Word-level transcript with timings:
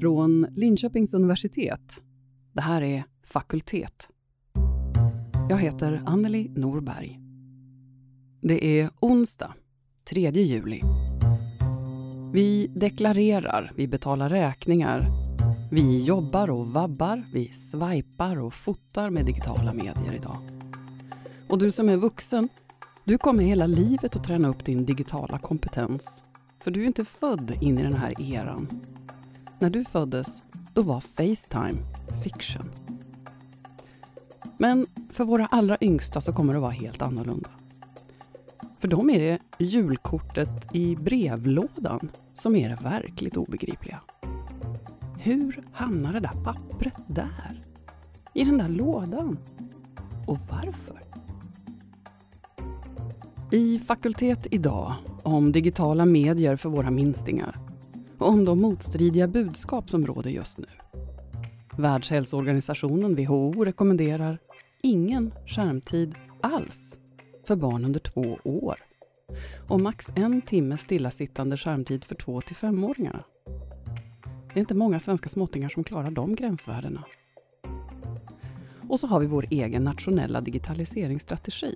Från 0.00 0.46
Linköpings 0.56 1.14
universitet. 1.14 2.02
Det 2.52 2.60
här 2.60 2.82
är 2.82 3.04
Fakultet. 3.24 4.08
Jag 5.48 5.58
heter 5.58 6.02
Anneli 6.06 6.48
Norberg. 6.56 7.20
Det 8.40 8.80
är 8.80 8.90
onsdag, 9.00 9.54
3 10.10 10.30
juli. 10.30 10.80
Vi 12.32 12.66
deklarerar, 12.66 13.72
vi 13.76 13.88
betalar 13.88 14.30
räkningar. 14.30 15.06
Vi 15.72 16.04
jobbar 16.04 16.50
och 16.50 16.66
vabbar, 16.66 17.22
vi 17.32 17.52
swipar 17.52 18.42
och 18.42 18.54
fotar 18.54 19.10
med 19.10 19.26
digitala 19.26 19.72
medier 19.72 20.14
idag. 20.14 20.38
Och 21.48 21.58
du 21.58 21.72
som 21.72 21.88
är 21.88 21.96
vuxen, 21.96 22.48
du 23.04 23.18
kommer 23.18 23.44
hela 23.44 23.66
livet 23.66 24.16
att 24.16 24.24
träna 24.24 24.48
upp 24.48 24.64
din 24.64 24.84
digitala 24.84 25.38
kompetens. 25.38 26.22
För 26.64 26.70
du 26.70 26.82
är 26.82 26.86
inte 26.86 27.04
född 27.04 27.52
in 27.60 27.78
i 27.78 27.82
den 27.82 27.94
här 27.94 28.20
eran. 28.20 28.68
När 29.58 29.70
du 29.70 29.84
föddes, 29.84 30.42
då 30.74 30.82
var 30.82 31.00
Facetime 31.00 31.82
fiction. 32.24 32.70
Men 34.56 34.86
för 35.12 35.24
våra 35.24 35.46
allra 35.46 35.76
yngsta 35.80 36.20
så 36.20 36.32
kommer 36.32 36.52
det 36.52 36.58
att 36.58 36.62
vara 36.62 36.72
helt 36.72 37.02
annorlunda. 37.02 37.48
För 38.78 38.88
dem 38.88 39.10
är 39.10 39.18
det 39.20 39.38
julkortet 39.58 40.74
i 40.74 40.96
brevlådan 40.96 42.08
som 42.34 42.56
är 42.56 42.68
det 42.68 42.78
verkligt 42.82 43.36
obegripliga. 43.36 44.00
Hur 45.18 45.60
hamnar 45.72 46.12
det 46.12 46.20
där 46.20 46.44
pappret 46.44 46.94
där? 47.06 47.60
I 48.34 48.44
den 48.44 48.58
där 48.58 48.68
lådan? 48.68 49.38
Och 50.26 50.38
varför? 50.50 51.02
I 53.50 53.78
Fakultet 53.78 54.46
idag 54.50 54.94
om 55.22 55.52
digitala 55.52 56.04
medier 56.04 56.56
för 56.56 56.68
våra 56.68 56.90
minstingar 56.90 57.65
och 58.18 58.28
om 58.28 58.44
de 58.44 58.60
motstridiga 58.60 59.26
budskap 59.26 59.90
som 59.90 60.06
råder 60.06 60.30
just 60.30 60.58
nu. 60.58 60.66
Världshälsoorganisationen, 61.78 63.14
WHO, 63.14 63.64
rekommenderar 63.64 64.38
ingen 64.82 65.32
skärmtid 65.46 66.14
alls 66.40 66.96
för 67.46 67.56
barn 67.56 67.84
under 67.84 68.00
två 68.00 68.38
år 68.44 68.76
och 69.68 69.80
max 69.80 70.06
en 70.14 70.42
timme 70.42 70.78
stillasittande 70.78 71.56
skärmtid 71.56 72.04
för 72.04 72.14
två 72.14 72.40
till 72.40 72.56
femåringarna. 72.56 73.24
Det 74.54 74.58
är 74.58 74.60
inte 74.60 74.74
många 74.74 75.00
svenska 75.00 75.28
småttingar 75.28 75.68
som 75.68 75.84
klarar 75.84 76.10
de 76.10 76.34
gränsvärdena. 76.34 77.04
Och 78.88 79.00
så 79.00 79.06
har 79.06 79.20
vi 79.20 79.26
vår 79.26 79.46
egen 79.50 79.84
nationella 79.84 80.40
digitaliseringsstrategi. 80.40 81.74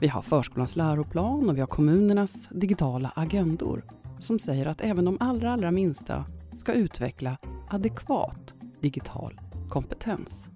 Vi 0.00 0.08
har 0.08 0.22
förskolans 0.22 0.76
läroplan 0.76 1.48
och 1.48 1.56
vi 1.56 1.60
har 1.60 1.66
kommunernas 1.66 2.48
digitala 2.50 3.12
agendor 3.16 3.82
som 4.22 4.38
säger 4.38 4.66
att 4.66 4.80
även 4.80 5.04
de 5.04 5.16
allra, 5.20 5.52
allra 5.52 5.70
minsta 5.70 6.24
ska 6.56 6.72
utveckla 6.72 7.36
adekvat 7.70 8.54
digital 8.80 9.40
kompetens. 9.68 10.48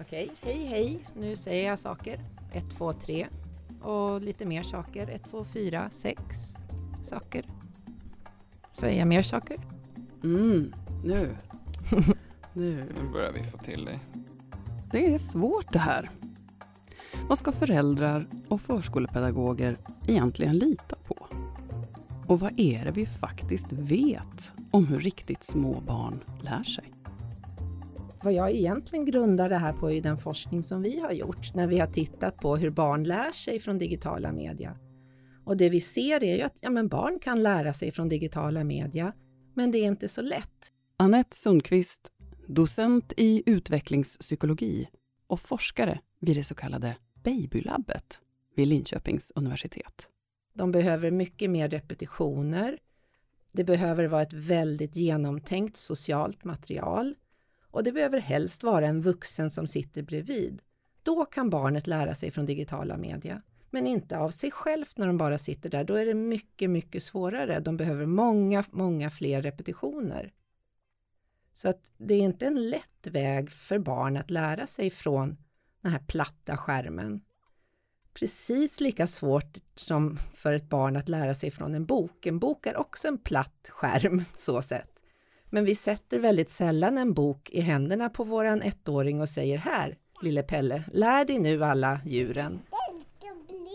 Okej, 0.00 0.30
hej 0.40 0.66
hej, 0.66 0.98
nu 1.16 1.36
säger 1.36 1.68
jag 1.68 1.78
saker. 1.78 2.20
1, 2.52 2.64
2, 2.78 2.92
3 2.92 3.26
och 3.82 4.20
lite 4.20 4.46
mer 4.46 4.62
saker. 4.62 5.08
1, 5.08 5.22
2, 5.30 5.44
4, 5.44 5.88
6 5.90 6.20
saker. 7.02 7.44
Säger 8.72 8.98
jag 8.98 9.08
mer 9.08 9.22
saker? 9.22 9.56
Mm, 10.24 10.74
nu. 11.04 11.36
nu. 12.52 12.76
Nu 12.76 13.12
börjar 13.12 13.32
vi 13.32 13.42
få 13.42 13.58
till 13.58 13.84
det. 13.84 14.00
Det 14.90 15.14
är 15.14 15.18
svårt 15.18 15.72
det 15.72 15.78
här. 15.78 16.10
Vad 17.28 17.38
ska 17.38 17.52
föräldrar 17.52 18.26
och 18.48 18.60
förskolepedagoger 18.60 19.76
egentligen 20.06 20.58
lita 20.58 20.96
på? 20.96 21.13
Och 22.26 22.40
vad 22.40 22.60
är 22.60 22.84
det 22.84 22.90
vi 22.90 23.06
faktiskt 23.06 23.72
vet 23.72 24.52
om 24.70 24.86
hur 24.86 24.98
riktigt 24.98 25.44
små 25.44 25.80
barn 25.80 26.20
lär 26.42 26.64
sig? 26.64 26.84
Vad 28.22 28.32
jag 28.32 28.50
egentligen 28.50 29.04
grundar 29.04 29.48
det 29.48 29.58
här 29.58 29.72
på 29.72 29.90
är 29.90 30.02
den 30.02 30.18
forskning 30.18 30.62
som 30.62 30.82
vi 30.82 31.00
har 31.00 31.12
gjort 31.12 31.54
när 31.54 31.66
vi 31.66 31.78
har 31.78 31.86
tittat 31.86 32.36
på 32.36 32.56
hur 32.56 32.70
barn 32.70 33.04
lär 33.04 33.32
sig 33.32 33.60
från 33.60 33.78
digitala 33.78 34.32
media. 34.32 34.76
Och 35.44 35.56
det 35.56 35.68
vi 35.68 35.80
ser 35.80 36.24
är 36.24 36.36
ju 36.36 36.42
att 36.42 36.56
ja, 36.60 36.70
men 36.70 36.88
barn 36.88 37.18
kan 37.18 37.42
lära 37.42 37.72
sig 37.72 37.92
från 37.92 38.08
digitala 38.08 38.64
media, 38.64 39.12
men 39.54 39.70
det 39.70 39.78
är 39.78 39.86
inte 39.86 40.08
så 40.08 40.22
lätt. 40.22 40.72
Anette 40.96 41.36
Sundqvist, 41.36 42.10
docent 42.46 43.12
i 43.16 43.42
utvecklingspsykologi 43.46 44.88
och 45.26 45.40
forskare 45.40 46.00
vid 46.20 46.36
det 46.36 46.44
så 46.44 46.54
kallade 46.54 46.96
Babylabbet 47.24 48.20
vid 48.56 48.68
Linköpings 48.68 49.32
universitet. 49.34 50.08
De 50.54 50.72
behöver 50.72 51.10
mycket 51.10 51.50
mer 51.50 51.68
repetitioner. 51.68 52.78
Det 53.52 53.64
behöver 53.64 54.04
vara 54.04 54.22
ett 54.22 54.32
väldigt 54.32 54.96
genomtänkt 54.96 55.76
socialt 55.76 56.44
material 56.44 57.14
och 57.70 57.84
det 57.84 57.92
behöver 57.92 58.18
helst 58.18 58.62
vara 58.62 58.86
en 58.86 59.02
vuxen 59.02 59.50
som 59.50 59.66
sitter 59.66 60.02
bredvid. 60.02 60.62
Då 61.02 61.24
kan 61.24 61.50
barnet 61.50 61.86
lära 61.86 62.14
sig 62.14 62.30
från 62.30 62.46
digitala 62.46 62.96
media, 62.96 63.42
men 63.70 63.86
inte 63.86 64.18
av 64.18 64.30
sig 64.30 64.50
självt 64.50 64.98
när 64.98 65.06
de 65.06 65.18
bara 65.18 65.38
sitter 65.38 65.70
där. 65.70 65.84
Då 65.84 65.94
är 65.94 66.06
det 66.06 66.14
mycket, 66.14 66.70
mycket 66.70 67.02
svårare. 67.02 67.60
De 67.60 67.76
behöver 67.76 68.06
många, 68.06 68.64
många 68.70 69.10
fler 69.10 69.42
repetitioner. 69.42 70.32
Så 71.52 71.68
att 71.68 71.92
det 71.96 72.14
är 72.14 72.20
inte 72.20 72.46
en 72.46 72.70
lätt 72.70 73.06
väg 73.06 73.50
för 73.50 73.78
barn 73.78 74.16
att 74.16 74.30
lära 74.30 74.66
sig 74.66 74.90
från 74.90 75.36
den 75.80 75.92
här 75.92 76.02
platta 76.06 76.56
skärmen. 76.56 77.20
Precis 78.14 78.80
lika 78.80 79.06
svårt 79.06 79.58
som 79.76 80.18
för 80.34 80.52
ett 80.52 80.68
barn 80.68 80.96
att 80.96 81.08
lära 81.08 81.34
sig 81.34 81.50
från 81.50 81.74
en 81.74 81.84
bok. 81.84 82.26
En 82.26 82.38
bok 82.38 82.66
är 82.66 82.76
också 82.76 83.08
en 83.08 83.18
platt 83.18 83.68
skärm 83.68 84.24
så 84.36 84.62
sett. 84.62 84.90
Men 85.50 85.64
vi 85.64 85.74
sätter 85.74 86.18
väldigt 86.18 86.50
sällan 86.50 86.98
en 86.98 87.14
bok 87.14 87.50
i 87.50 87.60
händerna 87.60 88.10
på 88.10 88.24
våran 88.24 88.62
ettåring 88.62 89.20
och 89.20 89.28
säger 89.28 89.58
här, 89.58 89.96
lille 90.22 90.42
Pelle, 90.42 90.84
lär 90.92 91.24
dig 91.24 91.38
nu 91.38 91.64
alla 91.64 92.00
djuren. 92.04 92.60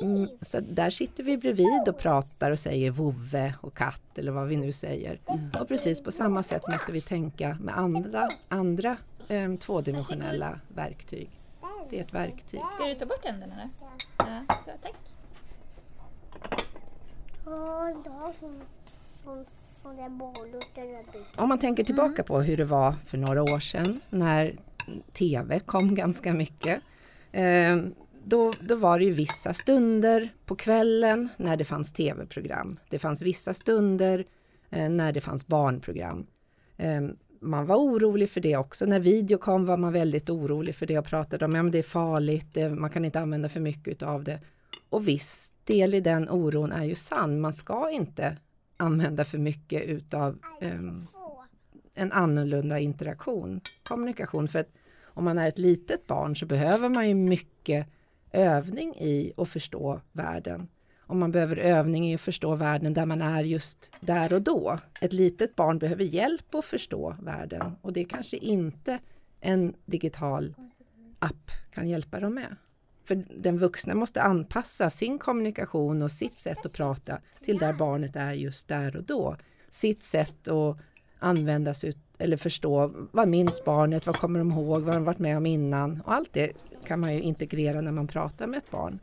Mm, 0.02 0.28
så 0.42 0.60
där 0.60 0.90
sitter 0.90 1.24
vi 1.24 1.38
bredvid 1.38 1.90
och 1.90 1.98
pratar 1.98 2.52
och 2.52 2.60
säger 2.60 2.92
vovve 2.92 3.54
och 3.62 3.78
katt 3.78 4.18
eller 4.18 4.32
vad 4.32 4.48
vi 4.48 4.58
nu 4.58 4.72
säger. 4.72 5.20
Och 5.60 5.68
precis 5.68 6.04
på 6.04 6.12
samma 6.12 6.44
sätt 6.44 6.62
måste 6.72 6.92
vi 6.92 7.02
tänka 7.02 7.58
med 7.62 7.78
andra, 7.78 8.28
andra 8.48 8.98
eh, 9.28 9.56
tvådimensionella 9.56 10.60
verktyg. 10.68 11.39
Det 11.90 11.98
är 11.98 12.02
ett 12.02 12.14
verktyg. 12.14 12.60
Ska 12.76 12.88
du 12.88 12.96
ta 12.96 13.06
bort 13.06 13.22
tänderna 13.22 13.56
nu? 13.56 13.70
Ja, 14.18 14.56
så, 14.66 14.72
tack. 14.82 14.96
Om 21.36 21.50
man 21.50 21.60
tänker 21.60 21.84
tillbaka 21.84 22.24
på 22.24 22.42
hur 22.42 22.58
det 22.58 22.66
var 22.66 22.96
för 23.08 23.18
några 23.18 23.44
år 23.44 23.60
sedan 23.60 24.02
när 24.10 24.56
TV 25.14 25.60
kom 25.60 25.96
ganska 25.96 26.34
mycket. 26.34 26.82
Eh, 27.32 27.78
då, 28.24 28.54
då 28.60 28.76
var 28.76 29.00
det 29.00 29.06
ju 29.06 29.12
vissa 29.12 29.54
stunder 29.54 30.34
på 30.46 30.56
kvällen 30.56 31.30
när 31.38 31.58
det 31.58 31.66
fanns 31.66 31.94
TV-program. 31.94 32.80
Det 32.90 33.00
fanns 33.00 33.22
vissa 33.22 33.54
stunder 33.54 34.26
eh, 34.70 34.90
när 34.90 35.12
det 35.12 35.22
fanns 35.22 35.48
barnprogram. 35.48 36.28
Man 37.40 37.66
var 37.66 37.76
orolig 37.76 38.30
för 38.30 38.42
det 38.42 38.58
också. 38.58 38.86
När 38.86 39.00
video 39.00 39.38
kom 39.38 39.66
var 39.66 39.78
man 39.78 39.94
väldigt 39.94 40.30
orolig 40.30 40.76
för 40.76 40.86
det 40.86 41.00
och 41.00 41.06
pratade 41.06 41.46
om 41.46 41.52
att 41.52 41.58
ja, 41.58 41.64
det 41.64 41.78
är 41.78 41.84
farligt, 41.84 42.48
det, 42.54 42.70
man 42.70 42.90
kan 42.90 43.06
inte 43.06 43.20
använda 43.20 43.50
för 43.50 43.60
mycket 43.60 44.02
av 44.02 44.24
det. 44.24 44.40
Och 44.90 45.08
viss 45.08 45.54
del 45.64 45.94
i 45.94 46.00
den 46.00 46.30
oron 46.30 46.72
är 46.72 46.84
ju 46.84 46.96
sann. 46.96 47.42
Man 47.42 47.54
ska 47.54 47.92
inte 47.92 48.38
använda 48.78 49.26
för 49.26 49.38
mycket 49.38 49.84
utav 49.84 50.40
um, 50.62 51.08
en 51.94 52.12
annorlunda 52.12 52.80
interaktion, 52.80 53.62
kommunikation. 53.84 54.48
För 54.48 54.60
att 54.60 54.70
om 55.04 55.24
man 55.24 55.38
är 55.38 55.48
ett 55.48 55.58
litet 55.58 56.08
barn 56.08 56.36
så 56.36 56.46
behöver 56.46 56.90
man 56.90 57.08
ju 57.08 57.16
mycket 57.16 57.88
övning 58.32 58.96
i 58.96 59.34
att 59.38 59.50
förstå 59.50 60.02
världen. 60.12 60.68
Om 61.10 61.20
man 61.20 61.32
behöver 61.32 61.56
övning 61.56 62.10
i 62.10 62.16
att 62.16 62.22
förstå 62.22 62.56
världen 62.56 62.94
där 62.94 63.06
man 63.06 63.22
är 63.22 63.44
just 63.44 63.92
där 64.00 64.34
och 64.34 64.42
då. 64.42 64.80
Ett 65.02 65.14
litet 65.14 65.56
barn 65.56 65.80
behöver 65.80 66.04
hjälp 66.04 66.56
att 66.56 66.66
förstå 66.66 67.16
världen 67.22 67.76
och 67.82 67.94
det 67.94 68.04
kanske 68.04 68.38
inte 68.38 69.00
en 69.40 69.74
digital 69.86 70.56
app 71.20 71.52
kan 71.74 71.90
hjälpa 71.90 72.20
dem 72.20 72.34
med. 72.34 72.56
För 73.06 73.24
den 73.38 73.58
vuxna 73.58 73.96
måste 73.96 74.22
anpassa 74.22 74.90
sin 74.90 75.20
kommunikation 75.20 76.02
och 76.02 76.12
sitt 76.12 76.40
sätt 76.40 76.66
att 76.66 76.74
prata 76.74 77.20
till 77.46 77.58
där 77.58 77.74
barnet 77.74 78.16
är 78.16 78.34
just 78.34 78.68
där 78.68 78.96
och 78.96 79.04
då. 79.04 79.36
Sitt 79.70 80.04
sätt 80.04 80.48
att 80.48 80.78
användas 81.20 81.84
ut, 81.84 81.98
eller 82.18 82.38
förstå 82.38 82.94
vad 83.12 83.28
minns 83.28 83.66
barnet, 83.66 84.06
vad 84.06 84.16
kommer 84.16 84.40
de 84.40 84.52
ihåg, 84.52 84.82
vad 84.82 84.96
de 84.96 85.04
varit 85.04 85.20
med 85.20 85.38
om 85.38 85.46
innan 85.46 86.02
och 86.06 86.14
allt 86.14 86.34
det 86.34 86.52
kan 86.86 87.00
man 87.00 87.14
ju 87.14 87.22
integrera 87.22 87.82
när 87.82 87.92
man 87.92 88.08
pratar 88.08 88.48
med 88.48 88.58
ett 88.58 88.72
barn. 88.72 89.00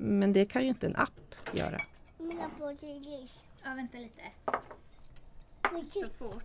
Men 0.00 0.32
det 0.32 0.44
kan 0.44 0.62
ju 0.62 0.68
inte 0.68 0.86
en 0.86 0.96
app 0.96 1.34
göra. 1.52 1.76
Ja, 3.64 3.74
vänta 3.74 3.98
lite. 3.98 4.22
Så 5.92 6.08
fort. 6.08 6.44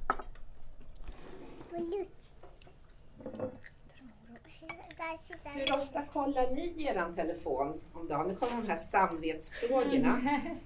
Hur 5.44 5.76
ofta 5.76 6.06
kollar 6.06 6.52
ni 6.52 6.86
er 6.88 7.14
telefon 7.16 7.82
om 7.94 8.08
dagen? 8.08 8.28
Nu 8.28 8.36
kommer 8.36 8.62
de 8.62 8.68
här 8.68 8.76
samvetsfrågorna. 8.76 10.22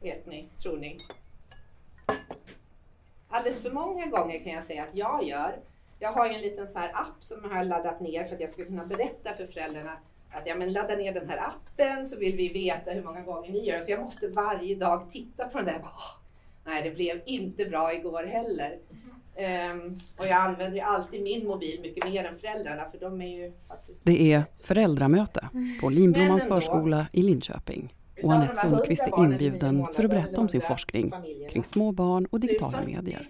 Vet 0.00 0.26
ni, 0.26 0.48
tror 0.56 0.78
ni? 0.78 0.98
alldeles 3.32 3.62
för 3.62 3.70
många 3.70 4.06
gånger 4.06 4.38
kan 4.38 4.52
jag 4.52 4.62
säga 4.62 4.82
att 4.82 4.94
jag 4.94 5.24
gör. 5.24 5.60
Jag 6.02 6.12
har 6.12 6.28
ju 6.28 6.34
en 6.34 6.40
liten 6.40 6.66
så 6.66 6.78
här 6.78 6.90
app 6.94 7.24
som 7.24 7.38
jag 7.42 7.50
har 7.50 7.64
laddat 7.64 8.00
ner 8.00 8.24
för 8.24 8.34
att 8.34 8.40
jag 8.40 8.50
ska 8.50 8.64
kunna 8.64 8.86
berätta 8.86 9.34
för 9.36 9.46
föräldrarna 9.46 9.96
att 10.30 10.42
ja, 10.46 10.54
men 10.54 10.72
ladda 10.72 10.96
ner 10.96 11.12
den 11.12 11.28
här 11.28 11.38
appen 11.38 12.06
så 12.06 12.18
vill 12.18 12.36
vi 12.36 12.48
veta 12.48 12.90
hur 12.90 13.02
många 13.02 13.20
gånger 13.20 13.50
ni 13.50 13.64
gör 13.64 13.80
Så 13.80 13.90
jag 13.90 14.00
måste 14.00 14.28
varje 14.28 14.74
dag 14.74 15.10
titta 15.10 15.48
på 15.48 15.58
den 15.58 15.66
där. 15.66 15.78
Oh, 15.78 16.10
nej, 16.64 16.82
det 16.82 16.90
blev 16.90 17.20
inte 17.26 17.64
bra 17.64 17.94
igår 17.94 18.22
heller. 18.22 18.78
Um, 19.72 20.00
och 20.16 20.26
jag 20.26 20.32
använder 20.32 20.76
ju 20.76 20.80
alltid 20.80 21.22
min 21.22 21.46
mobil 21.46 21.80
mycket 21.82 22.10
mer 22.10 22.24
än 22.24 22.36
föräldrarna 22.36 22.90
för 22.90 22.98
de 22.98 23.22
är 23.22 23.44
ju 23.44 23.52
faktiskt... 23.68 24.04
Det 24.04 24.32
är 24.32 24.44
föräldramöte 24.60 25.48
på 25.80 25.88
Linblommans 25.88 26.48
förskola 26.48 27.06
i 27.12 27.22
Linköping. 27.22 27.94
Och 28.22 28.32
Anette 28.32 28.54
Sundqvist 28.54 29.02
är 29.02 29.24
inbjuden 29.24 29.86
för 29.94 30.04
att 30.04 30.10
berätta 30.10 30.40
om 30.40 30.48
sin 30.48 30.60
forskning 30.60 31.12
kring 31.50 31.64
små 31.64 31.92
barn 31.92 32.26
och 32.26 32.40
digitala 32.40 32.82
medier. 32.86 33.26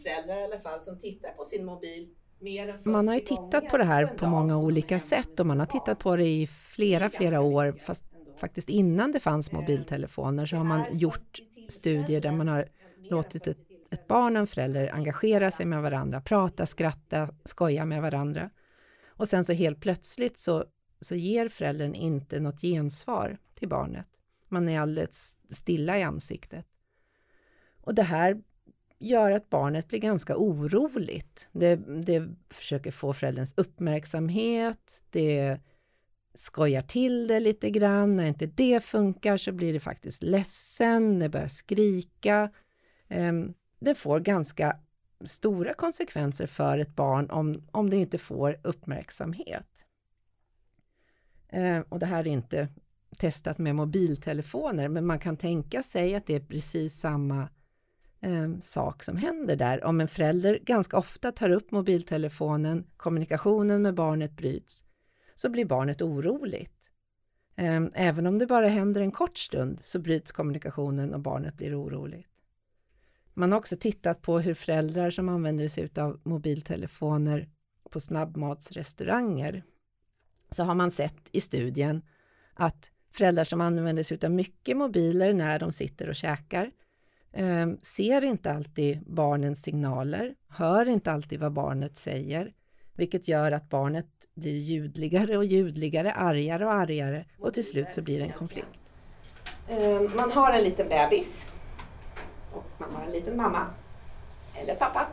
Man 2.84 3.08
har 3.08 3.14
ju 3.14 3.20
tittat 3.20 3.68
på 3.68 3.78
det 3.78 3.84
här 3.84 4.06
på 4.06 4.26
många 4.26 4.58
olika 4.58 4.98
sätt 4.98 5.40
och 5.40 5.46
man 5.46 5.58
har 5.58 5.66
tittat 5.66 5.98
på 5.98 6.16
det 6.16 6.26
i 6.26 6.46
flera, 6.46 7.10
flera 7.10 7.40
år. 7.40 7.72
Fast 7.72 8.04
faktiskt 8.36 8.68
innan 8.68 9.12
det 9.12 9.20
fanns 9.20 9.52
mobiltelefoner 9.52 10.46
så 10.46 10.56
har 10.56 10.64
man 10.64 10.84
gjort 10.98 11.40
studier 11.68 12.20
där 12.20 12.32
man 12.32 12.48
har 12.48 12.68
låtit 13.10 13.46
ett, 13.46 13.58
ett 13.90 14.08
barn 14.08 14.36
och 14.36 14.40
en 14.40 14.46
förälder 14.46 14.94
engagera 14.94 15.50
sig 15.50 15.66
med 15.66 15.82
varandra, 15.82 16.20
prata, 16.20 16.66
skratta, 16.66 17.28
skoja 17.44 17.84
med 17.84 18.02
varandra. 18.02 18.50
Och 19.06 19.28
sen 19.28 19.44
så 19.44 19.52
helt 19.52 19.80
plötsligt 19.80 20.38
så, 20.38 20.64
så 21.00 21.14
ger 21.14 21.48
föräldern 21.48 21.94
inte 21.94 22.40
något 22.40 22.60
gensvar 22.60 23.38
till 23.54 23.68
barnet. 23.68 24.08
Man 24.48 24.68
är 24.68 24.80
alldeles 24.80 25.36
stilla 25.50 25.98
i 25.98 26.02
ansiktet. 26.02 26.66
Och 27.80 27.94
det 27.94 28.02
här 28.02 28.42
gör 29.02 29.30
att 29.30 29.50
barnet 29.50 29.88
blir 29.88 29.98
ganska 29.98 30.36
oroligt. 30.36 31.48
Det, 31.52 31.76
det 32.06 32.28
försöker 32.50 32.90
få 32.90 33.12
förälderns 33.12 33.54
uppmärksamhet, 33.56 35.02
det 35.10 35.60
skojar 36.34 36.82
till 36.82 37.26
det 37.26 37.40
lite 37.40 37.70
grann. 37.70 38.16
När 38.16 38.26
inte 38.26 38.46
det 38.46 38.84
funkar 38.84 39.36
så 39.36 39.52
blir 39.52 39.72
det 39.72 39.80
faktiskt 39.80 40.22
ledsen, 40.22 41.18
det 41.18 41.28
börjar 41.28 41.46
skrika. 41.46 42.50
Ehm, 43.08 43.54
det 43.80 43.94
får 43.94 44.20
ganska 44.20 44.76
stora 45.24 45.74
konsekvenser 45.74 46.46
för 46.46 46.78
ett 46.78 46.96
barn 46.96 47.30
om, 47.30 47.62
om 47.70 47.90
det 47.90 47.96
inte 47.96 48.18
får 48.18 48.60
uppmärksamhet. 48.62 49.66
Ehm, 51.48 51.82
och 51.88 51.98
det 51.98 52.06
här 52.06 52.20
är 52.20 52.30
inte 52.30 52.68
testat 53.18 53.58
med 53.58 53.74
mobiltelefoner, 53.74 54.88
men 54.88 55.06
man 55.06 55.18
kan 55.18 55.36
tänka 55.36 55.82
sig 55.82 56.14
att 56.14 56.26
det 56.26 56.34
är 56.34 56.40
precis 56.40 57.00
samma 57.00 57.48
eh, 58.22 58.58
sak 58.60 59.02
som 59.02 59.16
händer 59.16 59.56
där. 59.56 59.84
Om 59.84 60.00
en 60.00 60.08
förälder 60.08 60.58
ganska 60.62 60.96
ofta 60.96 61.32
tar 61.32 61.50
upp 61.50 61.70
mobiltelefonen, 61.70 62.86
kommunikationen 62.96 63.82
med 63.82 63.94
barnet 63.94 64.36
bryts, 64.36 64.84
så 65.34 65.50
blir 65.50 65.64
barnet 65.64 66.02
oroligt. 66.02 66.90
Eh, 67.56 67.82
även 67.94 68.26
om 68.26 68.38
det 68.38 68.46
bara 68.46 68.68
händer 68.68 69.00
en 69.00 69.12
kort 69.12 69.38
stund 69.38 69.80
så 69.82 69.98
bryts 69.98 70.32
kommunikationen 70.32 71.14
och 71.14 71.20
barnet 71.20 71.56
blir 71.56 71.82
oroligt. 71.82 72.28
Man 73.34 73.52
har 73.52 73.58
också 73.58 73.76
tittat 73.76 74.22
på 74.22 74.38
hur 74.38 74.54
föräldrar 74.54 75.10
som 75.10 75.28
använder 75.28 75.68
sig 75.68 75.90
av 75.96 76.20
mobiltelefoner 76.24 77.48
på 77.90 78.00
snabbmatsrestauranger 78.00 79.62
så 80.50 80.64
har 80.64 80.74
man 80.74 80.90
sett 80.90 81.28
i 81.32 81.40
studien 81.40 82.02
att 82.54 82.90
föräldrar 83.12 83.44
som 83.44 83.60
använder 83.60 84.02
sig 84.02 84.18
av 84.24 84.30
mycket 84.30 84.76
mobiler 84.76 85.32
när 85.32 85.58
de 85.58 85.72
sitter 85.72 86.08
och 86.08 86.14
käkar 86.14 86.70
eh, 87.32 87.66
ser 87.82 88.24
inte 88.24 88.52
alltid 88.52 89.02
barnens 89.06 89.62
signaler, 89.62 90.34
hör 90.48 90.88
inte 90.88 91.12
alltid 91.12 91.40
vad 91.40 91.52
barnet 91.52 91.96
säger, 91.96 92.52
vilket 92.94 93.28
gör 93.28 93.52
att 93.52 93.68
barnet 93.68 94.06
blir 94.34 94.58
ljudligare 94.58 95.36
och 95.36 95.44
ljudligare, 95.44 96.12
argare 96.12 96.66
och 96.66 96.72
argare 96.72 97.24
och 97.38 97.54
till 97.54 97.66
slut 97.66 97.92
så 97.92 98.02
blir 98.02 98.18
det 98.18 98.24
en 98.24 98.32
konflikt. 98.32 98.68
Eh, 99.68 100.00
man 100.16 100.30
har 100.30 100.52
en 100.52 100.64
liten 100.64 100.88
bebis 100.88 101.46
och 102.52 102.64
man 102.78 102.94
har 102.94 103.06
en 103.06 103.12
liten 103.12 103.36
mamma 103.36 103.66
eller 104.54 104.74
pappa 104.74 105.06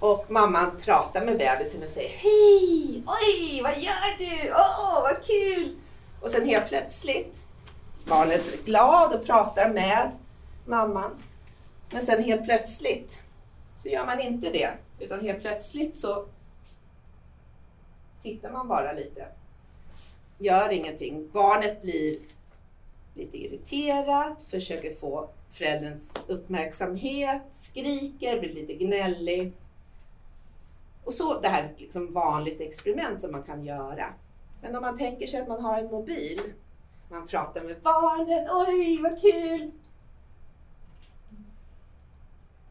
och 0.00 0.30
mamman 0.30 0.70
pratar 0.84 1.24
med 1.24 1.38
bebisen 1.38 1.82
och 1.82 1.88
säger 1.88 2.08
Hej! 2.08 3.04
Oj, 3.06 3.62
vad 3.62 3.78
gör 3.78 4.18
du? 4.18 4.50
Åh, 4.50 4.98
oh, 4.98 5.02
vad 5.02 5.24
kul! 5.24 5.76
Och 6.20 6.30
sen 6.30 6.46
helt 6.46 6.68
plötsligt, 6.68 7.46
barnet 8.04 8.54
är 8.54 8.64
glad 8.64 9.14
och 9.14 9.26
pratar 9.26 9.68
med 9.68 10.10
mamman. 10.70 11.10
Men 11.92 12.06
sen 12.06 12.22
helt 12.22 12.44
plötsligt 12.44 13.22
så 13.76 13.88
gör 13.88 14.06
man 14.06 14.20
inte 14.20 14.50
det. 14.50 14.70
Utan 14.98 15.20
helt 15.20 15.40
plötsligt 15.40 15.96
så 15.96 16.24
tittar 18.22 18.52
man 18.52 18.68
bara 18.68 18.92
lite. 18.92 19.26
Gör 20.38 20.68
ingenting. 20.68 21.30
Barnet 21.32 21.82
blir 21.82 22.18
lite 23.14 23.36
irriterat, 23.36 24.42
försöker 24.42 24.94
få 24.94 25.28
förälderns 25.52 26.18
uppmärksamhet, 26.26 27.42
skriker, 27.50 28.40
blir 28.40 28.54
lite 28.54 28.74
gnällig. 28.74 29.52
Och 31.04 31.12
så, 31.12 31.40
det 31.40 31.48
här 31.48 31.62
är 31.62 31.66
ett 31.66 31.80
liksom 31.80 32.12
vanligt 32.12 32.60
experiment 32.60 33.20
som 33.20 33.32
man 33.32 33.42
kan 33.42 33.64
göra. 33.64 34.14
Men 34.62 34.76
om 34.76 34.82
man 34.82 34.98
tänker 34.98 35.26
sig 35.26 35.40
att 35.40 35.48
man 35.48 35.64
har 35.64 35.78
en 35.78 35.90
mobil, 35.90 36.40
man 37.08 37.26
pratar 37.26 37.60
med 37.60 37.80
barnet, 37.82 38.48
oj 38.50 39.02
vad 39.02 39.20
kul! 39.20 39.70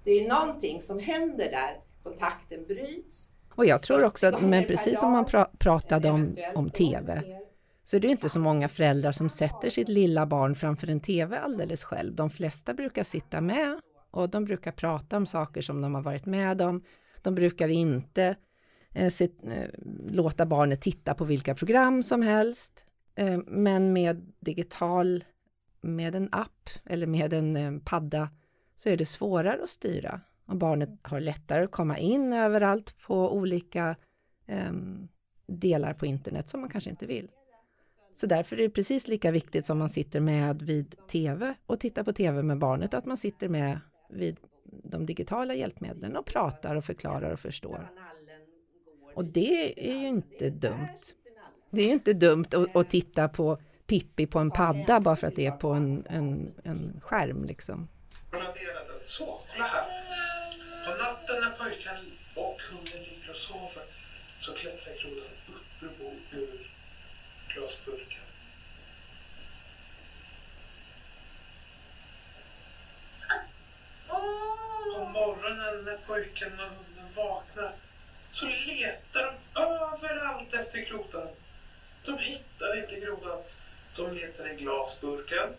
Det 0.09 0.25
är 0.25 0.29
någonting 0.29 0.81
som 0.81 0.99
händer 0.99 1.51
där, 1.51 1.77
kontakten 2.03 2.65
bryts. 2.67 3.29
Och 3.55 3.65
jag 3.65 3.81
tror 3.81 4.03
också 4.03 4.27
att, 4.27 4.41
men 4.41 4.65
precis 4.65 4.99
som 4.99 5.11
man 5.11 5.25
pra 5.25 5.49
pratade 5.59 6.09
om, 6.09 6.35
om 6.55 6.69
TV, 6.69 7.23
så 7.83 7.95
är 7.95 7.99
det 7.99 8.07
inte 8.07 8.29
så 8.29 8.39
många 8.39 8.69
föräldrar 8.69 9.11
som 9.11 9.29
sätter 9.29 9.69
sitt 9.69 9.89
lilla 9.89 10.25
barn 10.25 10.55
framför 10.55 10.87
en 10.87 10.99
TV 10.99 11.37
alldeles 11.37 11.83
själv. 11.83 12.15
De 12.15 12.29
flesta 12.29 12.73
brukar 12.73 13.03
sitta 13.03 13.41
med 13.41 13.79
och 14.11 14.29
de 14.29 14.45
brukar 14.45 14.71
prata 14.71 15.17
om 15.17 15.25
saker 15.25 15.61
som 15.61 15.81
de 15.81 15.95
har 15.95 16.01
varit 16.01 16.25
med 16.25 16.61
om. 16.61 16.83
De 17.21 17.35
brukar 17.35 17.67
inte 17.67 18.35
eh, 18.93 19.09
se, 19.09 19.23
eh, 19.23 19.69
låta 20.07 20.45
barnet 20.45 20.81
titta 20.81 21.13
på 21.13 21.25
vilka 21.25 21.55
program 21.55 22.03
som 22.03 22.21
helst. 22.21 22.85
Eh, 23.15 23.39
men 23.47 23.93
med 23.93 24.33
digital, 24.39 25.23
med 25.81 26.15
en 26.15 26.29
app 26.31 26.69
eller 26.85 27.07
med 27.07 27.33
en 27.33 27.55
eh, 27.55 27.71
padda 27.85 28.29
så 28.79 28.89
är 28.89 28.97
det 28.97 29.05
svårare 29.05 29.63
att 29.63 29.69
styra. 29.69 30.21
Och 30.45 30.55
barnet 30.55 30.89
har 31.01 31.19
lättare 31.19 31.63
att 31.63 31.71
komma 31.71 31.97
in 31.97 32.33
överallt 32.33 32.95
på 33.07 33.33
olika 33.33 33.95
ehm, 34.45 35.07
delar 35.47 35.93
på 35.93 36.05
internet 36.05 36.49
som 36.49 36.61
man 36.61 36.69
kanske 36.69 36.89
inte 36.89 37.05
vill. 37.05 37.27
Så 38.13 38.27
därför 38.27 38.55
är 38.55 38.61
det 38.61 38.69
precis 38.69 39.07
lika 39.07 39.31
viktigt 39.31 39.65
som 39.65 39.77
man 39.77 39.89
sitter 39.89 40.19
med 40.19 40.61
vid 40.61 41.07
TV 41.07 41.53
och 41.65 41.79
tittar 41.79 42.03
på 42.03 42.13
TV 42.13 42.43
med 42.43 42.57
barnet, 42.57 42.93
att 42.93 43.05
man 43.05 43.17
sitter 43.17 43.49
med 43.49 43.79
vid 44.09 44.37
de 44.83 45.05
digitala 45.05 45.55
hjälpmedlen 45.55 46.17
och 46.17 46.25
pratar 46.25 46.75
och 46.75 46.85
förklarar 46.85 47.31
och 47.31 47.39
förstår. 47.39 47.91
Och 49.15 49.25
det 49.25 49.89
är 49.89 49.99
ju 49.99 50.07
inte 50.07 50.49
dumt. 50.49 50.99
Det 51.69 51.81
är 51.81 51.85
ju 51.85 51.93
inte 51.93 52.13
dumt 52.13 52.45
att, 52.51 52.75
att 52.75 52.89
titta 52.89 53.29
på 53.29 53.57
Pippi 53.87 54.27
på 54.27 54.39
en 54.39 54.51
padda 54.51 54.99
bara 54.99 55.15
för 55.15 55.27
att 55.27 55.35
det 55.35 55.45
är 55.45 55.51
på 55.51 55.69
en, 55.69 56.03
en, 56.09 56.51
en 56.63 57.01
skärm 57.01 57.43
liksom. 57.43 57.87
Så, 59.09 59.41
kolla 59.51 59.67
här. 59.67 59.85
På 60.85 61.03
natten 61.03 61.39
när 61.39 61.49
pojken 61.49 62.11
och 62.35 62.61
hunden 62.61 63.03
ligger 63.03 63.29
och 63.29 63.35
sover 63.35 63.83
så 64.41 64.53
klättrar 64.53 64.93
grodan 64.93 65.31
upp 65.81 66.01
ur, 66.01 66.39
ur 66.39 66.71
glasburken. 67.53 68.23
På 74.95 75.05
morgonen 75.05 75.83
när 75.85 75.97
pojken 75.97 76.59
och 76.59 76.65
hunden 76.65 77.13
vaknar 77.15 77.71
så 78.31 78.45
letar 78.45 79.35
de 79.53 79.61
överallt 79.61 80.53
efter 80.53 80.79
grodan. 80.79 81.27
De 82.05 82.17
hittar 82.17 82.77
inte 82.77 82.99
grodan. 82.99 83.43
De 83.95 84.13
letar 84.13 84.51
i 84.51 84.55
glasburken. 84.55 85.49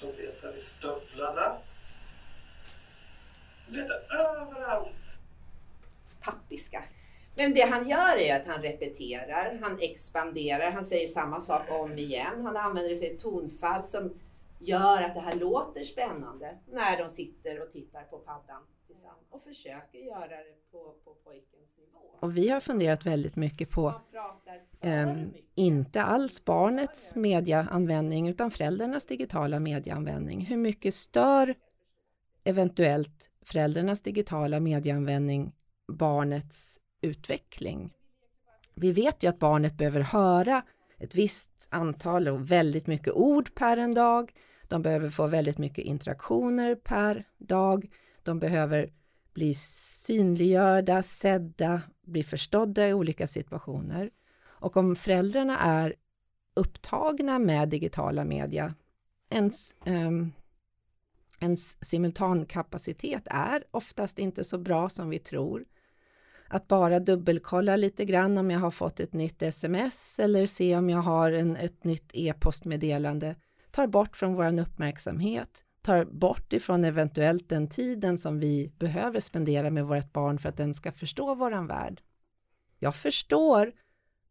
De 0.00 0.06
letar 0.22 0.56
i 0.56 0.60
stövlarna. 0.60 1.58
Letar 3.70 4.16
överallt. 4.18 5.18
Pappiska. 6.20 6.84
Men 7.34 7.54
det 7.54 7.60
han 7.60 7.88
gör 7.88 8.16
är 8.16 8.36
att 8.36 8.46
han 8.46 8.62
repeterar, 8.62 9.58
han 9.62 9.78
expanderar, 9.80 10.70
han 10.70 10.84
säger 10.84 11.06
samma 11.06 11.40
sak 11.40 11.62
om 11.70 11.98
igen. 11.98 12.44
Han 12.44 12.56
använder 12.56 12.94
sig 12.94 13.14
av 13.14 13.18
tonfall 13.18 13.84
som 13.84 14.14
gör 14.58 15.02
att 15.02 15.14
det 15.14 15.20
här 15.20 15.34
låter 15.34 15.82
spännande 15.82 16.58
när 16.72 16.98
de 16.98 17.10
sitter 17.10 17.62
och 17.62 17.70
tittar 17.70 18.02
på 18.02 18.18
paddan 18.18 18.62
tillsammans 18.86 19.26
och 19.30 19.42
försöker 19.42 19.98
göra 19.98 20.28
det 20.28 20.70
på, 20.72 20.94
på 21.04 21.14
pojkens 21.24 21.78
nivå. 21.78 22.00
Och 22.20 22.36
vi 22.36 22.48
har 22.48 22.60
funderat 22.60 23.06
väldigt 23.06 23.36
mycket 23.36 23.70
på 23.70 23.94
eh, 24.80 25.14
inte 25.54 26.02
alls 26.02 26.44
barnets 26.44 27.14
mediaanvändning 27.14 28.28
utan 28.28 28.50
föräldrarnas 28.50 29.06
digitala 29.06 29.60
mediaanvändning. 29.60 30.40
Hur 30.40 30.56
mycket 30.56 30.94
stör 30.94 31.54
eventuellt 32.44 33.30
föräldrarnas 33.52 34.02
digitala 34.02 34.60
medieanvändning 34.60 35.52
barnets 35.88 36.80
utveckling? 37.00 37.94
Vi 38.74 38.92
vet 38.92 39.22
ju 39.22 39.28
att 39.28 39.38
barnet 39.38 39.76
behöver 39.76 40.00
höra 40.00 40.62
ett 40.98 41.14
visst 41.14 41.68
antal 41.70 42.28
och 42.28 42.50
väldigt 42.50 42.86
mycket 42.86 43.12
ord 43.12 43.54
per 43.54 43.76
en 43.76 43.94
dag. 43.94 44.32
De 44.68 44.82
behöver 44.82 45.10
få 45.10 45.26
väldigt 45.26 45.58
mycket 45.58 45.84
interaktioner 45.84 46.74
per 46.74 47.24
dag. 47.38 47.90
De 48.22 48.38
behöver 48.38 48.92
bli 49.34 49.54
synliggjorda, 49.54 51.02
sedda, 51.02 51.82
bli 52.06 52.22
förstådda 52.22 52.88
i 52.88 52.94
olika 52.94 53.26
situationer. 53.26 54.10
Och 54.44 54.76
om 54.76 54.96
föräldrarna 54.96 55.58
är 55.58 55.94
upptagna 56.54 57.38
med 57.38 57.68
digitala 57.68 58.24
media, 58.24 58.74
ens, 59.30 59.74
um, 59.86 60.32
ens 61.40 61.84
simultankapacitet 61.84 63.22
är 63.30 63.64
oftast 63.70 64.18
inte 64.18 64.44
så 64.44 64.58
bra 64.58 64.88
som 64.88 65.10
vi 65.10 65.18
tror. 65.18 65.64
Att 66.48 66.68
bara 66.68 67.00
dubbelkolla 67.00 67.76
lite 67.76 68.04
grann 68.04 68.38
om 68.38 68.50
jag 68.50 68.60
har 68.60 68.70
fått 68.70 69.00
ett 69.00 69.12
nytt 69.12 69.42
sms 69.42 70.18
eller 70.18 70.46
se 70.46 70.76
om 70.76 70.90
jag 70.90 71.02
har 71.02 71.32
en, 71.32 71.56
ett 71.56 71.84
nytt 71.84 72.10
e-postmeddelande 72.14 73.36
tar 73.70 73.86
bort 73.86 74.16
från 74.16 74.34
vår 74.34 74.60
uppmärksamhet, 74.60 75.64
tar 75.82 76.04
bort 76.04 76.52
ifrån 76.52 76.84
eventuellt 76.84 77.48
den 77.48 77.68
tiden 77.68 78.18
som 78.18 78.38
vi 78.38 78.72
behöver 78.78 79.20
spendera 79.20 79.70
med 79.70 79.86
vårt 79.86 80.12
barn 80.12 80.38
för 80.38 80.48
att 80.48 80.56
den 80.56 80.74
ska 80.74 80.92
förstå 80.92 81.34
våran 81.34 81.66
värld. 81.66 82.00
Jag 82.78 82.94
förstår 82.94 83.72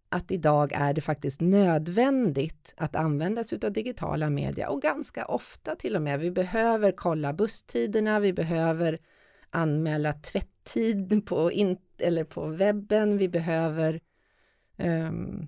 att 0.09 0.31
idag 0.31 0.71
är 0.73 0.93
det 0.93 1.01
faktiskt 1.01 1.41
nödvändigt 1.41 2.73
att 2.77 2.95
använda 2.95 3.43
sig 3.43 3.59
av 3.63 3.71
digitala 3.73 4.29
media 4.29 4.69
och 4.69 4.81
ganska 4.81 5.25
ofta 5.25 5.75
till 5.75 5.95
och 5.95 6.01
med. 6.01 6.19
Vi 6.19 6.31
behöver 6.31 6.91
kolla 6.91 7.33
busstiderna, 7.33 8.19
vi 8.19 8.33
behöver 8.33 8.99
anmäla 9.49 10.13
tvätttid 10.13 11.25
på, 11.25 11.51
in, 11.51 11.77
eller 11.97 12.23
på 12.23 12.47
webben, 12.47 13.17
vi 13.17 13.29
behöver 13.29 14.01
um, 14.77 15.47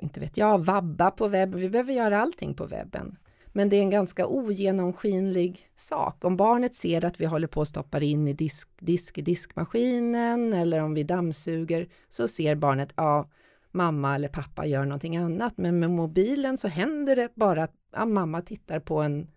inte 0.00 0.20
vet 0.20 0.36
jag, 0.36 0.64
vabba 0.64 1.10
på 1.10 1.28
webben, 1.28 1.60
vi 1.60 1.70
behöver 1.70 1.92
göra 1.92 2.20
allting 2.20 2.54
på 2.54 2.66
webben. 2.66 3.16
Men 3.58 3.68
det 3.68 3.76
är 3.76 3.80
en 3.80 3.90
ganska 3.90 4.26
ogenomskinlig 4.26 5.68
sak. 5.74 6.24
Om 6.24 6.36
barnet 6.36 6.74
ser 6.74 7.04
att 7.04 7.20
vi 7.20 7.24
håller 7.24 7.46
på 7.46 7.60
att 7.60 7.68
stoppa 7.68 8.00
in 8.00 8.28
i 8.28 8.32
disk, 8.32 8.68
disk 8.78 9.24
diskmaskinen 9.24 10.52
eller 10.52 10.80
om 10.80 10.94
vi 10.94 11.02
dammsuger 11.02 11.88
så 12.08 12.28
ser 12.28 12.54
barnet, 12.54 12.92
ja, 12.96 13.30
mamma 13.70 14.14
eller 14.14 14.28
pappa 14.28 14.66
gör 14.66 14.84
någonting 14.84 15.16
annat. 15.16 15.56
Men 15.56 15.78
med 15.78 15.90
mobilen 15.90 16.58
så 16.58 16.68
händer 16.68 17.16
det 17.16 17.28
bara 17.34 17.62
att 17.62 17.74
ja, 17.92 18.04
mamma 18.04 18.42
tittar 18.42 18.80
på 18.80 19.00
en 19.00 19.30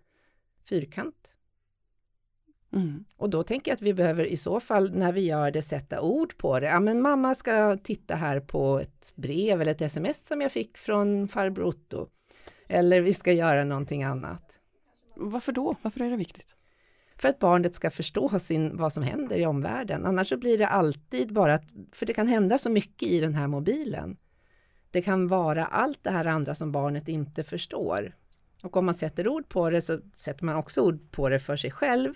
fyrkant. 0.64 1.34
Mm. 2.72 3.04
Och 3.16 3.30
då 3.30 3.42
tänker 3.42 3.70
jag 3.70 3.76
att 3.76 3.82
vi 3.82 3.94
behöver 3.94 4.24
i 4.24 4.36
så 4.36 4.60
fall 4.60 4.94
när 4.94 5.12
vi 5.12 5.20
gör 5.20 5.50
det 5.50 5.62
sätta 5.62 6.00
ord 6.00 6.36
på 6.36 6.60
det. 6.60 6.66
Ja, 6.66 6.80
men 6.80 7.02
mamma 7.02 7.34
ska 7.34 7.76
titta 7.76 8.14
här 8.14 8.40
på 8.40 8.78
ett 8.78 9.12
brev 9.14 9.60
eller 9.60 9.72
ett 9.72 9.82
sms 9.82 10.26
som 10.26 10.40
jag 10.40 10.52
fick 10.52 10.78
från 10.78 11.28
farbror 11.28 11.64
Otto. 11.64 12.08
Eller 12.72 13.00
vi 13.00 13.14
ska 13.14 13.32
göra 13.32 13.64
någonting 13.64 14.02
annat. 14.02 14.58
Varför 15.16 15.52
då? 15.52 15.76
Varför 15.82 16.00
är 16.00 16.10
det 16.10 16.16
viktigt? 16.16 16.46
För 17.16 17.28
att 17.28 17.38
barnet 17.38 17.74
ska 17.74 17.90
förstå 17.90 18.38
sin, 18.38 18.76
vad 18.76 18.92
som 18.92 19.02
händer 19.02 19.38
i 19.38 19.46
omvärlden. 19.46 20.06
Annars 20.06 20.28
så 20.28 20.36
blir 20.36 20.58
det 20.58 20.68
alltid 20.68 21.32
bara 21.32 21.54
att, 21.54 21.64
för 21.92 22.06
det 22.06 22.12
kan 22.12 22.28
hända 22.28 22.58
så 22.58 22.70
mycket 22.70 23.08
i 23.08 23.20
den 23.20 23.34
här 23.34 23.46
mobilen. 23.46 24.16
Det 24.90 25.02
kan 25.02 25.28
vara 25.28 25.66
allt 25.66 25.98
det 26.02 26.10
här 26.10 26.24
andra 26.24 26.54
som 26.54 26.72
barnet 26.72 27.08
inte 27.08 27.44
förstår. 27.44 28.16
Och 28.62 28.76
om 28.76 28.86
man 28.86 28.94
sätter 28.94 29.28
ord 29.28 29.48
på 29.48 29.70
det 29.70 29.82
så 29.82 30.00
sätter 30.12 30.44
man 30.44 30.56
också 30.56 30.80
ord 30.80 31.10
på 31.10 31.28
det 31.28 31.38
för 31.38 31.56
sig 31.56 31.70
själv. 31.70 32.14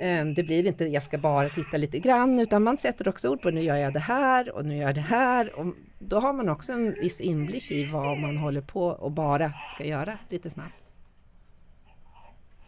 Ehm, 0.00 0.34
det 0.34 0.42
blir 0.42 0.66
inte 0.66 0.84
jag 0.84 1.02
ska 1.02 1.18
bara 1.18 1.48
titta 1.48 1.76
lite 1.76 1.98
grann 1.98 2.38
utan 2.38 2.62
man 2.62 2.78
sätter 2.78 3.08
också 3.08 3.28
ord 3.28 3.42
på 3.42 3.50
nu 3.50 3.60
gör 3.60 3.76
jag 3.76 3.92
det 3.92 4.00
här 4.00 4.54
och 4.54 4.64
nu 4.64 4.76
gör 4.76 4.86
jag 4.86 4.94
det 4.94 5.00
här. 5.00 5.58
Och 5.58 5.74
då 5.98 6.20
har 6.20 6.32
man 6.32 6.48
också 6.48 6.72
en 6.72 6.90
viss 6.90 7.20
inblick 7.20 7.70
i 7.70 7.90
vad 7.92 8.18
man 8.18 8.36
håller 8.36 8.60
på 8.60 8.86
och 8.86 9.12
bara 9.12 9.52
ska 9.74 9.84
göra 9.84 10.18
lite 10.28 10.50
snabbt. 10.50 10.82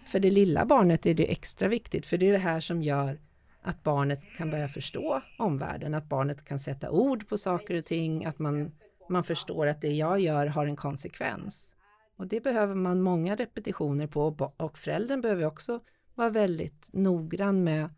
För 0.06 0.20
det 0.20 0.30
lilla 0.30 0.64
barnet 0.64 1.06
är 1.06 1.14
det 1.14 1.32
extra 1.32 1.68
viktigt 1.68 2.06
för 2.06 2.18
det 2.18 2.28
är 2.28 2.32
det 2.32 2.38
här 2.38 2.60
som 2.60 2.82
gör 2.82 3.18
att 3.62 3.82
barnet 3.82 4.20
kan 4.36 4.50
börja 4.50 4.68
förstå 4.68 5.22
omvärlden, 5.38 5.94
att 5.94 6.08
barnet 6.08 6.44
kan 6.44 6.58
sätta 6.58 6.90
ord 6.90 7.28
på 7.28 7.38
saker 7.38 7.78
och 7.78 7.84
ting, 7.84 8.24
att 8.24 8.38
man, 8.38 8.72
man 9.08 9.24
förstår 9.24 9.66
att 9.66 9.80
det 9.80 9.88
jag 9.88 10.20
gör 10.20 10.46
har 10.46 10.66
en 10.66 10.76
konsekvens. 10.76 11.76
Och 12.16 12.26
det 12.26 12.40
behöver 12.40 12.74
man 12.74 13.02
många 13.02 13.36
repetitioner 13.36 14.06
på 14.06 14.52
och 14.56 14.78
föräldern 14.78 15.20
behöver 15.20 15.46
också 15.46 15.80
vara 16.20 16.30
väldigt 16.30 16.88
noggrann 16.92 17.64
med 17.64 17.90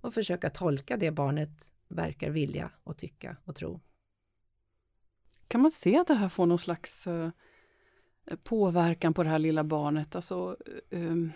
att 0.00 0.14
försöka 0.14 0.50
tolka 0.50 0.96
det 0.96 1.10
barnet 1.10 1.72
verkar 1.88 2.30
vilja 2.30 2.70
och 2.84 2.96
tycka 2.96 3.36
och 3.44 3.54
tro. 3.54 3.80
Kan 5.48 5.60
man 5.60 5.70
se 5.70 5.98
att 5.98 6.06
det 6.06 6.14
här 6.14 6.28
får 6.28 6.46
någon 6.46 6.58
slags 6.58 7.06
uh, 7.06 7.30
påverkan 8.44 9.14
på 9.14 9.22
det 9.22 9.28
här 9.28 9.38
lilla 9.38 9.64
barnet? 9.64 10.16
Alltså, 10.16 10.56
um, 10.90 11.32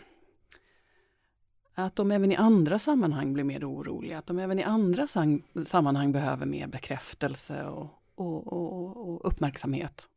att 1.74 1.96
de 1.96 2.10
även 2.10 2.32
i 2.32 2.36
andra 2.36 2.78
sammanhang 2.78 3.32
blir 3.32 3.44
mer 3.44 3.64
oroliga, 3.64 4.18
att 4.18 4.26
de 4.26 4.38
även 4.38 4.58
i 4.58 4.62
andra 4.62 5.06
sam 5.06 5.42
sammanhang 5.64 6.12
behöver 6.12 6.46
mer 6.46 6.66
bekräftelse 6.66 7.64
och, 7.64 8.02
och, 8.14 8.52
och, 8.52 9.08
och, 9.08 9.26
uppmärksamhet. 9.26 10.08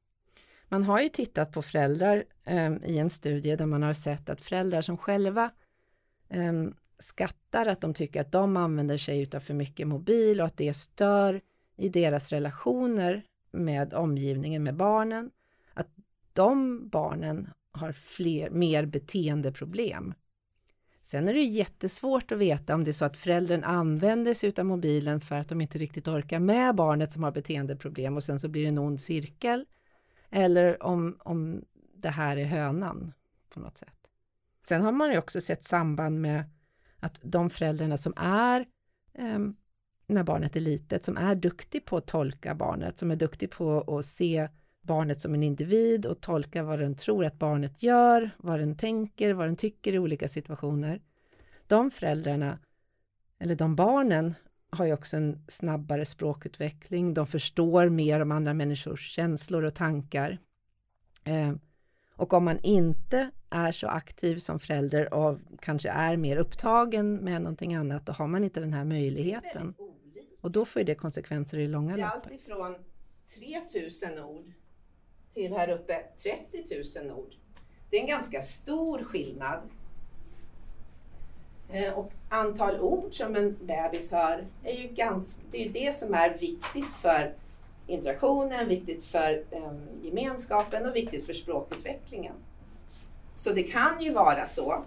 Man 0.67 0.83
har 0.83 1.01
ju 1.01 1.09
tittat 1.09 1.51
på 1.51 1.61
föräldrar 1.61 2.23
um, 2.45 2.83
i 2.83 2.97
en 2.97 3.09
studie 3.09 3.55
där 3.55 3.65
man 3.65 3.83
har 3.83 3.93
sett 3.93 4.29
att 4.29 4.41
föräldrar 4.41 4.81
som 4.81 4.97
själva 4.97 5.51
Ehm, 6.29 6.73
skattar 6.99 7.65
att 7.65 7.81
de 7.81 7.93
tycker 7.93 8.21
att 8.21 8.31
de 8.31 8.57
använder 8.57 8.97
sig 8.97 9.21
utav 9.21 9.39
för 9.39 9.53
mycket 9.53 9.87
mobil 9.87 10.41
och 10.41 10.47
att 10.47 10.57
det 10.57 10.73
stör 10.73 11.41
i 11.77 11.89
deras 11.89 12.31
relationer 12.31 13.25
med 13.51 13.93
omgivningen, 13.93 14.63
med 14.63 14.75
barnen. 14.75 15.31
Att 15.73 15.87
de 16.33 16.87
barnen 16.89 17.49
har 17.71 17.91
fler, 17.91 18.49
mer 18.49 18.85
beteendeproblem. 18.85 20.13
Sen 21.01 21.27
är 21.27 21.33
det 21.33 21.41
jättesvårt 21.41 22.31
att 22.31 22.37
veta 22.37 22.75
om 22.75 22.83
det 22.83 22.91
är 22.91 22.93
så 22.93 23.05
att 23.05 23.17
föräldern 23.17 23.63
använder 23.63 24.33
sig 24.33 24.53
av 24.57 24.65
mobilen 24.65 25.21
för 25.21 25.35
att 25.35 25.49
de 25.49 25.61
inte 25.61 25.77
riktigt 25.77 26.07
orkar 26.07 26.39
med 26.39 26.75
barnet 26.75 27.13
som 27.13 27.23
har 27.23 27.31
beteendeproblem 27.31 28.15
och 28.15 28.23
sen 28.23 28.39
så 28.39 28.47
blir 28.47 28.61
det 28.61 28.67
en 28.67 28.77
ond 28.77 29.01
cirkel. 29.01 29.65
Eller 30.29 30.83
om, 30.83 31.17
om 31.19 31.65
det 31.93 32.09
här 32.09 32.37
är 32.37 32.45
hönan 32.45 33.13
på 33.49 33.59
något 33.59 33.77
sätt. 33.77 34.04
Sen 34.67 34.81
har 34.81 34.91
man 34.91 35.11
ju 35.11 35.17
också 35.17 35.41
sett 35.41 35.63
samband 35.63 36.21
med 36.21 36.43
att 36.99 37.19
de 37.21 37.49
föräldrarna 37.49 37.97
som 37.97 38.13
är 38.17 38.65
eh, 39.13 39.39
när 40.07 40.23
barnet 40.23 40.55
är 40.55 40.59
litet, 40.59 41.05
som 41.05 41.17
är 41.17 41.35
duktig 41.35 41.85
på 41.85 41.97
att 41.97 42.07
tolka 42.07 42.55
barnet, 42.55 42.99
som 42.99 43.11
är 43.11 43.15
duktig 43.15 43.51
på 43.51 43.97
att 43.97 44.05
se 44.05 44.47
barnet 44.81 45.21
som 45.21 45.33
en 45.33 45.43
individ 45.43 46.05
och 46.05 46.21
tolka 46.21 46.63
vad 46.63 46.79
den 46.79 46.95
tror 46.95 47.25
att 47.25 47.39
barnet 47.39 47.83
gör, 47.83 48.31
vad 48.37 48.59
den 48.59 48.77
tänker, 48.77 49.33
vad 49.33 49.47
den 49.47 49.55
tycker 49.55 49.93
i 49.93 49.99
olika 49.99 50.27
situationer. 50.27 51.01
De 51.67 51.91
föräldrarna, 51.91 52.59
eller 53.39 53.55
de 53.55 53.75
barnen, 53.75 54.33
har 54.69 54.85
ju 54.85 54.93
också 54.93 55.17
en 55.17 55.43
snabbare 55.47 56.05
språkutveckling. 56.05 57.13
De 57.13 57.27
förstår 57.27 57.89
mer 57.89 58.19
om 58.19 58.31
andra 58.31 58.53
människors 58.53 59.11
känslor 59.11 59.63
och 59.63 59.75
tankar. 59.75 60.37
Eh, 61.23 61.53
och 62.15 62.33
om 62.33 62.45
man 62.45 62.59
inte 62.59 63.31
är 63.49 63.71
så 63.71 63.87
aktiv 63.87 64.37
som 64.37 64.59
förälder 64.59 65.13
och 65.13 65.39
kanske 65.61 65.89
är 65.89 66.17
mer 66.17 66.37
upptagen 66.37 67.15
med 67.15 67.41
någonting 67.41 67.75
annat, 67.75 68.05
då 68.05 68.13
har 68.13 68.27
man 68.27 68.43
inte 68.43 68.59
den 68.59 68.73
här 68.73 68.83
möjligheten. 68.83 69.73
Och 70.41 70.51
då 70.51 70.65
får 70.65 70.83
det 70.83 70.95
konsekvenser 70.95 71.57
i 71.57 71.67
långa 71.67 71.95
loppet. 71.95 72.23
Det 72.23 72.29
är 72.29 72.33
alltifrån 72.33 72.75
3000 73.71 74.23
ord 74.23 74.51
till 75.33 75.53
här 75.53 75.69
uppe 75.69 76.03
30 76.23 77.01
000 77.03 77.11
ord. 77.11 77.35
Det 77.89 77.97
är 77.97 78.01
en 78.01 78.07
ganska 78.07 78.41
stor 78.41 79.03
skillnad. 79.03 79.59
Eh, 81.71 81.93
och 81.93 82.11
antal 82.29 82.79
ord 82.79 83.13
som 83.13 83.35
en 83.35 83.57
bebis 83.61 84.11
hör 84.11 84.47
är 84.63 84.73
ju 84.73 84.87
ganska, 84.87 85.41
det 85.51 85.57
är 85.57 85.65
ju 85.65 85.71
det 85.71 85.95
som 85.95 86.13
är 86.13 86.37
viktigt 86.37 86.93
för 87.01 87.33
interaktionen, 87.87 88.67
viktigt 88.67 89.05
för 89.05 89.43
um, 89.51 89.81
gemenskapen 90.01 90.85
och 90.85 90.95
viktigt 90.95 91.25
för 91.25 91.33
språkutvecklingen. 91.33 92.33
Så 93.35 93.53
det 93.53 93.63
kan 93.63 94.01
ju 94.01 94.13
vara 94.13 94.45
så 94.45 94.83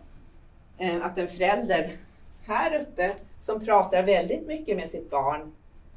um, 0.80 1.02
att 1.02 1.18
en 1.18 1.28
förälder 1.28 1.96
här 2.42 2.80
uppe 2.80 3.14
som 3.40 3.64
pratar 3.64 4.02
väldigt 4.02 4.46
mycket 4.46 4.76
med 4.76 4.88
sitt 4.88 5.10
barn 5.10 5.52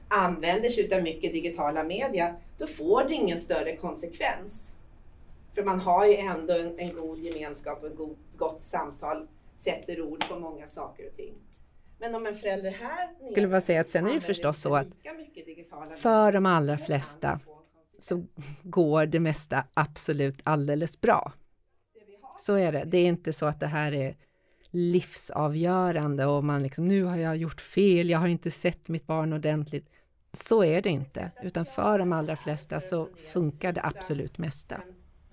använder 0.07 0.69
sig 0.69 0.95
av 0.95 1.03
mycket 1.03 1.33
digitala 1.33 1.83
media, 1.83 2.35
då 2.57 2.67
får 2.67 3.03
det 3.03 3.13
ingen 3.13 3.39
större 3.39 3.75
konsekvens. 3.75 4.75
För 5.55 5.63
man 5.63 5.79
har 5.79 6.05
ju 6.05 6.15
ändå 6.15 6.53
en, 6.53 6.79
en 6.79 6.95
god 6.95 7.19
gemenskap 7.19 7.83
och 7.83 7.87
ett 7.87 8.17
gott 8.37 8.61
samtal, 8.61 9.27
sätter 9.55 10.01
ord 10.01 10.27
på 10.29 10.39
många 10.39 10.67
saker 10.67 11.07
och 11.07 11.15
ting. 11.17 11.33
Men 12.01 12.15
om 12.15 12.25
en 12.25 12.35
förälder 12.35 12.71
här 12.71 13.07
nere 13.21 13.31
skulle 13.31 13.47
bara 13.47 13.61
säga 13.61 13.81
att 13.81 13.89
sen 13.89 14.07
är 14.07 14.13
det 14.13 14.21
förstås 14.21 14.61
så 14.61 14.75
att 14.75 14.87
för 15.95 16.31
de 16.31 16.45
allra 16.45 16.77
flesta 16.77 17.39
så 17.99 18.25
går 18.63 19.05
det 19.05 19.19
mesta 19.19 19.63
absolut 19.73 20.39
alldeles 20.43 21.01
bra. 21.01 21.33
Så 22.37 22.55
är 22.55 22.71
det. 22.71 22.83
Det 22.85 22.97
är 22.97 23.07
inte 23.07 23.33
så 23.33 23.45
att 23.45 23.59
det 23.59 23.67
här 23.67 23.91
är 23.91 24.15
livsavgörande 24.69 26.25
och 26.25 26.43
man 26.43 26.63
liksom, 26.63 26.87
nu 26.87 27.03
har 27.03 27.17
jag 27.17 27.37
gjort 27.37 27.61
fel, 27.61 28.09
jag 28.09 28.19
har 28.19 28.27
inte 28.27 28.51
sett 28.51 28.89
mitt 28.89 29.07
barn 29.07 29.33
ordentligt. 29.33 29.89
Så 30.33 30.63
är 30.63 30.81
det 30.81 30.89
inte, 30.89 31.31
utan 31.43 31.65
för 31.65 31.99
de 31.99 32.13
allra 32.13 32.35
flesta 32.35 32.79
så 32.79 33.09
funkar 33.33 33.71
det 33.71 33.81
absolut 33.83 34.37
mesta. 34.37 34.81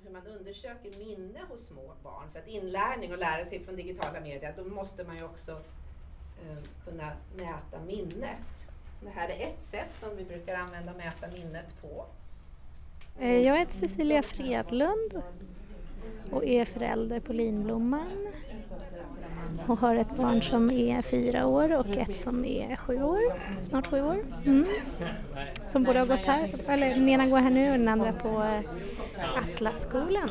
Hur 0.02 0.10
man 0.10 0.26
undersöker 0.26 0.98
minne 0.98 1.40
hos 1.48 1.66
små 1.66 1.94
barn, 2.02 2.30
för 2.32 2.38
att 2.38 2.48
inlärning 2.48 3.12
och 3.12 3.18
lära 3.18 3.44
sig 3.44 3.64
från 3.64 3.76
digitala 3.76 4.20
medier, 4.20 4.54
då 4.56 4.64
måste 4.64 5.04
man 5.04 5.16
ju 5.16 5.24
också 5.24 5.60
Eh, 6.42 6.58
kunna 6.84 7.12
mäta 7.36 7.84
minnet. 7.86 8.68
Det 9.00 9.10
här 9.10 9.28
är 9.28 9.46
ett 9.46 9.62
sätt 9.62 9.94
som 10.00 10.16
vi 10.16 10.24
brukar 10.24 10.54
använda 10.54 10.92
och 10.92 10.98
mäta 10.98 11.26
minnet 11.36 11.82
på. 11.82 12.06
Eh, 13.20 13.36
jag 13.36 13.58
heter 13.58 13.72
Cecilia 13.72 14.22
Fredlund 14.22 15.22
och 16.30 16.44
är 16.44 16.64
förälder 16.64 17.20
på 17.20 17.32
Linblomman 17.32 18.28
och 19.66 19.78
har 19.78 19.94
ett 19.94 20.16
barn 20.16 20.42
som 20.42 20.70
är 20.70 21.02
fyra 21.02 21.46
år 21.46 21.76
och 21.76 21.96
ett 21.96 22.16
som 22.16 22.44
är 22.44 22.76
sju 22.76 23.02
år, 23.02 23.20
snart 23.64 23.86
sju 23.86 24.02
år. 24.02 24.24
Mm. 24.44 24.66
Som 25.66 25.84
båda 25.84 25.98
har 25.98 26.06
gått 26.06 26.26
här, 26.26 26.50
eller 26.66 26.94
den 26.94 27.08
ena 27.08 27.26
går 27.26 27.38
här 27.38 27.50
nu 27.50 27.72
och 27.72 27.78
den 27.78 27.88
andra 27.88 28.12
på 28.12 28.62
Atlasskolan. 29.36 30.30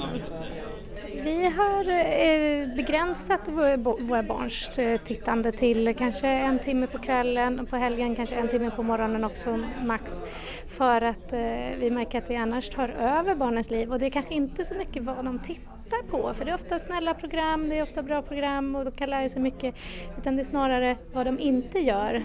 Vi 1.23 1.45
har 1.45 1.89
eh, 1.89 2.75
begränsat 2.75 3.47
våra 3.47 4.23
barns 4.23 4.79
eh, 4.79 4.97
tittande 4.97 5.51
till 5.51 5.95
kanske 5.97 6.27
en 6.27 6.59
timme 6.59 6.87
på 6.87 6.97
kvällen 6.97 7.59
och 7.59 7.69
på 7.69 7.75
helgen 7.75 8.15
kanske 8.15 8.35
en 8.35 8.47
timme 8.47 8.71
på 8.75 8.83
morgonen 8.83 9.23
också 9.23 9.59
max. 9.85 10.23
För 10.67 11.01
att 11.01 11.33
eh, 11.33 11.39
vi 11.79 11.91
märker 11.91 12.17
att 12.17 12.27
det 12.27 12.35
annars 12.35 12.69
tar 12.69 12.89
över 12.89 13.35
barnens 13.35 13.71
liv 13.71 13.91
och 13.91 13.99
det 13.99 14.05
är 14.05 14.09
kanske 14.09 14.33
inte 14.33 14.65
så 14.65 14.75
mycket 14.75 15.03
vad 15.03 15.25
de 15.25 15.39
tittar 15.39 15.77
tittar 15.87 16.03
på 16.03 16.33
för 16.33 16.45
det 16.45 16.51
är 16.51 16.55
ofta 16.55 16.79
snälla 16.79 17.13
program, 17.13 17.69
det 17.69 17.77
är 17.77 17.83
ofta 17.83 18.03
bra 18.03 18.21
program 18.21 18.75
och 18.75 18.85
de 18.85 18.91
kan 18.91 19.09
lära 19.09 19.29
sig 19.29 19.41
mycket 19.41 19.75
utan 20.17 20.35
det 20.35 20.41
är 20.41 20.43
snarare 20.43 20.97
vad 21.13 21.25
de 21.25 21.39
inte 21.39 21.79
gör 21.79 22.23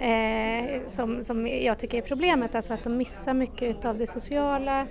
eh, 0.00 0.80
som, 0.86 1.22
som 1.22 1.46
jag 1.46 1.78
tycker 1.78 1.98
är 1.98 2.02
problemet, 2.02 2.54
alltså 2.54 2.72
att 2.72 2.84
de 2.84 2.96
missar 2.96 3.34
mycket 3.34 3.84
av 3.84 3.98
det 3.98 4.06
sociala, 4.06 4.86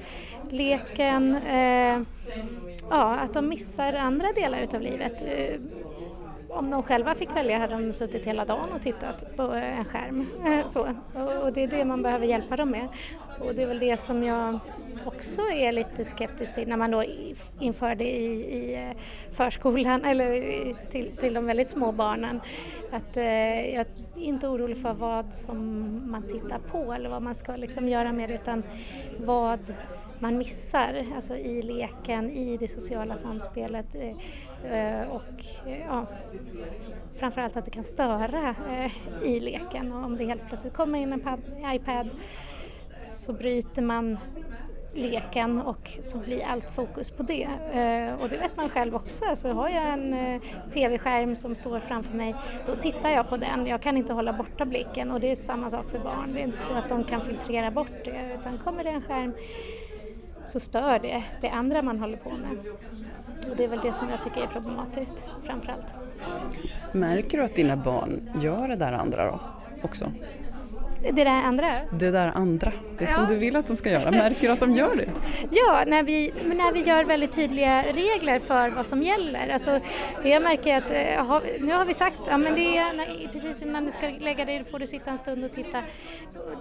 leken, 0.49 1.35
eh, 1.35 2.01
ja 2.91 3.15
att 3.15 3.33
de 3.33 3.49
missar 3.49 3.93
andra 3.93 4.27
delar 4.31 4.61
utav 4.61 4.81
livet. 4.81 5.21
Eh, 5.21 5.59
om 6.49 6.69
de 6.69 6.83
själva 6.83 7.15
fick 7.15 7.35
välja 7.35 7.59
hade 7.59 7.73
de 7.73 7.93
suttit 7.93 8.27
hela 8.27 8.45
dagen 8.45 8.69
och 8.75 8.81
tittat 8.81 9.35
på 9.35 9.41
en 9.41 9.85
skärm. 9.85 10.27
Eh, 10.45 10.65
så. 10.65 10.81
Och 11.43 11.53
det 11.53 11.63
är 11.63 11.67
det 11.67 11.85
man 11.85 12.01
behöver 12.01 12.25
hjälpa 12.25 12.55
dem 12.55 12.71
med. 12.71 12.87
Och 13.39 13.55
det 13.55 13.63
är 13.63 13.67
väl 13.67 13.79
det 13.79 13.97
som 13.97 14.23
jag 14.23 14.59
också 15.05 15.41
är 15.41 15.71
lite 15.71 16.05
skeptisk 16.05 16.55
till 16.55 16.67
när 16.67 16.77
man 16.77 16.91
då 16.91 17.03
inför 17.59 17.95
det 17.95 18.19
i, 18.19 18.57
i 18.57 18.75
eh, 18.75 18.97
förskolan 19.31 20.05
eller 20.05 20.89
till, 20.89 21.17
till 21.17 21.33
de 21.33 21.45
väldigt 21.45 21.69
små 21.69 21.91
barnen. 21.91 22.41
Att 22.91 23.17
eh, 23.17 23.25
jag 23.75 23.85
är 24.15 24.21
inte 24.21 24.47
orolig 24.47 24.77
för 24.77 24.93
vad 24.93 25.33
som 25.33 25.87
man 26.11 26.23
tittar 26.23 26.59
på 26.71 26.93
eller 26.93 27.09
vad 27.09 27.21
man 27.21 27.35
ska 27.35 27.55
liksom 27.55 27.89
göra 27.89 28.11
med 28.11 28.29
det 28.29 28.35
utan 28.35 28.63
vad 29.17 29.59
man 30.21 30.37
missar 30.37 31.05
alltså 31.15 31.35
i 31.35 31.61
leken, 31.61 32.31
i 32.31 32.57
det 32.57 32.67
sociala 32.67 33.17
samspelet 33.17 33.95
eh, 33.95 34.09
eh 34.73 35.07
och 35.07 35.67
eh, 35.67 35.79
ja, 35.79 36.05
framförallt 37.15 37.57
att 37.57 37.65
det 37.65 37.71
kan 37.71 37.83
störa 37.83 38.55
eh, 38.69 38.91
i 39.23 39.39
leken 39.39 39.91
och 39.91 40.05
om 40.05 40.17
det 40.17 40.25
helt 40.25 40.47
plötsligt 40.47 40.73
kommer 40.73 40.99
in 40.99 41.13
en 41.13 41.73
iPad 41.75 42.09
så 43.01 43.33
bryter 43.33 43.81
man 43.81 44.17
leken 44.93 45.61
och 45.61 45.97
så 46.01 46.17
blir 46.17 46.43
allt 46.45 46.69
fokus 46.69 47.11
på 47.11 47.23
det. 47.23 47.47
Och 48.21 48.29
det 48.29 48.37
vet 48.37 48.57
man 48.57 48.69
själv 48.69 48.95
också, 48.95 49.25
så 49.35 49.51
har 49.51 49.69
jag 49.69 49.93
en 49.93 50.39
tv-skärm 50.73 51.35
som 51.35 51.55
står 51.55 51.79
framför 51.79 52.17
mig, 52.17 52.35
då 52.65 52.75
tittar 52.75 53.09
jag 53.09 53.29
på 53.29 53.37
den. 53.37 53.65
Jag 53.65 53.81
kan 53.81 53.97
inte 53.97 54.13
hålla 54.13 54.33
borta 54.33 54.65
blicken 54.65 55.11
och 55.11 55.19
det 55.19 55.31
är 55.31 55.35
samma 55.35 55.69
sak 55.69 55.89
för 55.89 55.99
barn. 55.99 56.33
Det 56.33 56.39
är 56.39 56.43
inte 56.43 56.63
så 56.63 56.73
att 56.73 56.89
de 56.89 57.03
kan 57.03 57.21
filtrera 57.21 57.71
bort 57.71 58.05
det 58.05 58.35
utan 58.39 58.57
kommer 58.57 58.83
det 58.83 58.89
en 58.89 59.01
skärm 59.01 59.33
så 60.51 60.59
stör 60.59 60.99
det 60.99 61.23
det 61.41 61.49
andra 61.49 61.81
man 61.81 61.99
håller 61.99 62.17
på 62.17 62.29
med. 62.29 62.57
Och 63.49 63.55
det 63.57 63.63
är 63.63 63.67
väl 63.67 63.79
det 63.83 63.93
som 63.93 64.09
jag 64.09 64.21
tycker 64.23 64.41
är 64.41 64.47
problematiskt 64.47 65.31
framförallt. 65.43 65.95
Märker 66.91 67.37
du 67.37 67.43
att 67.43 67.55
dina 67.55 67.75
barn 67.77 68.29
gör 68.41 68.67
det 68.67 68.75
där 68.75 68.91
andra 68.91 69.25
då 69.25 69.39
också? 69.81 70.11
Det 71.01 71.11
där 71.11 71.43
andra? 71.43 71.79
Det 71.91 72.11
där 72.11 72.31
andra, 72.35 72.71
det 72.97 73.03
ja. 73.03 73.07
som 73.07 73.27
du 73.27 73.37
vill 73.37 73.55
att 73.55 73.67
de 73.67 73.77
ska 73.77 73.89
göra. 73.89 74.11
Märker 74.11 74.47
du 74.47 74.53
att 74.53 74.59
de 74.59 74.71
gör 74.71 74.95
det? 74.95 75.09
Ja, 75.51 75.83
när 75.87 76.03
vi, 76.03 76.33
när 76.45 76.71
vi 76.73 76.81
gör 76.81 77.03
väldigt 77.03 77.31
tydliga 77.31 77.83
regler 77.83 78.39
för 78.39 78.69
vad 78.69 78.85
som 78.85 79.03
gäller. 79.03 79.49
Alltså, 79.53 79.79
det 80.23 80.29
jag 80.29 80.43
märker 80.43 80.73
är 80.73 80.77
att 80.77 80.91
eh, 80.91 81.41
nu 81.59 81.73
har 81.73 81.85
vi 81.85 81.93
sagt 81.93 82.19
ja, 82.29 82.37
men 82.37 82.55
det 82.55 82.77
är 82.77 83.27
precis 83.31 83.61
innan 83.61 83.85
du 83.85 83.91
ska 83.91 84.09
lägga 84.09 84.45
dig, 84.45 84.63
får 84.63 84.79
du 84.79 84.87
sitta 84.87 85.11
en 85.11 85.17
stund 85.17 85.43
och 85.43 85.51
titta. 85.51 85.83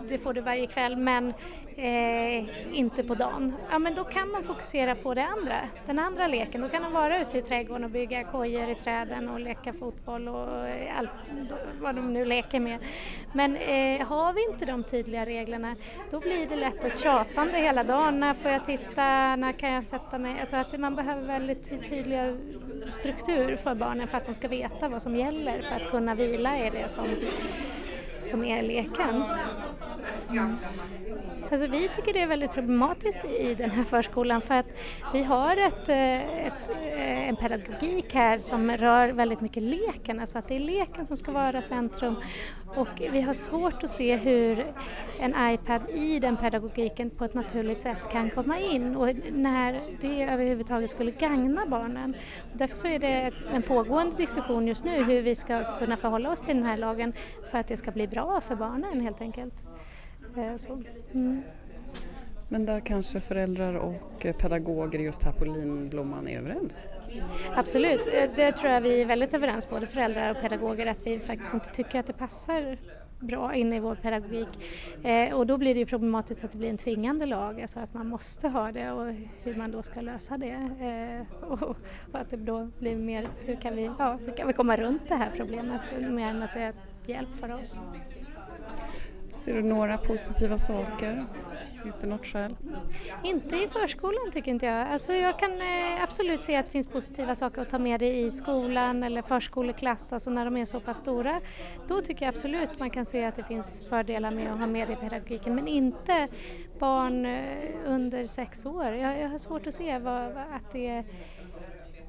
Det 0.09 0.19
får 0.19 0.33
du 0.33 0.41
varje 0.41 0.67
kväll, 0.67 0.97
men 0.97 1.35
eh, 1.77 2.79
inte 2.79 3.03
på 3.03 3.15
dagen. 3.15 3.55
Ja, 3.71 3.79
men 3.79 3.95
då 3.95 4.05
kan 4.05 4.33
de 4.33 4.43
fokusera 4.43 4.95
på 4.95 5.15
det 5.15 5.27
andra, 5.27 5.57
den 5.87 5.99
andra 5.99 6.27
leken. 6.27 6.61
Då 6.61 6.69
kan 6.69 6.83
de 6.83 6.93
vara 6.93 7.21
ute 7.21 7.39
i 7.39 7.43
trädgården 7.43 7.85
och 7.85 7.91
bygga 7.91 8.25
kojor 8.25 8.71
i 8.71 8.75
träden 8.75 9.29
och 9.29 9.41
leka 9.41 9.73
fotboll 9.73 10.29
och 10.29 10.49
allt 10.99 11.11
vad 11.81 11.95
de 11.95 12.13
nu 12.13 12.25
leker 12.25 12.61
med. 12.61 12.79
Men 13.33 13.57
eh, 13.57 14.07
har 14.07 14.30
har 14.31 14.35
vi 14.35 14.47
inte 14.53 14.65
de 14.65 14.85
tydliga 14.85 15.27
reglerna 15.27 15.77
då 16.11 16.21
blir 16.21 16.47
det 16.49 16.57
lätt 16.57 16.85
ett 16.85 16.99
tjatande 16.99 17.59
hela 17.59 17.85
dagen. 17.85 18.21
När 18.21 18.35
får 18.35 18.51
jag 18.51 18.65
titta? 18.65 19.37
När 19.37 19.53
kan 19.53 19.73
jag 19.73 19.87
sätta 19.87 20.19
mig? 20.19 20.41
Alltså 20.41 20.57
att 20.57 20.79
man 20.79 20.95
behöver 20.95 21.23
väldigt 21.23 21.89
tydliga 21.89 22.37
struktur 22.91 23.57
för 23.57 23.75
barnen 23.75 24.09
för 24.09 24.17
att 24.17 24.27
de 24.27 24.35
ska 24.35 24.49
veta 24.49 24.89
vad 24.89 25.03
som 25.03 25.17
gäller 25.17 25.63
för 25.63 25.77
att 25.77 25.91
kunna 25.91 26.15
vila 26.15 26.57
är 26.57 26.71
det 26.71 26.89
som, 26.89 27.05
som 28.23 28.45
är 28.45 28.63
leken. 28.63 29.25
Mm. 30.31 30.57
Alltså 31.51 31.67
vi 31.67 31.89
tycker 31.89 32.13
det 32.13 32.21
är 32.21 32.27
väldigt 32.27 32.53
problematiskt 32.53 33.25
i 33.25 33.55
den 33.55 33.71
här 33.71 33.85
förskolan 33.85 34.41
för 34.41 34.55
att 34.55 34.67
vi 35.13 35.23
har 35.23 35.57
ett, 35.57 35.89
eh, 35.89 36.47
ett, 36.47 36.71
eh, 36.83 37.29
en 37.29 37.37
pedagogik 37.37 38.15
här 38.15 38.39
som 38.39 38.71
rör 38.71 39.09
väldigt 39.09 39.41
mycket 39.41 39.63
leken, 39.63 40.21
alltså 40.21 40.39
att 40.39 40.49
det 40.49 40.57
är 40.57 40.61
leken 40.61 41.07
som 41.07 41.17
ska 41.17 41.33
vara 41.33 41.63
centrum 41.63 42.17
och 42.77 42.89
vi 43.13 43.21
har 43.21 43.33
svårt 43.33 43.85
att 43.85 43.91
se 43.91 44.17
hur 44.17 44.65
en 45.21 45.53
iPad 45.55 45.91
i 45.91 46.19
den 46.21 46.37
pedagogiken 46.37 47.11
på 47.11 47.25
ett 47.25 47.35
naturligt 47.35 47.81
sätt 47.81 48.09
kan 48.09 48.31
komma 48.31 48.59
in 48.59 48.97
och 48.97 49.09
när 49.33 49.81
det 50.01 50.23
överhuvudtaget 50.23 50.91
skulle 50.91 51.11
gagna 51.11 51.67
barnen. 51.67 52.17
Därför 52.53 52.77
så 52.77 52.87
är 52.87 52.99
det 52.99 53.33
en 53.53 53.63
pågående 53.63 54.17
diskussion 54.17 54.69
just 54.69 54.85
nu 54.85 55.05
hur 55.05 55.23
vi 55.23 55.35
ska 55.35 55.79
kunna 55.79 55.97
förhålla 55.97 56.31
oss 56.33 56.41
till 56.41 56.57
den 56.57 56.65
här 56.65 56.77
lagen 56.77 57.13
för 57.51 57.59
att 57.59 57.67
det 57.67 57.77
ska 57.77 57.91
bli 57.91 58.07
bra 58.07 58.41
för 58.41 58.57
barnen 58.57 59.01
helt 59.01 59.21
enkelt. 59.21 59.55
Eh, 60.37 60.57
så. 60.57 60.83
Mm. 61.15 61.43
Men 62.49 62.67
där 62.67 62.81
kanske 62.81 63.21
föräldrar 63.21 63.75
och 63.75 64.27
pedagoger 64.41 64.99
just 64.99 65.23
här 65.23 65.33
på 65.33 65.45
Linblomman 65.45 66.29
är 66.29 66.39
överens? 66.39 66.87
Absolut, 67.55 68.01
eh, 68.13 68.31
det 68.37 68.53
tror 68.53 68.73
jag 68.73 68.81
vi 68.81 69.03
är 69.03 69.07
väldigt 69.07 69.35
överens, 69.35 69.71
både 69.71 69.87
föräldrar 69.87 70.31
och 70.31 70.41
pedagoger, 70.41 70.87
att 70.87 71.07
vi 71.07 71.19
faktiskt 71.19 71.55
inte 71.55 71.69
tycker 71.69 72.01
att 72.01 72.07
det 72.07 72.13
passar 72.13 72.77
bra 73.21 73.55
in 73.55 73.73
i 73.73 73.81
vår 73.81 73.95
pedagogik. 73.95 74.49
Eh, 75.03 75.35
och 75.35 75.47
då 75.47 75.59
blir 75.59 75.75
det 75.75 75.81
ju 75.81 75.87
problematiskt 75.87 76.45
att 76.45 76.53
det 76.53 76.59
blir 76.59 76.71
en 76.71 76.77
tvingande 76.77 77.27
lag, 77.27 77.61
alltså 77.61 77.81
att 77.81 77.95
man 77.95 78.09
måste 78.09 78.49
ha 78.49 78.73
det 78.73 78.91
och 78.91 79.15
hur 79.43 79.55
man 79.55 79.71
då 79.71 79.83
ska 79.83 80.01
lösa 80.01 80.37
det. 80.37 80.71
Eh, 80.81 81.51
och, 81.51 81.63
och, 81.63 81.77
att 82.13 82.31
det 82.31 82.37
då 82.37 82.71
blir 82.79 82.97
mer, 82.97 83.29
hur 83.45 83.57
kan, 83.57 83.77
vi, 83.77 83.91
ja, 83.99 84.19
hur 84.27 84.33
kan 84.33 84.47
vi 84.47 84.53
komma 84.53 84.77
runt 84.77 85.09
det 85.09 85.15
här 85.15 85.31
problemet 85.37 85.81
mer 86.11 86.27
än 86.27 86.43
att 86.43 86.53
det 86.53 86.61
är 86.61 86.75
hjälp 87.07 87.37
för 87.37 87.55
oss. 87.55 87.81
Ser 89.31 89.55
du 89.55 89.63
några 89.63 89.99
positiva 89.99 90.59
saker? 90.59 91.27
Finns 91.83 91.99
det 91.99 92.07
något 92.07 92.27
skäl? 92.27 92.57
Inte 93.25 93.57
i 93.57 93.69
förskolan 93.69 94.31
tycker 94.33 94.51
inte 94.51 94.67
jag. 94.67 94.89
Alltså 94.89 95.13
jag 95.13 95.39
kan 95.39 95.53
eh, 95.61 96.03
absolut 96.03 96.45
se 96.45 96.57
att 96.57 96.67
det 96.67 96.73
finns 96.73 96.87
positiva 96.87 97.35
saker 97.35 97.63
att 97.63 97.71
ta 97.71 97.79
med 97.79 98.01
dig 98.01 98.27
i 98.27 98.31
skolan 98.31 99.03
eller 99.03 99.23
förskoleklass, 99.23 100.13
alltså 100.13 100.31
när 100.31 100.45
de 100.45 100.57
är 100.57 100.65
så 100.65 100.81
pass 100.81 100.99
stora. 100.99 101.41
Då 101.89 102.01
tycker 102.01 102.27
jag 102.27 102.35
absolut 102.35 102.79
man 102.79 102.91
kan 102.91 103.07
se 103.07 103.25
att 103.25 103.35
det 103.35 103.45
finns 103.45 103.85
fördelar 103.89 104.31
med 104.31 104.53
att 104.53 104.59
ha 104.59 104.67
med 104.67 104.89
det 104.89 104.93
i 104.93 104.97
pedagogiken, 104.97 105.55
men 105.55 105.69
inte 105.69 106.29
barn 106.79 107.27
eh, 107.27 107.71
under 107.87 108.27
sex 108.27 108.67
år. 108.67 108.85
Jag, 108.85 109.21
jag 109.21 109.29
har 109.29 109.39
svårt 109.39 109.67
att 109.67 109.75
se 109.75 109.99
vad, 109.99 110.23
att 110.37 110.71
det 110.73 110.89
är 110.89 111.05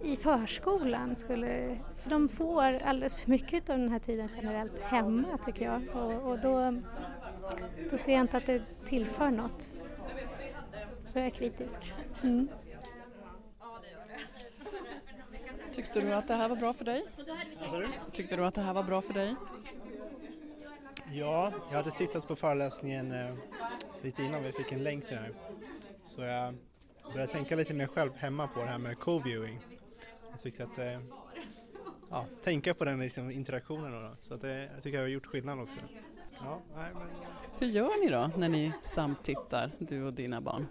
i 0.04 0.16
förskolan 0.16 1.16
skulle, 1.16 1.78
för 1.96 2.10
de 2.10 2.30
får 2.30 2.64
alldeles 2.64 3.16
för 3.16 3.30
mycket 3.30 3.70
av 3.70 3.78
den 3.78 3.90
här 3.90 4.00
tiden 4.00 4.30
generellt 4.36 4.80
hemma 4.80 5.38
tycker 5.46 5.66
jag 5.66 5.82
och, 5.96 6.30
och 6.30 6.40
då, 6.40 6.80
då 7.92 7.98
ser 7.98 8.12
jag 8.12 8.22
inte 8.22 8.38
att 8.38 8.46
det 8.46 8.62
tillför 8.86 9.30
något. 9.30 9.72
Så 11.08 11.20
jag 11.20 11.26
är 11.26 11.30
kritisk. 11.30 11.94
Mm. 12.24 12.48
Tyckte 15.72 16.02
du 16.02 16.14
att 16.14 16.28
det 16.28 16.34
här 16.34 16.50
var 16.50 16.56
bra 16.56 16.74
för 16.74 16.86
dig? 16.86 17.06
Tyckte 18.12 18.36
du 18.36 18.46
att 18.46 18.54
det 18.54 18.62
här 18.62 18.74
var 18.74 18.84
bra 18.84 19.02
för 19.02 19.14
dig? 19.14 19.36
Ja, 21.14 21.52
jag 21.70 21.78
hade 21.78 21.92
tittat 21.92 22.28
på 22.28 22.36
föreläsningen 22.36 23.12
eh, 23.12 23.36
lite 24.02 24.24
innan 24.24 24.44
vi 24.44 24.52
fick 24.52 24.72
en 24.72 24.84
länk 24.84 25.08
till 25.08 25.16
det 25.16 25.22
här. 25.22 25.34
Så 26.06 26.22
jag 26.22 26.56
började 27.14 27.32
tänka 27.32 27.56
lite 27.56 27.74
mer 27.74 27.88
själv 27.88 28.16
hemma 28.16 28.48
på 28.48 28.60
det 28.60 28.66
här 28.66 28.78
med 28.78 28.98
co-viewing. 28.98 29.58
Jag 30.32 30.40
tyckte 30.40 30.64
att 30.64 30.76
det, 30.76 31.02
ja, 32.10 32.26
tänka 32.44 32.74
på 32.74 32.86
den 32.86 33.00
liksom, 33.00 33.32
interaktionen. 33.32 33.92
Då. 33.92 34.12
Så 34.22 34.34
att 34.34 34.42
det, 34.42 34.70
jag 34.74 34.84
tycker 34.84 34.98
jag 34.98 35.04
har 35.04 35.10
gjort 35.10 35.26
skillnad 35.26 35.60
också. 35.60 35.80
Ja, 36.42 36.62
nej, 36.76 36.92
men... 36.94 37.08
Hur 37.60 37.68
gör 37.68 38.04
ni 38.04 38.10
då 38.10 38.32
när 38.38 38.50
ni 38.50 38.72
samtittar, 38.82 39.72
du 39.80 40.04
och 40.04 40.14
dina 40.14 40.42
barn? 40.42 40.68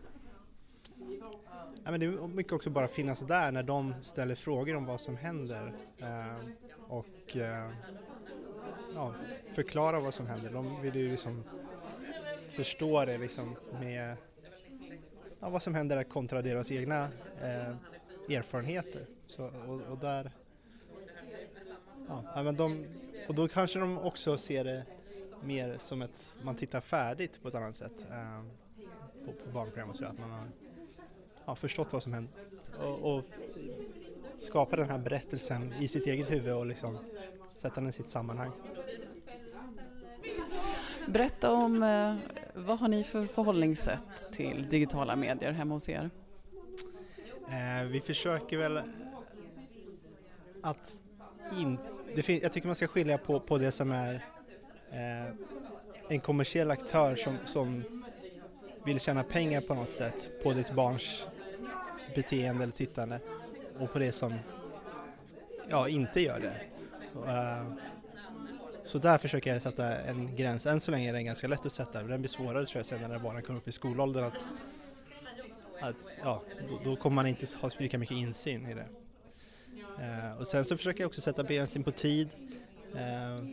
Ja, 1.85 1.91
men 1.91 2.01
det 2.01 2.07
är 2.07 2.29
mycket 2.29 2.53
också 2.53 2.71
bara 2.71 2.89
finnas 2.89 3.21
där 3.21 3.53
när 3.53 3.63
de 3.63 3.95
ställer 4.03 4.35
frågor 4.35 4.77
om 4.77 4.87
vad 4.87 5.01
som 5.01 5.17
händer 5.17 5.73
eh, 5.99 6.37
och 6.89 7.37
eh, 7.37 7.71
ja, 8.95 9.15
förklara 9.55 10.01
vad 10.01 10.15
som 10.15 10.27
händer. 10.27 10.53
De 10.53 10.83
vill 10.83 10.95
ju 10.95 11.11
liksom 11.11 11.45
förstå 12.49 13.05
det 13.05 13.19
liksom 13.19 13.57
med 13.81 14.17
ja, 15.41 15.51
vad 15.51 15.63
som 15.63 15.75
händer 15.75 16.05
kontra 16.05 16.43
deras 16.43 16.73
egna 16.73 17.05
eh, 17.43 18.37
erfarenheter. 18.37 19.07
Så, 19.31 19.45
och, 19.45 19.81
och, 19.91 19.99
där, 19.99 20.31
ja, 22.09 22.43
men 22.43 22.57
de, 22.57 22.87
och 23.29 23.35
då 23.35 23.49
kanske 23.49 23.79
de 23.79 23.99
också 23.99 24.39
ser 24.39 24.65
det 24.65 24.85
mer 25.43 25.77
som 25.79 26.03
att 26.03 26.37
man 26.43 26.55
tittar 26.55 26.81
färdigt 26.81 27.43
på 27.43 27.49
ett 27.49 27.55
annat 27.55 27.77
sätt 27.77 28.07
eh, 28.11 28.43
på, 29.27 29.33
på 29.33 29.51
barnprogram 29.51 29.91
och 29.91 29.97
så 29.97 30.05
att 30.05 30.19
man 30.19 30.31
har 30.31 30.47
ja, 31.47 31.55
förstått 31.55 31.93
vad 31.93 32.03
som 32.03 32.13
händer 32.13 32.35
och, 32.81 33.17
och 33.17 33.25
skapa 34.39 34.77
den 34.77 34.91
här 34.91 34.99
berättelsen 34.99 35.73
i 35.73 35.89
sitt 35.89 36.07
eget 36.07 36.31
huvud 36.31 36.55
och 36.55 36.67
liksom 36.67 36.99
sätta 37.45 37.81
den 37.81 37.89
i 37.89 37.93
sitt 37.93 38.09
sammanhang. 38.09 38.51
Berätta 41.07 41.53
om 41.53 41.83
eh, 41.83 42.17
vad 42.55 42.79
har 42.79 42.89
ni 42.89 43.05
för 43.05 43.27
förhållningssätt 43.27 44.33
till 44.33 44.69
digitala 44.69 45.17
medier 45.17 45.53
hemma 45.53 45.75
hos 45.75 45.89
er? 45.89 46.11
Eh, 47.51 47.85
vi 47.87 48.01
försöker 48.01 48.59
väl 48.59 48.83
att 50.63 50.93
in, 51.61 51.79
det 52.15 52.23
fin, 52.23 52.41
jag 52.43 52.53
tycker 52.53 52.69
man 52.69 52.75
ska 52.75 52.87
skilja 52.87 53.19
på, 53.19 53.41
på 53.41 53.59
det 53.59 53.73
som 53.73 53.93
är 53.93 54.15
eh, 54.91 55.35
en 56.09 56.21
kommersiell 56.21 56.71
aktör 56.71 57.17
som, 57.17 57.39
som 57.45 57.85
vill 58.85 59.01
tjäna 59.01 59.23
pengar 59.23 59.61
på 59.61 59.75
något 59.75 59.93
sätt 59.93 60.31
på 60.43 60.53
ditt 60.53 60.73
barns 60.73 61.27
beteende 62.15 62.63
eller 62.63 62.73
tittande 62.73 63.21
och 63.79 63.93
på 63.93 63.99
det 63.99 64.13
som 64.13 64.35
ja, 65.69 65.89
inte 65.89 66.21
gör 66.21 66.41
det. 66.41 66.61
Uh, 67.15 67.75
så 68.85 68.99
där 68.99 69.19
försöker 69.19 69.53
jag 69.53 69.63
sätta 69.63 69.97
en 69.97 70.37
gräns. 70.37 70.67
Än 70.67 70.81
så 70.81 70.91
länge 70.91 71.09
är 71.09 71.13
den 71.13 71.25
ganska 71.25 71.49
lätt 71.49 71.67
att 71.67 71.73
sätta, 71.73 72.01
men 72.01 72.11
den 72.11 72.21
blir 72.21 72.29
svårare 72.29 72.67
tror 72.67 72.79
jag 72.79 72.87
sen 72.87 73.01
när 73.01 73.19
barnen 73.19 73.43
kommer 73.43 73.59
upp 73.59 73.69
i 73.69 73.73
skolåldern 73.73 74.25
att, 74.25 74.49
att 75.81 76.19
ja, 76.23 76.43
då, 76.69 76.81
då, 76.85 76.97
kommer 76.97 77.15
man 77.15 77.27
inte 77.27 77.47
ha 77.61 77.71
lika 77.79 77.99
mycket 77.99 78.17
insyn 78.17 78.67
i 78.67 78.75
det. 78.75 78.87
Eh, 80.01 80.39
och 80.39 80.47
sen 80.47 80.65
så 80.65 80.77
försöker 80.77 81.01
jag 81.01 81.09
också 81.09 81.21
sätta 81.21 81.43
begränsning 81.43 81.85
på 81.85 81.91
tid 81.91 82.29
eh, 82.95 83.45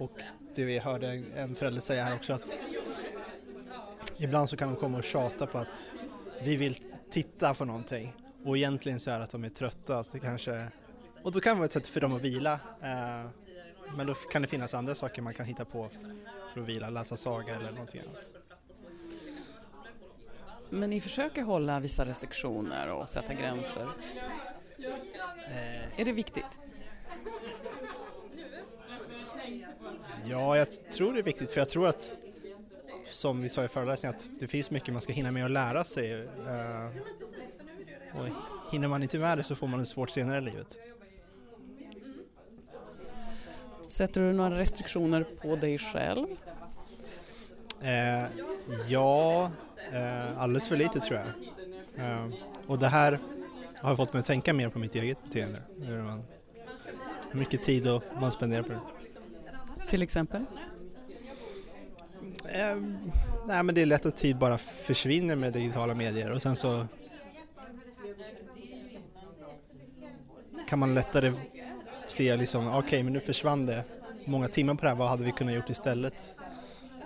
och 0.00 0.20
det 0.54 0.64
vi 0.64 0.78
hörde 0.78 1.22
en 1.36 1.54
förälder 1.54 1.80
säga 1.80 2.04
här 2.04 2.16
också 2.16 2.32
att 2.32 2.58
ibland 4.16 4.50
så 4.50 4.56
kan 4.56 4.68
de 4.68 4.76
komma 4.76 4.98
och 4.98 5.04
tjata 5.04 5.46
på 5.46 5.58
att 5.58 5.90
vi 6.42 6.56
vill 6.56 6.78
titta 7.10 7.54
på 7.54 7.64
någonting 7.64 8.14
och 8.44 8.56
egentligen 8.56 9.00
så 9.00 9.10
är 9.10 9.18
det 9.18 9.24
att 9.24 9.30
de 9.30 9.44
är 9.44 9.48
trötta 9.48 10.04
så 10.04 10.18
kanske 10.18 10.68
och 11.22 11.32
då 11.32 11.40
kan 11.40 11.56
det 11.56 11.58
vara 11.58 11.66
ett 11.66 11.72
sätt 11.72 11.88
för 11.88 12.00
dem 12.00 12.14
att 12.14 12.22
vila 12.22 12.52
eh, 12.82 13.26
men 13.96 14.06
då 14.06 14.14
kan 14.14 14.42
det 14.42 14.48
finnas 14.48 14.74
andra 14.74 14.94
saker 14.94 15.22
man 15.22 15.34
kan 15.34 15.46
hitta 15.46 15.64
på 15.64 15.90
för 16.52 16.60
att 16.60 16.66
vila, 16.68 16.90
läsa 16.90 17.16
saga 17.16 17.56
eller 17.56 17.70
någonting 17.70 18.00
annat. 18.00 18.30
Men 20.70 20.90
ni 20.90 21.00
försöker 21.00 21.42
hålla 21.42 21.80
vissa 21.80 22.04
restriktioner 22.06 22.90
och 22.90 23.08
sätta 23.08 23.34
gränser. 23.34 23.88
Eh, 24.84 26.00
är 26.00 26.04
det 26.04 26.12
viktigt? 26.12 26.58
Ja, 30.26 30.56
jag 30.56 30.70
tror 30.90 31.12
det 31.12 31.18
är 31.18 31.22
viktigt 31.22 31.50
för 31.50 31.60
jag 31.60 31.68
tror 31.68 31.88
att 31.88 32.16
som 33.06 33.40
vi 33.40 33.48
sa 33.48 33.64
i 33.64 33.68
föreläsningen 33.68 34.16
att 34.16 34.40
det 34.40 34.48
finns 34.48 34.70
mycket 34.70 34.92
man 34.92 35.00
ska 35.00 35.12
hinna 35.12 35.30
med 35.30 35.44
att 35.44 35.50
lära 35.50 35.84
sig. 35.84 36.14
Uh, 36.14 36.86
och 38.14 38.28
hinner 38.72 38.88
man 38.88 39.02
inte 39.02 39.18
med 39.18 39.38
det 39.38 39.44
så 39.44 39.54
får 39.54 39.66
man 39.66 39.78
det 39.78 39.86
svårt 39.86 40.10
senare 40.10 40.38
i 40.38 40.40
livet. 40.40 40.78
Sätter 43.86 44.20
du 44.20 44.32
några 44.32 44.58
restriktioner 44.58 45.24
på 45.42 45.56
dig 45.56 45.78
själv? 45.78 46.26
Uh, 47.82 48.26
ja, 48.88 49.50
uh, 49.92 50.42
alldeles 50.42 50.68
för 50.68 50.76
lite 50.76 51.00
tror 51.00 51.20
jag. 51.20 52.32
och 52.66 52.78
det 52.78 52.88
här 52.88 53.18
har 53.84 53.96
fått 53.96 54.12
mig 54.12 54.20
att 54.20 54.26
tänka 54.26 54.52
mer 54.52 54.68
på 54.68 54.78
mitt 54.78 54.94
eget 54.94 55.24
beteende. 55.24 55.62
Hur 57.30 57.38
mycket 57.38 57.62
tid 57.62 57.88
man 58.20 58.32
spenderar 58.32 58.62
på 58.62 58.72
det. 58.72 58.80
Till 59.88 60.02
exempel? 60.02 60.44
Eh, 62.44 62.76
nej 63.46 63.62
men 63.62 63.74
det 63.74 63.82
är 63.82 63.86
lätt 63.86 64.06
att 64.06 64.16
tid 64.16 64.36
bara 64.36 64.58
försvinner 64.58 65.36
med 65.36 65.52
digitala 65.52 65.94
medier 65.94 66.32
och 66.32 66.42
sen 66.42 66.56
så 66.56 66.86
kan 70.68 70.78
man 70.78 70.94
lättare 70.94 71.32
se 72.08 72.36
liksom, 72.36 72.68
okej 72.68 72.78
okay, 72.78 73.02
men 73.02 73.12
nu 73.12 73.20
försvann 73.20 73.66
det 73.66 73.84
många 74.26 74.48
timmar 74.48 74.74
på 74.74 74.82
det 74.82 74.88
här, 74.88 74.96
vad 74.96 75.08
hade 75.08 75.24
vi 75.24 75.32
kunnat 75.32 75.54
gjort 75.54 75.70
istället? 75.70 76.34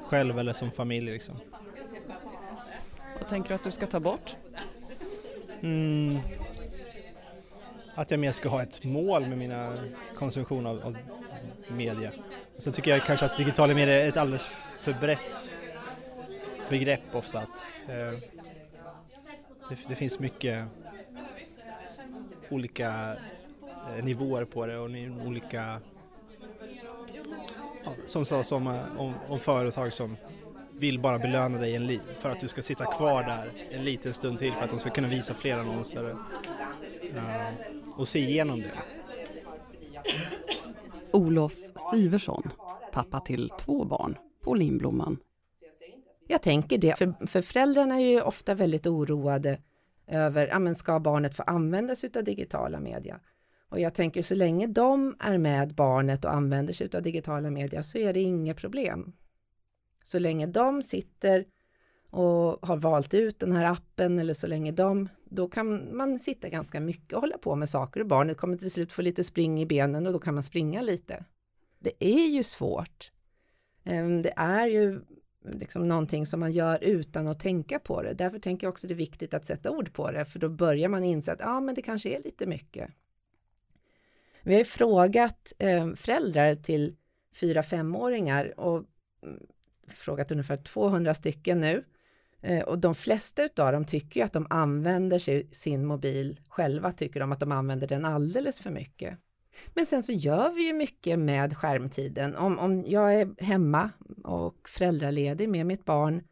Själv 0.05 0.39
eller 0.39 0.53
som 0.53 0.71
familj 0.71 1.11
liksom. 1.11 1.35
Vad 3.19 3.29
tänker 3.29 3.49
du 3.49 3.55
att 3.55 3.65
du 3.65 3.71
ska 3.71 3.87
ta 3.87 4.01
bort? 4.01 4.37
Mm, 5.61 6.19
att 7.99 8.11
jag 8.11 8.21
mer 8.21 8.33
ska 8.33 8.49
ha 8.49 8.63
ett 8.63 8.85
mål 8.85 9.27
med 9.27 9.39
mina 9.39 9.79
konsumtion 10.15 10.67
av, 10.67 10.83
av 10.85 10.97
media. 11.69 12.13
Sen 12.59 12.73
tycker 12.73 12.91
jag 12.91 13.07
kanske 13.07 13.27
att 13.27 13.37
digitala 13.37 13.75
medier 13.75 14.05
är 14.05 14.09
ett 14.09 14.17
alldeles 14.17 14.47
för 14.79 14.93
brett 14.93 15.51
begrepp 16.71 17.15
ofta. 17.15 17.39
Att, 17.39 17.67
eh, 17.89 18.19
det, 19.69 19.79
det, 19.89 19.95
finns 19.95 20.19
mycket 20.19 20.65
olika 22.49 23.17
eh, 23.97 24.05
nivåer 24.05 24.45
på 24.45 24.67
det 24.67 24.79
och 24.79 24.91
olika, 25.27 25.81
ja, 27.85 27.93
som 28.07 28.25
sa 28.25 28.57
om, 28.57 28.67
eh, 28.67 29.01
om, 29.01 29.15
om, 29.29 29.39
företag 29.39 29.93
som 29.93 30.17
vill 30.81 31.01
bara 31.01 31.19
belöna 31.19 31.59
dig 31.59 31.77
en 31.77 32.01
för 32.19 32.31
att 32.31 32.41
du 32.41 32.49
ska 32.49 32.63
sitta 32.63 32.85
kvar 32.85 33.23
där 33.23 33.53
en 33.71 33.85
liten 33.85 34.15
stund 34.15 34.39
till 34.39 34.53
för 34.53 34.65
att 34.65 34.71
de 34.71 34.79
ska 34.79 34.91
kunna 34.91 35.09
visa 35.09 35.35
fler 35.35 35.57
annonser 35.57 36.17
Eh, 37.03 37.53
och 37.99 38.09
se 38.09 38.19
igenom 38.19 38.61
det. 38.61 38.73
Olof 41.13 41.53
Siversson, 41.91 42.51
pappa 42.93 43.21
till 43.21 43.51
två 43.51 43.85
barn 43.85 44.17
på 44.45 44.55
Lindblomman. 44.55 45.19
Jag 46.27 46.43
tänker 46.43 46.79
det, 46.79 46.99
för, 46.99 47.27
för 47.27 47.43
föräldrarna 47.43 47.95
är 47.95 48.07
ju 48.07 48.21
ofta 48.21 48.55
väldigt 48.55 48.87
oroade 48.87 49.61
över, 50.07 50.47
ja 50.47 50.59
men 50.59 50.75
ska 50.75 51.01
barnet 51.01 51.37
få 51.37 51.43
använda 51.43 51.97
sig 51.97 52.11
av 52.17 52.25
digitala 52.25 52.81
media? 52.81 53.21
Och 53.69 53.81
jag 53.81 53.95
tänker 53.95 54.23
så 54.23 54.35
länge 54.35 54.67
de 54.67 55.17
är 55.21 55.39
med 55.39 55.75
barnet 55.75 56.25
och 56.25 56.35
använder 56.35 56.73
sig 56.73 56.89
av 56.95 57.03
digitala 57.03 57.51
media 57.51 57.83
så 57.83 57.99
är 57.99 58.13
det 58.13 58.21
inget 58.21 58.57
problem. 58.57 59.13
Så 60.03 60.19
länge 60.19 60.47
de 60.47 60.83
sitter 60.83 61.45
och 62.11 62.67
har 62.69 62.77
valt 62.77 63.15
ut 63.15 63.41
den 63.41 63.53
här 63.53 63.65
appen 63.73 64.19
eller 64.19 64.35
så 64.35 64.47
länge 64.47 64.73
de, 64.73 65.09
då 65.31 65.49
kan 65.49 65.97
man 65.97 66.19
sitta 66.19 66.49
ganska 66.49 66.81
mycket 66.81 67.13
och 67.13 67.21
hålla 67.21 67.39
på 67.39 67.57
med 67.57 67.69
saker 67.69 68.01
och 68.01 68.07
barnet 68.07 68.37
kommer 68.37 68.57
till 68.57 68.71
slut 68.71 68.93
få 68.93 69.03
lite 69.03 69.25
spring 69.25 69.61
i 69.61 69.67
benen 69.67 70.07
och 70.07 70.13
då 70.13 70.19
kan 70.19 70.35
man 70.35 70.43
springa 70.43 70.83
lite. 70.83 71.25
Det 71.79 72.05
är 72.05 72.29
ju 72.29 72.43
svårt. 72.43 73.13
Ehm, 73.85 74.23
det 74.23 74.33
är 74.37 74.67
ju 74.67 75.01
liksom 75.45 75.89
någonting 75.89 76.27
som 76.27 76.41
man 76.41 76.53
gör 76.53 76.85
utan 76.85 77.29
att 77.29 77.41
tänka 77.41 77.79
på 77.79 78.03
det. 78.03 78.15
Därför 78.15 78.39
tänker 78.39 78.67
jag 78.67 78.73
också 78.73 78.87
det 78.87 78.95
är 78.95 78.97
viktigt 78.97 79.35
att 79.35 79.47
sätta 79.47 79.71
ord 79.71 79.93
på 79.93 80.11
det, 80.11 80.25
för 80.25 80.39
då 80.39 80.49
börjar 80.49 80.89
man 80.89 81.05
inse 81.05 81.33
att 81.33 81.41
ja, 81.41 81.61
men 81.61 81.75
det 81.75 81.83
kanske 81.83 82.17
är 82.17 82.23
lite 82.23 82.47
mycket. 82.47 82.91
Vi 84.43 84.53
har 84.53 84.59
ju 84.59 84.65
frågat 84.65 85.53
ehm, 85.59 85.97
föräldrar 85.97 86.55
till 86.55 86.97
fyra 87.35 87.63
femåringar 87.63 88.61
och 88.61 88.85
mm, 89.23 89.47
frågat 89.89 90.33
ungefär 90.33 90.57
200 90.57 91.15
stycken 91.15 91.61
nu 91.61 91.85
Eh, 92.43 92.63
och 92.63 92.79
de 92.79 92.95
flesta 92.95 93.43
av 93.59 93.73
dem 93.73 93.85
tycker 93.85 94.21
ju 94.21 94.27
att 94.27 94.33
de 94.33 94.47
använder 94.51 95.19
sig, 95.19 95.49
sin 95.53 95.87
mobil 95.87 96.41
själva, 96.49 96.93
tycker 96.93 97.21
de 97.21 97.33
att 97.33 97.41
de 97.41 97.53
använder 97.53 97.87
den 97.87 98.05
alldeles 98.05 98.61
för 98.61 98.71
mycket. 98.71 99.19
Men 99.75 99.87
sen 99.87 100.03
så 100.03 100.13
gör 100.13 100.53
vi 100.53 100.67
ju 100.67 100.73
mycket 100.73 101.19
med 101.19 101.57
skärmtiden. 101.57 102.37
Om, 102.37 102.59
om 102.59 102.85
jag 102.87 103.15
är 103.15 103.45
hemma 103.45 103.91
och 104.25 104.69
föräldraledig 104.69 105.49
med 105.49 105.67
mitt 105.67 105.85
barn 105.85 106.23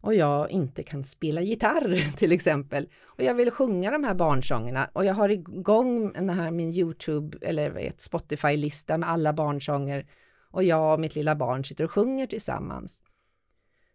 och 0.00 0.14
jag 0.14 0.50
inte 0.50 0.82
kan 0.82 1.02
spela 1.02 1.40
gitarr 1.40 2.12
till 2.16 2.32
exempel 2.32 2.88
och 3.04 3.22
jag 3.22 3.34
vill 3.34 3.50
sjunga 3.50 3.90
de 3.90 4.04
här 4.04 4.14
barnsångerna 4.14 4.90
och 4.92 5.04
jag 5.04 5.14
har 5.14 5.28
igång 5.28 6.12
den 6.12 6.30
här 6.30 6.50
min 6.50 6.72
Youtube 6.72 7.38
eller 7.42 7.92
Spotify-lista 7.96 8.98
med 8.98 9.08
alla 9.08 9.32
barnsånger 9.32 10.06
och 10.50 10.64
jag 10.64 10.94
och 10.94 11.00
mitt 11.00 11.14
lilla 11.14 11.34
barn 11.34 11.64
sitter 11.64 11.84
och 11.84 11.90
sjunger 11.90 12.26
tillsammans. 12.26 13.02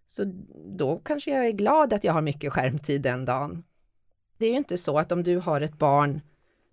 Så 0.05 0.23
då 0.77 0.97
kanske 0.97 1.31
jag 1.31 1.47
är 1.47 1.51
glad 1.51 1.93
att 1.93 2.03
jag 2.03 2.13
har 2.13 2.21
mycket 2.21 2.53
skärmtid 2.53 3.01
den 3.01 3.25
dagen. 3.25 3.63
Det 4.37 4.45
är 4.45 4.49
ju 4.49 4.57
inte 4.57 4.77
så 4.77 4.99
att 4.99 5.11
om 5.11 5.23
du 5.23 5.37
har 5.37 5.61
ett 5.61 5.77
barn 5.77 6.21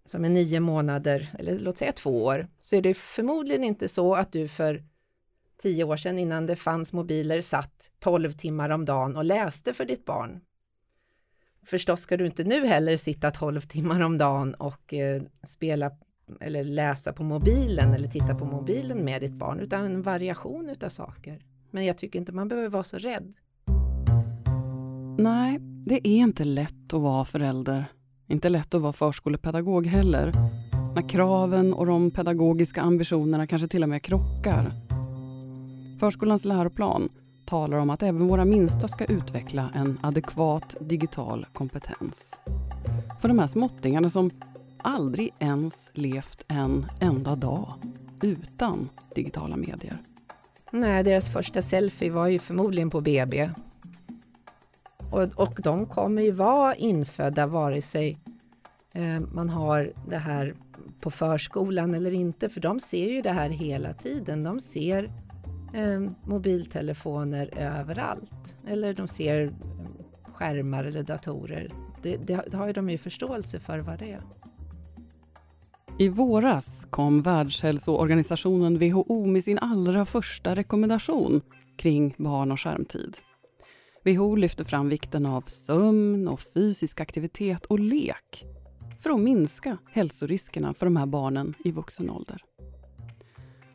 som 0.04 0.24
är 0.24 0.28
nio 0.28 0.60
månader, 0.60 1.34
eller 1.38 1.58
låt 1.58 1.78
säga 1.78 1.92
två 1.92 2.24
år, 2.24 2.48
så 2.60 2.76
är 2.76 2.82
det 2.82 2.94
förmodligen 2.94 3.64
inte 3.64 3.88
så 3.88 4.14
att 4.14 4.32
du 4.32 4.48
för 4.48 4.84
tio 5.62 5.84
år 5.84 5.96
sedan 5.96 6.18
innan 6.18 6.46
det 6.46 6.56
fanns 6.56 6.92
mobiler 6.92 7.40
satt 7.40 7.90
12 7.98 8.32
timmar 8.32 8.70
om 8.70 8.84
dagen 8.84 9.16
och 9.16 9.24
läste 9.24 9.74
för 9.74 9.84
ditt 9.84 10.04
barn. 10.04 10.40
Förstås 11.66 12.00
ska 12.00 12.16
du 12.16 12.26
inte 12.26 12.44
nu 12.44 12.66
heller 12.66 12.96
sitta 12.96 13.30
12 13.30 13.60
timmar 13.60 14.00
om 14.00 14.18
dagen 14.18 14.54
och 14.54 14.94
eh, 14.94 15.22
spela 15.42 15.90
eller 16.40 16.64
läsa 16.64 17.12
på 17.12 17.22
mobilen 17.22 17.94
eller 17.94 18.08
titta 18.08 18.34
på 18.34 18.44
mobilen 18.44 19.04
med 19.04 19.20
ditt 19.20 19.32
barn, 19.32 19.60
utan 19.60 19.84
en 19.84 20.02
variation 20.02 20.70
utav 20.70 20.88
saker. 20.88 21.42
Men 21.70 21.84
jag 21.84 21.98
tycker 21.98 22.18
inte 22.18 22.32
man 22.32 22.48
behöver 22.48 22.68
vara 22.68 22.82
så 22.82 22.98
rädd. 22.98 23.32
Nej, 25.18 25.58
det 25.60 26.08
är 26.08 26.16
inte 26.16 26.44
lätt 26.44 26.94
att 26.94 27.00
vara 27.00 27.24
förälder. 27.24 27.84
Inte 28.26 28.48
lätt 28.48 28.74
att 28.74 28.82
vara 28.82 28.92
förskolepedagog 28.92 29.86
heller. 29.86 30.32
När 30.94 31.08
kraven 31.08 31.74
och 31.74 31.86
de 31.86 32.10
pedagogiska 32.10 32.82
ambitionerna 32.82 33.46
kanske 33.46 33.68
till 33.68 33.82
och 33.82 33.88
med 33.88 34.02
krockar. 34.02 34.70
Förskolans 36.00 36.44
läroplan 36.44 37.08
talar 37.46 37.76
om 37.76 37.90
att 37.90 38.02
även 38.02 38.28
våra 38.28 38.44
minsta 38.44 38.88
ska 38.88 39.04
utveckla 39.04 39.70
en 39.74 39.98
adekvat 40.02 40.76
digital 40.80 41.46
kompetens. 41.52 42.36
För 43.20 43.28
de 43.28 43.38
här 43.38 43.46
småttingarna 43.46 44.10
som 44.10 44.30
aldrig 44.82 45.30
ens 45.38 45.90
levt 45.92 46.44
en 46.48 46.86
enda 47.00 47.36
dag 47.36 47.72
utan 48.22 48.88
digitala 49.14 49.56
medier. 49.56 49.98
Nej, 50.70 51.04
deras 51.04 51.32
första 51.32 51.62
selfie 51.62 52.10
var 52.10 52.26
ju 52.26 52.38
förmodligen 52.38 52.90
på 52.90 53.00
BB. 53.00 53.50
Och, 55.12 55.22
och 55.22 55.60
de 55.62 55.86
kommer 55.86 56.22
ju 56.22 56.30
vara 56.30 56.74
infödda 56.74 57.46
vare 57.46 57.82
sig 57.82 58.16
eh, 58.92 59.20
man 59.32 59.48
har 59.48 59.92
det 60.08 60.18
här 60.18 60.54
på 61.00 61.10
förskolan 61.10 61.94
eller 61.94 62.12
inte, 62.12 62.48
för 62.48 62.60
de 62.60 62.80
ser 62.80 63.08
ju 63.08 63.22
det 63.22 63.32
här 63.32 63.50
hela 63.50 63.92
tiden. 63.92 64.44
De 64.44 64.60
ser 64.60 65.04
eh, 65.74 66.00
mobiltelefoner 66.24 67.58
överallt, 67.58 68.56
eller 68.66 68.94
de 68.94 69.08
ser 69.08 69.44
eh, 69.44 69.52
skärmar 70.32 70.84
eller 70.84 71.02
datorer. 71.02 71.70
Det, 72.02 72.16
det, 72.16 72.42
det 72.50 72.56
har 72.56 72.66
ju 72.66 72.72
de 72.72 72.90
ju 72.90 72.98
förståelse 72.98 73.60
för 73.60 73.78
vad 73.78 73.98
det 73.98 74.12
är. 74.12 74.20
I 76.00 76.08
våras 76.08 76.86
kom 76.90 77.22
Världshälsoorganisationen 77.22 78.78
WHO 78.78 79.26
med 79.26 79.44
sin 79.44 79.58
allra 79.58 80.06
första 80.06 80.54
rekommendation 80.54 81.40
kring 81.76 82.14
barn 82.18 82.52
och 82.52 82.60
skärmtid. 82.60 83.18
WHO 84.04 84.36
lyfter 84.36 84.64
fram 84.64 84.88
vikten 84.88 85.26
av 85.26 85.42
sömn 85.42 86.28
och 86.28 86.40
fysisk 86.40 87.00
aktivitet 87.00 87.64
och 87.64 87.78
lek 87.78 88.44
för 89.00 89.10
att 89.10 89.20
minska 89.20 89.78
hälsoriskerna 89.90 90.74
för 90.74 90.86
de 90.86 90.96
här 90.96 91.06
barnen 91.06 91.54
i 91.64 91.70
vuxen 91.70 92.10
ålder. 92.10 92.42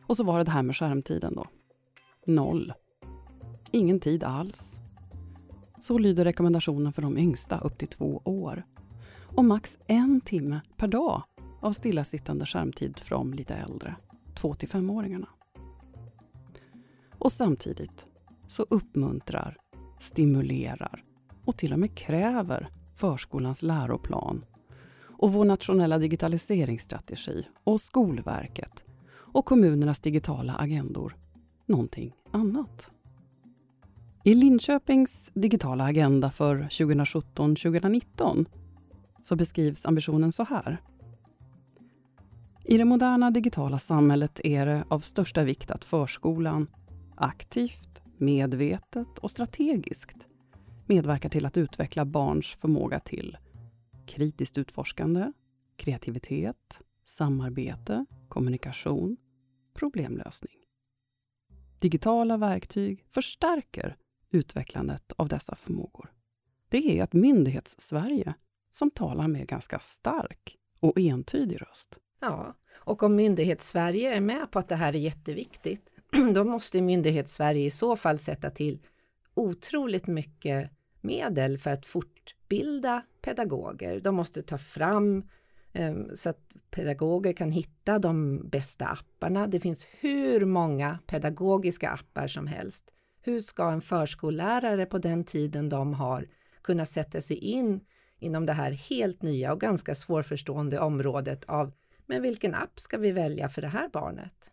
Och 0.06 0.16
så 0.16 0.24
var 0.24 0.38
det 0.38 0.44
det 0.44 0.50
här 0.50 0.62
med 0.62 0.76
skärmtiden 0.76 1.34
då. 1.34 1.46
Noll. 2.26 2.72
Ingen 3.70 4.00
tid 4.00 4.24
alls. 4.24 4.78
Så 5.80 5.98
lyder 5.98 6.24
rekommendationen 6.24 6.92
för 6.92 7.02
de 7.02 7.18
yngsta 7.18 7.58
upp 7.58 7.78
till 7.78 7.88
två 7.88 8.22
år. 8.24 8.62
Och 9.36 9.44
max 9.44 9.78
en 9.86 10.20
timme 10.20 10.60
per 10.76 10.88
dag 10.88 11.22
av 11.60 11.72
stillasittande 11.72 12.46
skärmtid 12.46 12.98
för 12.98 13.10
de 13.10 13.34
lite 13.34 13.54
äldre, 13.54 13.96
2 14.34 14.54
till 14.54 14.68
5-åringarna. 14.68 15.26
Och 17.18 17.32
samtidigt 17.32 18.06
så 18.48 18.66
uppmuntrar, 18.70 19.56
stimulerar 20.00 21.04
och 21.44 21.56
till 21.56 21.72
och 21.72 21.78
med 21.78 21.94
kräver 21.94 22.68
förskolans 22.94 23.62
läroplan 23.62 24.44
och 25.18 25.32
vår 25.32 25.44
nationella 25.44 25.98
digitaliseringsstrategi 25.98 27.46
och 27.64 27.80
Skolverket 27.80 28.84
och 29.08 29.44
kommunernas 29.44 30.00
digitala 30.00 30.54
agendor 30.54 31.16
någonting 31.66 32.12
annat. 32.30 32.90
I 34.24 34.34
Linköpings 34.34 35.30
digitala 35.34 35.84
agenda 35.84 36.30
för 36.30 36.56
2017-2019 36.56 38.46
så 39.22 39.36
beskrivs 39.36 39.86
ambitionen 39.86 40.32
så 40.32 40.44
här. 40.44 40.80
I 42.68 42.78
det 42.78 42.84
moderna 42.84 43.30
digitala 43.30 43.78
samhället 43.78 44.40
är 44.44 44.66
det 44.66 44.84
av 44.88 45.00
största 45.00 45.44
vikt 45.44 45.70
att 45.70 45.84
förskolan 45.84 46.66
aktivt, 47.16 48.02
medvetet 48.16 49.18
och 49.18 49.30
strategiskt 49.30 50.26
medverkar 50.86 51.28
till 51.28 51.46
att 51.46 51.56
utveckla 51.56 52.04
barns 52.04 52.46
förmåga 52.46 53.00
till 53.00 53.36
kritiskt 54.06 54.58
utforskande, 54.58 55.32
kreativitet, 55.76 56.80
samarbete, 57.04 58.06
kommunikation, 58.28 59.16
problemlösning. 59.74 60.56
Digitala 61.78 62.36
verktyg 62.36 63.04
förstärker 63.08 63.96
utvecklandet 64.30 65.12
av 65.16 65.28
dessa 65.28 65.56
förmågor. 65.56 66.12
Det 66.68 66.98
är 66.98 67.02
ett 67.02 67.12
myndighets-Sverige 67.12 68.34
som 68.72 68.90
talar 68.90 69.28
med 69.28 69.48
ganska 69.48 69.78
stark 69.78 70.56
och 70.80 70.98
entydig 70.98 71.62
röst. 71.62 71.98
Ja, 72.20 72.54
och 72.74 73.02
om 73.02 73.16
myndighets-Sverige 73.16 74.16
är 74.16 74.20
med 74.20 74.50
på 74.50 74.58
att 74.58 74.68
det 74.68 74.76
här 74.76 74.92
är 74.92 74.98
jätteviktigt, 74.98 75.92
då 76.34 76.44
måste 76.44 76.80
myndighets-Sverige 76.80 77.66
i 77.66 77.70
så 77.70 77.96
fall 77.96 78.18
sätta 78.18 78.50
till 78.50 78.78
otroligt 79.34 80.06
mycket 80.06 80.70
medel 81.00 81.58
för 81.58 81.70
att 81.70 81.86
fortbilda 81.86 83.02
pedagoger. 83.20 84.00
De 84.00 84.14
måste 84.14 84.42
ta 84.42 84.58
fram 84.58 85.28
eh, 85.72 85.94
så 86.14 86.30
att 86.30 86.40
pedagoger 86.70 87.32
kan 87.32 87.50
hitta 87.50 87.98
de 87.98 88.40
bästa 88.48 88.86
apparna. 88.86 89.46
Det 89.46 89.60
finns 89.60 89.86
hur 90.00 90.44
många 90.44 90.98
pedagogiska 91.06 91.90
appar 91.90 92.26
som 92.26 92.46
helst. 92.46 92.90
Hur 93.22 93.40
ska 93.40 93.70
en 93.70 93.80
förskollärare 93.80 94.86
på 94.86 94.98
den 94.98 95.24
tiden 95.24 95.68
de 95.68 95.94
har 95.94 96.26
kunna 96.62 96.86
sätta 96.86 97.20
sig 97.20 97.36
in 97.36 97.80
inom 98.18 98.46
det 98.46 98.52
här 98.52 98.70
helt 98.70 99.22
nya 99.22 99.52
och 99.52 99.60
ganska 99.60 99.94
svårförstående 99.94 100.78
området 100.78 101.44
av 101.44 101.72
men 102.06 102.22
vilken 102.22 102.54
app 102.54 102.80
ska 102.80 102.98
vi 102.98 103.12
välja 103.12 103.48
för 103.48 103.62
det 103.62 103.68
här 103.68 103.88
barnet? 103.88 104.50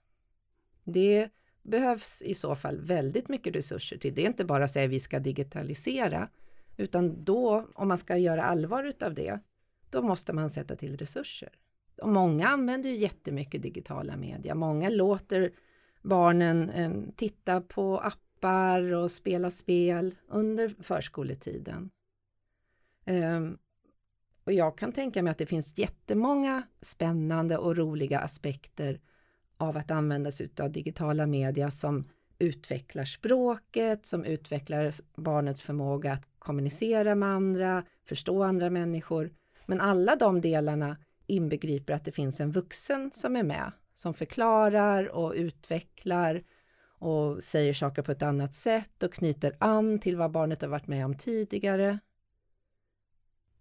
Det 0.83 1.29
behövs 1.61 2.21
i 2.21 2.33
så 2.33 2.55
fall 2.55 2.81
väldigt 2.81 3.29
mycket 3.29 3.55
resurser 3.55 3.97
till. 3.97 4.15
Det 4.15 4.21
är 4.21 4.27
inte 4.27 4.45
bara 4.45 4.63
att 4.63 4.71
säga 4.71 4.87
vi 4.87 4.99
ska 4.99 5.19
digitalisera, 5.19 6.29
utan 6.77 7.23
då, 7.23 7.67
om 7.75 7.87
man 7.87 7.97
ska 7.97 8.17
göra 8.17 8.43
allvar 8.43 8.83
utav 8.83 9.13
det, 9.13 9.39
då 9.89 10.01
måste 10.01 10.33
man 10.33 10.49
sätta 10.49 10.75
till 10.75 10.97
resurser. 10.97 11.49
Och 12.01 12.09
många 12.09 12.47
använder 12.47 12.89
ju 12.89 12.95
jättemycket 12.95 13.61
digitala 13.61 14.17
media. 14.17 14.55
Många 14.55 14.89
låter 14.89 15.51
barnen 16.01 16.69
eh, 16.69 16.91
titta 17.15 17.61
på 17.61 17.99
appar 17.99 18.93
och 18.93 19.11
spela 19.11 19.49
spel 19.49 20.15
under 20.27 20.75
förskoletiden. 20.79 21.89
Eh, 23.05 23.41
och 24.43 24.53
jag 24.53 24.77
kan 24.77 24.91
tänka 24.91 25.23
mig 25.23 25.31
att 25.31 25.37
det 25.37 25.45
finns 25.45 25.77
jättemånga 25.77 26.63
spännande 26.81 27.57
och 27.57 27.77
roliga 27.77 28.19
aspekter 28.19 28.99
av 29.57 29.77
att 29.77 29.91
använda 29.91 30.31
sig 30.31 30.49
av 30.59 30.71
digitala 30.71 31.25
media 31.25 31.71
som 31.71 32.03
utvecklar 32.39 33.05
språket, 33.05 34.05
som 34.05 34.25
utvecklar 34.25 34.91
barnets 35.15 35.61
förmåga 35.61 36.13
att 36.13 36.27
kommunicera 36.39 37.15
med 37.15 37.29
andra, 37.29 37.83
förstå 38.05 38.43
andra 38.43 38.69
människor. 38.69 39.33
Men 39.65 39.81
alla 39.81 40.15
de 40.15 40.41
delarna 40.41 40.97
inbegriper 41.27 41.93
att 41.93 42.05
det 42.05 42.11
finns 42.11 42.39
en 42.39 42.51
vuxen 42.51 43.11
som 43.13 43.35
är 43.35 43.43
med, 43.43 43.71
som 43.93 44.13
förklarar 44.13 45.07
och 45.15 45.33
utvecklar 45.35 46.43
och 46.99 47.43
säger 47.43 47.73
saker 47.73 48.01
på 48.01 48.11
ett 48.11 48.21
annat 48.21 48.53
sätt 48.53 49.03
och 49.03 49.13
knyter 49.13 49.55
an 49.59 49.99
till 49.99 50.17
vad 50.17 50.31
barnet 50.31 50.61
har 50.61 50.69
varit 50.69 50.87
med 50.87 51.05
om 51.05 51.17
tidigare 51.17 51.99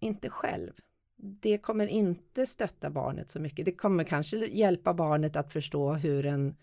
inte 0.02 0.30
själv. 0.30 0.72
Det 1.16 1.58
kommer 1.58 1.86
inte 1.86 2.46
stötta 2.46 2.90
barnet 2.90 3.30
så 3.30 3.40
mycket. 3.40 3.64
Det 3.64 3.72
kommer 3.72 4.04
kanske 4.04 4.36
hjälpa 4.36 4.94
barnet 4.94 5.36
att 5.36 5.52
förstå 5.52 5.92
hur 5.92 6.26
en 6.26 6.56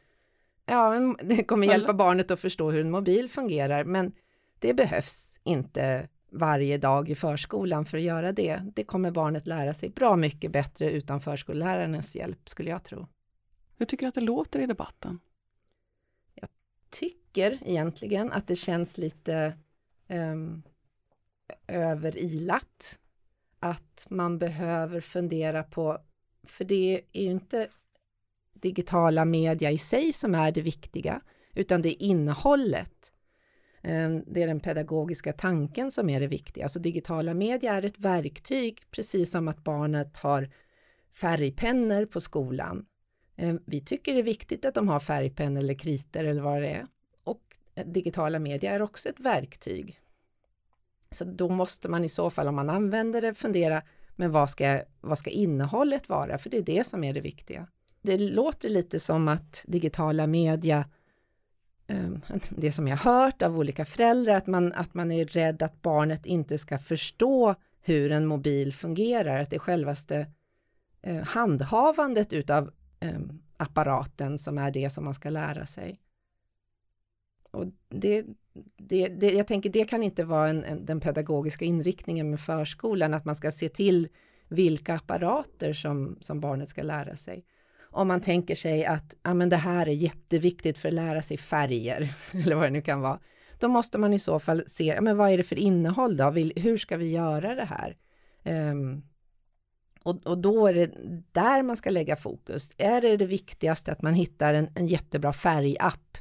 Ja, 0.66 1.16
det 1.24 1.44
kommer 1.44 1.68
hjälpa 1.68 1.94
barnet 1.94 2.32
att 2.32 2.40
förstå 2.40 2.72
hur 2.72 2.82
en 2.82 2.92
mobil 2.92 3.30
fungerar, 3.30 3.84
men 3.84 4.12
det 4.60 4.74
behövs 4.74 5.40
inte 5.44 6.08
varje 6.32 6.78
dag 6.78 7.10
i 7.10 7.16
förskolan 7.16 7.86
för 7.86 7.98
att 7.98 8.04
göra 8.04 8.32
det. 8.32 8.62
Det 8.76 8.84
kommer 8.84 9.12
barnet 9.12 9.48
lära 9.48 9.74
sig 9.74 9.90
bra 9.90 10.16
mycket 10.16 10.52
bättre 10.52 10.92
utan 10.92 11.22
förskollärarens 11.22 12.16
hjälp, 12.16 12.50
skulle 12.50 12.70
jag 12.70 12.84
tro. 12.84 13.08
Hur 13.78 13.86
tycker 13.86 14.06
du 14.06 14.08
att 14.08 14.16
det 14.16 14.22
låter 14.22 14.60
i 14.60 14.66
debatten? 14.66 15.20
Jag 16.34 16.50
tycker 16.90 17.60
egentligen 17.66 18.32
att 18.32 18.48
det 18.48 18.56
känns 18.56 18.98
lite 18.98 19.58
um, 20.08 20.64
överilat 21.68 23.00
att 23.60 24.08
man 24.10 24.40
behöver 24.40 25.02
fundera 25.02 25.64
på, 25.64 25.98
för 26.44 26.66
det 26.66 27.04
är 27.14 27.22
ju 27.22 27.32
inte 27.32 27.68
digitala 28.54 29.26
media 29.26 29.72
i 29.72 29.78
sig 29.78 30.14
som 30.14 30.36
är 30.36 30.52
det 30.52 30.62
viktiga, 30.62 31.22
utan 31.54 31.82
det 31.82 31.90
är 31.90 32.08
innehållet. 32.08 33.14
Ehm, 33.82 34.24
det 34.28 34.44
är 34.44 34.48
den 34.48 34.60
pedagogiska 34.60 35.34
tanken 35.34 35.92
som 35.92 36.10
är 36.10 36.20
det 36.20 36.28
viktiga. 36.28 36.66
Alltså 36.66 36.80
digitala 36.80 37.34
media 37.34 37.74
är 37.74 37.86
ett 37.86 38.00
verktyg, 38.00 38.82
precis 38.92 39.32
som 39.32 39.48
att 39.48 39.64
barnet 39.64 40.18
har 40.18 40.50
färgpennor 41.14 42.06
på 42.06 42.22
skolan. 42.22 42.86
Ehm, 43.36 43.60
vi 43.66 43.82
tycker 43.82 44.14
det 44.14 44.20
är 44.20 44.24
viktigt 44.24 44.66
att 44.66 44.76
de 44.76 44.88
har 44.88 45.00
färgpennor 45.00 45.60
eller 45.60 45.74
kriter 45.74 46.24
eller 46.24 46.42
vad 46.42 46.62
det 46.62 46.70
är. 46.70 46.88
Och 47.24 47.42
eh, 47.76 47.88
digitala 47.88 48.40
media 48.40 48.72
är 48.72 48.82
också 48.82 49.10
ett 49.10 49.20
verktyg. 49.20 50.00
Så 51.12 51.26
då 51.26 51.50
måste 51.50 51.90
man 51.90 52.06
i 52.06 52.10
så 52.10 52.30
fall, 52.30 52.48
om 52.48 52.56
man 52.56 52.70
använder 52.70 53.22
det, 53.22 53.34
fundera, 53.34 53.82
men 54.16 54.32
vad 54.32 54.50
ska, 54.50 54.82
vad 55.02 55.18
ska 55.18 55.30
innehållet 55.30 56.10
vara? 56.10 56.38
För 56.38 56.50
det 56.50 56.58
är 56.58 56.62
det 56.62 56.84
som 56.84 57.04
är 57.04 57.14
det 57.14 57.22
viktiga. 57.22 57.68
Det 58.02 58.18
låter 58.18 58.70
lite 58.70 59.00
som 59.00 59.28
att 59.28 59.64
digitala 59.68 60.28
media 60.28 60.86
ehm, 61.88 62.22
det 62.50 62.72
som 62.72 62.88
jag 62.88 62.98
hört 62.98 63.42
av 63.42 63.58
olika 63.58 63.86
föräldrar, 63.86 64.36
att 64.36 64.48
man, 64.48 64.74
att 64.74 64.94
man 64.94 65.12
är 65.12 65.26
rädd 65.26 65.64
att 65.64 65.82
barnet 65.82 66.26
inte 66.26 66.58
ska 66.58 66.78
förstå 66.78 67.56
hur 67.82 68.12
en 68.12 68.26
mobil 68.26 68.74
fungerar, 68.74 69.42
att 69.42 69.50
det 69.50 69.56
är 69.56 69.60
självaste 69.60 70.28
eh, 71.02 71.24
handhavandet 71.24 72.34
utav 72.34 72.72
ehm, 73.00 73.42
apparaten 73.58 74.38
som 74.38 74.58
är 74.58 74.72
det 74.72 74.90
som 74.90 75.04
man 75.04 75.14
ska 75.14 75.30
lära 75.30 75.66
sig. 75.66 76.00
Och 77.52 77.66
det, 77.90 78.26
det, 78.78 79.08
det, 79.08 79.32
jag 79.32 79.48
tänker 79.48 79.70
det 79.70 79.86
kan 79.86 80.04
inte 80.04 80.24
vara 80.24 80.50
en, 80.50 80.64
en, 80.64 80.86
den 80.86 81.00
pedagogiska 81.00 81.66
inriktningen 81.66 82.30
med 82.30 82.40
förskolan, 82.40 83.14
att 83.14 83.26
man 83.26 83.36
ska 83.36 83.52
se 83.52 83.70
till 83.70 84.08
vilka 84.48 84.96
apparater 84.96 85.74
som, 85.74 86.18
som 86.22 86.40
barnet 86.40 86.70
ska 86.70 86.84
lära 86.84 87.16
sig 87.16 87.46
om 87.92 88.08
man 88.08 88.22
tänker 88.22 88.56
sig 88.56 88.86
att 88.86 89.16
ja, 89.24 89.34
men 89.34 89.50
det 89.50 89.56
här 89.56 89.88
är 89.88 89.92
jätteviktigt 89.92 90.78
för 90.78 90.88
att 90.88 90.94
lära 90.94 91.22
sig 91.22 91.38
färger, 91.38 92.14
eller 92.32 92.56
vad 92.56 92.66
det 92.66 92.70
nu 92.70 92.82
kan 92.82 93.02
vara, 93.02 93.20
då 93.60 93.68
måste 93.68 93.98
man 93.98 94.14
i 94.14 94.20
så 94.20 94.40
fall 94.40 94.64
se, 94.68 94.84
ja, 94.84 95.02
men 95.02 95.18
vad 95.18 95.32
är 95.32 95.38
det 95.38 95.44
för 95.44 95.60
innehåll 95.60 96.18
då? 96.18 96.30
Hur 96.56 96.78
ska 96.78 96.98
vi 96.98 97.12
göra 97.12 97.56
det 97.56 97.66
här? 97.66 97.98
Um, 98.72 99.04
och, 100.04 100.28
och, 100.28 100.38
då 100.38 100.68
är 100.68 100.74
det 100.74 100.92
där 101.32 101.64
man 101.64 101.76
ska 101.76 101.90
lägga 101.90 102.16
fokus. 102.16 102.72
Är 102.78 103.02
det 103.02 103.18
det 103.18 103.26
viktigaste 103.26 103.92
att 103.92 104.02
man 104.02 104.14
hittar 104.14 104.54
en, 104.54 104.70
en 104.76 104.88
jättebra 104.88 105.34
färgapp 105.34 106.18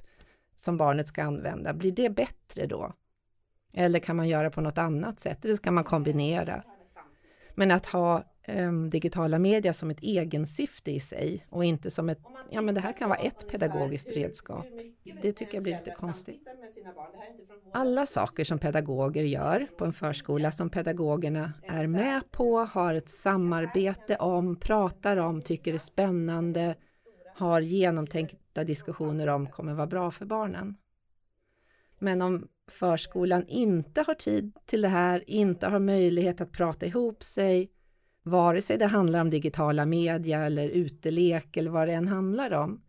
som 0.59 0.77
barnet 0.77 1.09
ska 1.09 1.23
använda? 1.23 1.73
Blir 1.73 1.93
det 1.93 2.11
bättre 2.11 2.67
då? 2.67 2.93
Eller 3.75 3.99
kan 3.99 4.17
man 4.17 4.29
göra 4.29 4.51
på 4.51 4.61
något 4.61 4.79
annat 4.79 5.21
sätt? 5.21 5.45
Eller 5.45 5.55
ska 5.55 5.71
man 5.71 5.85
kombinera? 5.85 6.63
Men 7.55 7.71
att 7.71 7.87
ha 7.87 8.25
um, 8.49 8.91
digitala 8.91 9.39
media 9.39 9.73
som 9.73 9.91
ett 9.91 10.03
egensyfte 10.03 10.91
i 10.91 11.01
sig 11.01 11.47
och 11.51 11.65
inte 11.65 11.91
som 11.91 12.09
ett, 12.09 12.21
ja 12.51 12.61
men 12.61 12.75
det 12.75 12.81
här 12.81 12.93
kan 12.93 13.09
vara 13.09 13.19
ett 13.19 13.49
pedagogiskt 13.49 14.09
redskap. 14.09 14.67
Det 15.23 15.33
tycker 15.33 15.55
jag 15.55 15.63
blir 15.63 15.79
lite 15.79 15.91
konstigt. 15.91 16.49
Alla 17.73 18.07
saker 18.07 18.45
som 18.45 18.59
pedagoger 18.59 19.25
gör 19.25 19.67
på 19.79 19.85
en 19.85 19.93
förskola 19.93 20.51
som 20.51 20.71
pedagogerna 20.71 21.53
är 21.63 21.87
med 21.87 22.31
på, 22.31 22.59
har 22.59 22.95
ett 22.95 23.09
samarbete 23.09 24.17
om, 24.17 24.57
pratar 24.57 25.17
om, 25.17 25.43
tycker 25.43 25.75
är 25.75 25.79
spännande, 25.79 26.75
har 27.39 27.61
genomtänkta 27.61 28.65
diskussioner 28.65 29.27
om 29.27 29.47
kommer 29.47 29.75
vara 29.75 29.87
bra 29.87 30.11
för 30.11 30.27
barnen. 30.27 30.77
Men 31.99 32.23
om 32.23 32.49
förskolan 32.67 33.45
inte 33.49 34.03
har 34.07 34.15
tid 34.15 34.53
till 34.67 34.81
det 34.83 34.89
här, 34.89 35.31
inte 35.31 35.67
har 35.67 35.79
möjlighet 35.79 36.41
att 36.41 36.53
prata 36.53 36.87
ihop 36.87 37.23
sig, 37.23 37.71
vare 38.23 38.63
sig 38.63 38.79
det 38.79 38.87
handlar 38.87 39.21
om 39.21 39.31
digitala 39.31 39.87
media 39.87 40.45
eller 40.45 40.69
utelek 40.69 41.57
eller 41.57 41.71
vad 41.71 41.89
det 41.89 41.95
än 41.95 42.09
handlar 42.09 42.53
om, 42.53 42.83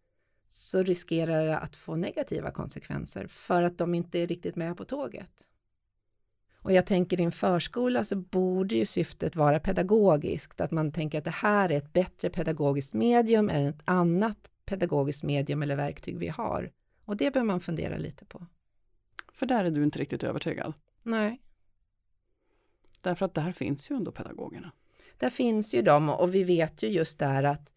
så 0.48 0.84
riskerar 0.84 1.46
det 1.46 1.58
att 1.58 1.76
få 1.76 1.96
negativa 1.96 2.52
konsekvenser 2.52 3.28
för 3.28 3.64
att 3.64 3.78
de 3.78 3.96
inte 3.96 4.20
är 4.20 4.28
riktigt 4.28 4.56
med 4.56 4.78
på 4.78 4.86
tåget. 4.86 5.49
Och 6.62 6.72
jag 6.72 6.86
tänker 6.86 7.20
i 7.20 7.24
en 7.24 7.32
förskola 7.32 8.04
så 8.04 8.16
borde 8.16 8.76
ju 8.76 8.86
syftet 8.86 9.36
vara 9.36 9.60
pedagogiskt, 9.60 10.62
att 10.62 10.72
man 10.72 10.92
tänker 10.92 11.18
att 11.18 11.24
det 11.24 11.32
här 11.32 11.72
är 11.72 11.78
ett 11.78 11.94
bättre 11.94 12.30
pedagogiskt 12.30 12.94
medium 12.94 13.50
än 13.50 13.66
ett 13.66 13.82
annat 13.86 14.52
pedagogiskt 14.66 15.24
medium 15.24 15.64
eller 15.64 15.76
verktyg 15.76 16.18
vi 16.18 16.28
har. 16.28 16.72
Och 17.06 17.18
det 17.18 17.34
bör 17.34 17.44
man 17.44 17.60
fundera 17.60 17.98
lite 17.98 18.26
på. 18.26 18.46
För 19.34 19.46
där 19.46 19.66
är 19.66 19.72
du 19.72 19.84
inte 19.84 20.00
riktigt 20.00 20.24
övertygad? 20.24 20.74
Nej. 21.04 21.42
Därför 23.04 23.26
att 23.26 23.34
där 23.34 23.52
finns 23.52 23.92
ju 23.92 23.96
ändå 23.96 24.12
pedagogerna. 24.12 24.72
Där 25.18 25.30
finns 25.30 25.76
ju 25.76 25.82
de 25.82 26.10
och 26.10 26.36
vi 26.36 26.44
vet 26.44 26.84
ju 26.84 26.88
just 26.88 27.20
där 27.20 27.44
att 27.44 27.72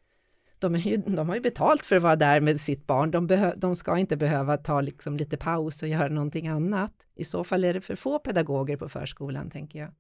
de, 0.63 0.77
ju, 0.77 0.97
de 0.97 1.29
har 1.29 1.35
ju 1.35 1.41
betalt 1.41 1.87
för 1.87 1.97
att 1.97 2.03
vara 2.03 2.17
där 2.17 2.41
med 2.41 2.61
sitt 2.61 2.87
barn. 2.87 3.11
De, 3.11 3.27
behö, 3.27 3.55
de 3.57 3.77
ska 3.77 3.99
inte 3.99 4.17
behöva 4.17 4.57
ta 4.57 4.81
liksom 4.81 5.17
lite 5.17 5.37
paus 5.37 5.83
och 5.83 5.89
göra 5.89 6.09
någonting 6.09 6.49
annat. 6.49 6.93
I 7.15 7.25
så 7.25 7.45
fall 7.45 7.65
är 7.65 7.75
det 7.75 7.81
för 7.81 7.97
få 7.97 8.19
pedagoger 8.19 8.77
på 8.77 8.89
förskolan, 8.89 9.51
tänker 9.51 9.79
jag. 9.79 9.91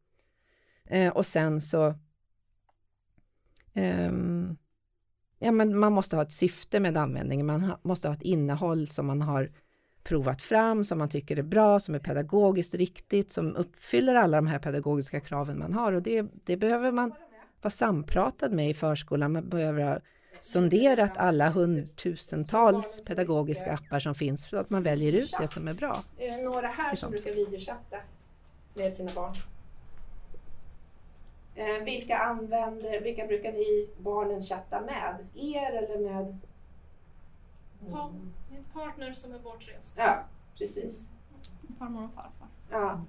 Eh, 0.85 1.12
och 1.12 1.27
sen 1.27 1.61
så 1.61 1.94
Eh, 3.75 4.12
ja, 5.38 5.53
men 5.53 5.79
man 5.79 5.92
måste 5.92 6.16
ha 6.16 6.22
ett 6.22 6.33
syfte 6.33 6.81
med 6.81 6.96
användningen. 6.96 7.46
Man 7.46 7.61
ha, 7.61 7.81
måste 7.83 8.09
ha 8.09 8.14
ett 8.14 8.22
innehåll 8.22 8.88
som 8.88 9.07
man 9.07 9.22
har 9.22 9.51
provat 10.03 10.42
fram, 10.42 10.85
som 10.85 10.98
man 10.98 11.09
tycker 11.09 11.38
är 11.38 11.42
bra, 11.42 11.81
som 11.81 11.94
är 11.94 11.98
pedagogiskt 11.98 12.75
riktigt, 12.75 13.33
som 13.33 13.57
uppfyller 13.57 14.14
alla 14.14 14.37
de 14.37 14.46
här 14.46 14.59
pedagogiska 14.59 15.20
kraven 15.20 15.59
man 15.59 15.72
har. 15.72 15.92
Och 15.92 16.03
det, 16.03 16.27
det 16.44 16.57
behöver 16.57 16.92
man 16.92 17.12
vara 17.62 17.70
sampratad 17.70 18.53
med 18.53 18.70
i 18.70 18.75
förskolan. 18.75 19.33
Man 19.33 19.48
behöver 19.48 19.83
ha 19.83 19.98
sonderat 20.43 21.17
alla 21.17 21.49
hundtusentals 21.49 23.05
pedagogiska 23.05 23.73
appar 23.73 24.01
som 24.01 24.15
finns 24.15 24.47
för 24.47 24.57
att 24.57 24.71
man 24.71 24.83
väljer 24.83 25.13
ut 25.13 25.35
det 25.41 25.49
som 25.49 25.69
är 25.69 25.75
bra. 25.75 26.05
Är 26.19 26.37
det 26.37 26.43
några 26.43 26.69
här 26.69 26.95
som 26.95 27.11
brukar 27.11 27.35
videochatta 27.35 27.97
med 28.75 28.95
sina 28.95 29.13
barn? 29.15 29.35
Eh, 31.55 31.85
vilka 31.85 32.19
använder, 32.19 33.01
vilka 33.01 33.27
brukar 33.27 33.53
ni 33.53 33.89
barnen 33.99 34.41
chatta 34.41 34.81
med? 34.81 35.17
Er 35.35 35.73
eller 35.73 35.99
med? 35.99 36.39
Pa 37.91 38.11
partner 38.73 39.13
som 39.13 39.35
är 39.35 39.39
bortrest. 39.39 39.95
Ja, 39.99 40.25
precis. 40.59 41.09
Farmor 41.79 42.05
och 42.05 42.13
farfar. 42.13 42.49
Ja. 42.71 43.05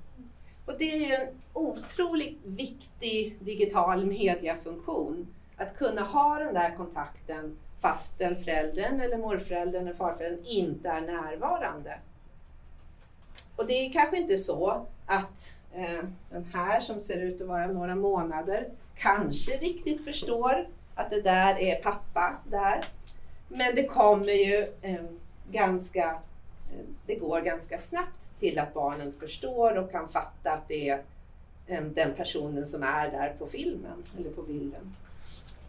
Och 0.65 0.73
det 0.79 0.91
är 0.91 0.97
ju 0.97 1.13
en 1.13 1.27
otroligt 1.53 2.39
viktig 2.45 3.37
digital 3.39 4.05
mediafunktion. 4.05 5.27
Att 5.57 5.77
kunna 5.77 6.01
ha 6.01 6.39
den 6.39 6.53
där 6.53 6.75
kontakten 6.77 7.57
fastän 7.79 8.35
föräldern 8.35 8.99
eller 8.99 9.17
morföräldern 9.17 9.81
eller 9.81 9.93
farföräldern 9.93 10.45
inte 10.45 10.89
är 10.89 11.01
närvarande. 11.01 11.97
Och 13.55 13.67
det 13.67 13.73
är 13.73 13.93
kanske 13.93 14.17
inte 14.17 14.37
så 14.37 14.85
att 15.05 15.55
eh, 15.73 16.03
den 16.29 16.45
här 16.53 16.79
som 16.79 17.01
ser 17.01 17.21
ut 17.21 17.41
att 17.41 17.47
vara 17.47 17.67
några 17.67 17.95
månader 17.95 18.67
kanske 18.95 19.57
riktigt 19.57 20.05
förstår 20.05 20.67
att 20.95 21.09
det 21.09 21.21
där 21.21 21.59
är 21.59 21.75
pappa 21.75 22.35
där. 22.49 22.85
Men 23.47 23.75
det 23.75 23.83
kommer 23.83 24.33
ju 24.33 24.67
eh, 24.81 25.03
ganska, 25.51 26.09
eh, 26.71 26.85
det 27.05 27.15
går 27.15 27.41
ganska 27.41 27.77
snabbt 27.77 28.39
till 28.39 28.59
att 28.59 28.73
barnen 28.73 29.13
förstår 29.19 29.77
och 29.77 29.91
kan 29.91 30.09
fatta 30.09 30.51
att 30.51 30.67
det 30.67 30.89
är 30.89 31.01
eh, 31.67 31.83
den 31.83 32.13
personen 32.13 32.67
som 32.67 32.83
är 32.83 33.11
där 33.11 33.35
på 33.39 33.47
filmen 33.47 34.03
eller 34.19 34.29
på 34.29 34.41
bilden. 34.41 34.95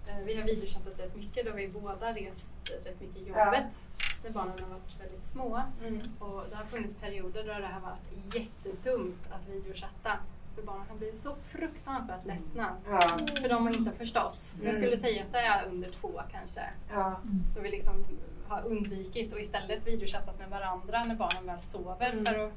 Eh, 0.06 0.26
vi 0.26 0.34
har 0.34 0.42
videochattat 0.42 0.98
rätt 0.98 1.16
mycket 1.16 1.46
då 1.46 1.52
vi 1.52 1.68
båda 1.68 2.12
rest 2.12 2.72
rätt 2.84 3.00
mycket 3.00 3.16
i 3.16 3.28
jobbet 3.28 3.54
ja. 3.98 4.04
när 4.24 4.30
barnen 4.30 4.58
har 4.60 4.68
varit 4.68 5.00
väldigt 5.00 5.26
små. 5.26 5.62
Mm. 5.86 6.00
Och 6.18 6.44
det 6.50 6.56
har 6.56 6.64
funnits 6.64 6.96
perioder 6.96 7.44
då 7.44 7.52
det 7.52 7.66
har 7.66 7.80
varit 7.80 8.34
jättedumt 8.34 9.26
att 9.30 9.48
videochatta. 9.48 10.18
För 10.54 10.62
barnen 10.62 10.88
har 10.88 10.96
blivit 10.96 11.16
så 11.16 11.36
fruktansvärt 11.42 12.24
ledsna. 12.24 12.76
Ja. 12.88 13.00
För 13.40 13.48
de 13.48 13.66
har 13.66 13.76
inte 13.76 13.92
förstått. 13.92 14.54
Mm. 14.54 14.66
Jag 14.66 14.76
skulle 14.76 14.96
säga 14.96 15.22
att 15.22 15.32
det 15.32 15.38
är 15.38 15.64
under 15.66 15.88
två 15.88 16.22
kanske. 16.32 16.60
Ja. 16.90 17.20
Då 17.54 17.60
vi 17.60 17.70
liksom 17.70 18.04
har 18.48 18.66
undvikit 18.66 19.32
och 19.32 19.40
istället 19.40 19.86
videochattat 19.86 20.38
med 20.38 20.50
varandra 20.50 21.04
när 21.04 21.14
barnen 21.14 21.46
väl 21.46 21.60
sover 21.60 22.12
mm. 22.12 22.24
för 22.24 22.46
att 22.46 22.52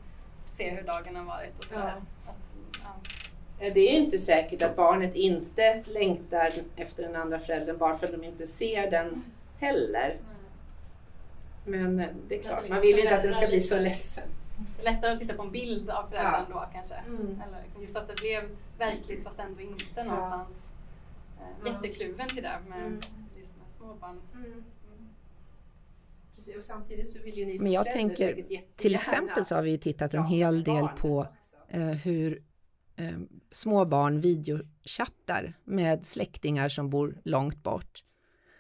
se 0.51 0.69
hur 0.69 0.83
dagen 0.83 1.15
har 1.15 1.23
varit 1.23 1.60
och 1.60 1.63
sådär. 1.63 2.01
Ja. 2.25 2.33
ja. 2.83 2.95
Det 3.60 3.89
är 3.89 3.91
ju 3.91 3.98
inte 3.98 4.17
säkert 4.17 4.62
att 4.62 4.76
barnet 4.76 5.15
inte 5.15 5.84
längtar 5.86 6.53
efter 6.76 7.03
den 7.03 7.16
andra 7.16 7.39
föräldern 7.39 7.78
bara 7.78 7.97
för 7.97 8.08
att 8.08 8.14
de 8.14 8.24
inte 8.24 8.47
ser 8.47 8.91
den 8.91 9.24
heller. 9.60 10.18
Men 11.66 11.99
eh, 11.99 12.08
det 12.28 12.39
är 12.39 12.43
klart, 12.43 12.60
liksom 12.60 12.76
man 12.76 12.82
vill 12.82 12.95
ju 12.95 13.01
inte 13.01 13.16
att 13.16 13.24
den 13.24 13.34
ska 13.34 13.47
bli 13.47 13.62
så 13.62 13.80
ledsen. 13.80 14.24
Lättare 14.84 15.12
att 15.12 15.20
titta 15.20 15.34
på 15.34 15.43
en 15.43 15.51
bild 15.51 15.89
av 15.89 16.10
föräldern 16.10 16.45
ja. 16.49 16.55
då 16.55 16.66
kanske. 16.74 16.95
Mm. 16.95 17.41
Eller 17.47 17.62
liksom 17.64 17.82
just 17.82 17.97
att 17.97 18.08
det 18.08 18.22
blev 18.22 18.49
verkligt 18.78 19.24
fast 19.24 19.39
ändå 19.39 19.62
inte 19.62 20.03
någonstans. 20.03 20.74
Ja. 21.39 21.72
Jättekluven 21.72 22.28
till 22.28 22.43
det 22.43 22.60
med 22.68 22.80
mm. 22.80 22.99
just 23.38 23.53
med 23.58 23.70
småbarn. 23.70 24.22
Mm. 24.34 24.64
Och 26.58 26.64
samtidigt 26.64 27.10
så 27.12 27.24
vill 27.24 27.38
ju 27.38 27.45
ni 27.45 27.58
Men 27.60 27.72
jag 27.72 27.91
tänker, 27.91 28.43
till 28.76 28.95
exempel 28.95 29.45
så 29.45 29.55
har 29.55 29.62
vi 29.62 29.78
tittat 29.78 30.14
en 30.14 30.24
hel 30.24 30.64
del 30.64 30.88
på 30.88 31.28
eh, 31.70 31.82
hur 31.82 32.41
eh, 32.98 33.18
små 33.52 33.86
barn 33.86 34.22
videochattar 34.22 35.54
med 35.64 36.06
släktingar 36.06 36.70
som 36.70 36.89
bor 36.89 37.22
långt 37.24 37.64
bort. 37.64 38.04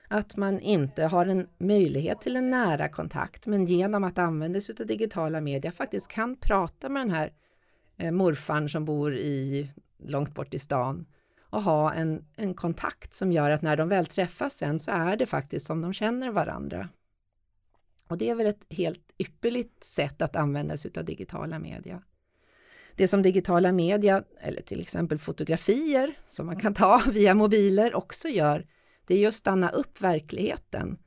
Att 0.07 0.37
man 0.37 0.59
inte 0.59 1.03
har 1.03 1.25
en 1.25 1.47
möjlighet 1.57 2.21
till 2.21 2.35
en 2.35 2.49
nära 2.49 2.89
kontakt, 2.89 3.47
men 3.47 3.65
genom 3.65 4.03
att 4.03 4.17
använda 4.17 4.61
sig 4.61 4.75
av 4.79 4.87
digitala 4.87 5.41
medier 5.41 5.71
faktiskt 5.71 6.07
kan 6.07 6.35
prata 6.35 6.89
med 6.89 7.01
den 7.01 7.11
här 7.11 7.33
eh, 7.97 8.11
morfan 8.11 8.69
som 8.69 8.85
bor 8.85 9.15
i 9.15 9.69
långt 9.97 10.33
bort 10.33 10.53
i 10.53 10.59
stan 10.59 11.05
och 11.49 11.61
ha 11.61 11.93
en, 11.93 12.25
en 12.35 12.53
kontakt 12.53 13.13
som 13.13 13.31
gör 13.31 13.49
att 13.49 13.61
när 13.61 13.77
de 13.77 13.89
väl 13.89 14.05
träffas 14.05 14.53
sen 14.53 14.79
så 14.79 14.91
är 14.91 15.17
det 15.17 15.25
faktiskt 15.25 15.65
som 15.65 15.81
de 15.81 15.93
känner 15.93 16.31
varandra. 16.31 16.89
Och 18.07 18.17
det 18.17 18.29
är 18.29 18.35
väl 18.35 18.47
ett 18.47 18.65
helt 18.69 19.13
ypperligt 19.17 19.83
sätt 19.83 20.21
att 20.21 20.35
använda 20.35 20.77
sig 20.77 20.91
av 20.97 21.05
digitala 21.05 21.59
media. 21.59 22.01
Det 22.97 23.07
som 23.07 23.21
digitala 23.21 23.71
media, 23.71 24.23
eller 24.41 24.61
till 24.61 24.81
exempel 24.81 25.19
fotografier 25.19 26.17
som 26.25 26.45
man 26.45 26.59
kan 26.59 26.73
ta 26.73 27.01
via 27.11 27.33
mobiler 27.33 27.95
också 27.95 28.27
gör, 28.27 28.65
det 29.07 29.13
är 29.13 29.17
ju 29.17 29.25
att 29.25 29.33
stanna 29.33 29.69
upp 29.69 30.01
verkligheten. 30.01 30.97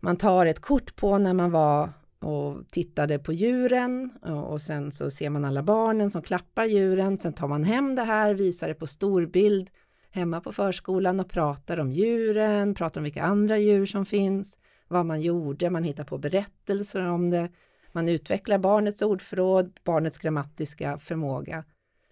Man 0.00 0.16
tar 0.16 0.46
ett 0.46 0.60
kort 0.60 0.96
på 0.96 1.18
när 1.18 1.34
man 1.34 1.50
var 1.50 1.92
och 2.20 2.70
tittade 2.70 3.18
på 3.18 3.32
djuren 3.32 4.10
och 4.46 4.60
sen 4.60 4.92
så 4.92 5.10
ser 5.10 5.30
man 5.30 5.44
alla 5.44 5.62
barnen 5.62 6.10
som 6.10 6.22
klappar 6.22 6.64
djuren. 6.64 7.18
Sen 7.18 7.32
tar 7.32 7.48
man 7.48 7.64
hem 7.64 7.94
det 7.94 8.02
här, 8.02 8.34
visar 8.34 8.68
det 8.68 8.74
på 8.74 8.86
storbild 8.86 9.70
hemma 10.10 10.40
på 10.40 10.52
förskolan 10.52 11.20
och 11.20 11.30
pratar 11.30 11.80
om 11.80 11.92
djuren, 11.92 12.74
pratar 12.74 13.00
om 13.00 13.04
vilka 13.04 13.22
andra 13.22 13.58
djur 13.58 13.86
som 13.86 14.06
finns, 14.06 14.58
vad 14.88 15.06
man 15.06 15.20
gjorde, 15.20 15.70
man 15.70 15.84
hittar 15.84 16.04
på 16.04 16.18
berättelser 16.18 17.06
om 17.06 17.30
det. 17.30 17.48
Man 17.96 18.08
utvecklar 18.08 18.58
barnets 18.58 19.02
ordförråd, 19.02 19.80
barnets 19.84 20.18
grammatiska 20.18 20.98
förmåga 20.98 21.64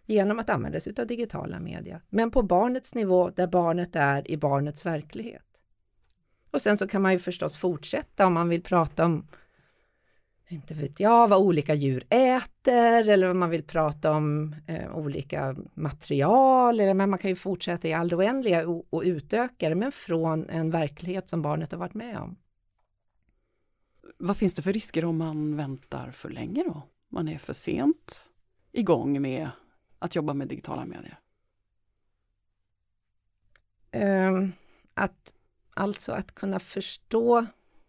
genom 0.07 0.39
att 0.39 0.51
använda 0.51 0.81
sig 0.81 0.95
av 0.99 1.07
digitala 1.07 1.61
media. 1.61 2.01
Men 2.11 2.31
på 2.31 2.43
barnets 2.43 2.95
nivå 2.95 3.31
där 3.31 3.47
barnet 3.47 3.97
är 3.97 4.31
i 4.31 4.37
barnets 4.37 4.87
verklighet. 4.87 5.47
Och 6.51 6.63
sen 6.63 6.77
så 6.77 6.89
kan 6.89 7.03
man 7.03 7.13
ju 7.13 7.19
förstås 7.19 7.57
fortsätta 7.57 8.27
om 8.27 8.33
man 8.35 8.49
vill 8.49 8.63
prata 8.63 9.05
om 9.05 9.27
inte 10.49 10.75
vet 10.75 11.01
jag, 11.01 11.29
vad 11.29 11.39
olika 11.39 11.75
djur 11.75 12.05
äter 12.09 13.09
eller 13.09 13.31
om 13.31 13.39
man 13.39 13.51
vill 13.51 13.65
prata 13.65 14.13
om 14.13 14.57
eh, 14.67 14.97
olika 14.97 15.57
material. 15.75 16.81
Eller, 16.81 16.95
men 16.95 17.11
man 17.11 17.19
kan 17.19 17.31
ju 17.31 17.37
fortsätta 17.37 17.89
i 17.89 17.93
all 17.93 18.09
det 18.09 18.17
oändliga 18.17 18.69
och, 18.69 18.87
och 18.91 19.03
utöka 19.03 19.69
det, 19.69 19.75
men 19.75 19.93
från 19.93 20.49
en 20.49 20.71
verklighet 20.71 21.29
som 21.29 21.43
barnet 21.43 21.73
har 21.73 21.79
varit 21.79 21.95
med 21.95 22.19
om. 22.19 22.37
Vad 24.25 24.37
finns 24.37 24.55
det 24.55 24.63
för 24.63 24.73
risker 24.73 25.05
om 25.05 25.17
man 25.17 25.57
väntar 25.57 26.11
för 26.11 26.31
länge 26.31 26.65
då? 26.65 26.83
Man 27.09 27.29
är 27.29 27.39
för 27.39 27.53
sent 27.53 28.33
igång 28.73 29.23
med 29.23 29.51
att 29.99 30.15
jobba 30.15 30.35
med 30.35 30.49
digitala 30.49 30.85
medier? 30.85 31.19
Um, 33.93 34.53
att, 34.95 35.35
alltså 35.75 36.13
att 36.13 36.35
kunna 36.35 36.61
förstå 36.61 37.47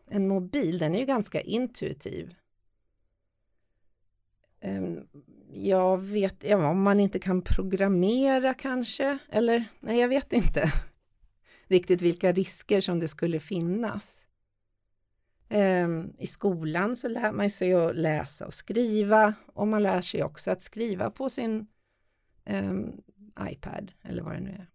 en 0.08 0.28
mobil, 0.28 0.78
den 0.78 0.96
är 0.96 1.00
ju 1.00 1.06
ganska 1.06 1.42
intuitiv. 1.42 2.36
Um, 4.62 5.08
jag 5.54 5.98
vet 5.98 6.44
ja, 6.44 6.70
om 6.70 6.82
man 6.82 7.00
inte 7.00 7.20
kan 7.20 7.42
programmera 7.42 8.54
kanske, 8.54 9.18
eller 9.30 9.66
nej, 9.80 10.00
jag 10.00 10.08
vet 10.08 10.34
inte 10.34 10.72
riktigt 11.68 12.02
vilka 12.02 12.32
risker 12.32 12.82
som 12.82 13.00
det 13.00 13.08
skulle 13.08 13.40
finnas. 13.40 14.26
Ehm, 15.50 16.14
I 16.18 16.28
skolan 16.28 16.96
så 16.96 17.08
lär 17.08 17.32
man 17.32 17.50
sig 17.50 17.74
att 17.74 17.96
läsa 17.96 18.46
och 18.46 18.54
skriva 18.54 19.34
och 19.54 19.68
man 19.68 19.84
lär 19.84 20.02
sig 20.02 20.24
också 20.24 20.52
att 20.52 20.62
skriva 20.62 21.12
på 21.12 21.30
sin 21.30 21.68
um, 22.46 23.02
iPad 23.50 23.92
eller 24.02 24.24
vad 24.24 24.34
det 24.34 24.40
nu 24.40 24.50
är. 24.50 24.70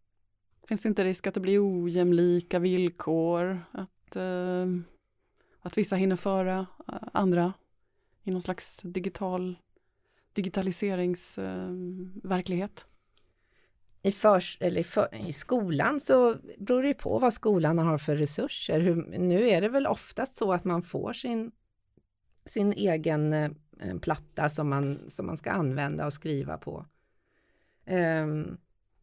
Finns 0.68 0.82
det 0.82 0.88
inte 0.88 1.04
risk 1.04 1.26
att 1.26 1.34
det 1.34 1.40
blir 1.40 1.84
ojämlika 1.84 2.58
villkor? 2.58 3.64
Att, 3.72 4.16
uh, 4.16 4.78
att 5.60 5.78
vissa 5.78 5.96
hinner 5.96 6.16
föra 6.16 6.66
eh, 6.88 6.94
andra 7.12 7.52
i 8.22 8.30
någon 8.30 8.42
slags 8.42 8.80
digital 8.82 9.58
digitaliseringsverklighet? 10.32 12.84
Uh, 12.86 12.89
i, 14.02 14.12
förs, 14.12 14.58
eller 14.60 14.82
för, 14.82 15.28
i 15.28 15.32
skolan 15.32 16.00
så 16.00 16.36
beror 16.58 16.82
det 16.82 16.94
på 16.94 17.18
vad 17.18 17.32
skolan 17.32 17.78
har 17.78 17.98
för 17.98 18.16
resurser. 18.16 18.80
Hur, 18.80 18.94
nu 19.18 19.48
är 19.48 19.60
det 19.60 19.68
väl 19.68 19.86
oftast 19.86 20.34
så 20.34 20.52
att 20.52 20.64
man 20.64 20.82
får 20.82 21.12
sin, 21.12 21.52
sin 22.44 22.72
egen 22.72 23.32
eh, 23.32 23.50
platta 24.02 24.48
som 24.48 24.68
man, 24.68 25.10
som 25.10 25.26
man 25.26 25.36
ska 25.36 25.50
använda 25.50 26.06
och 26.06 26.12
skriva 26.12 26.58
på. 26.58 26.86
Um, 27.90 28.58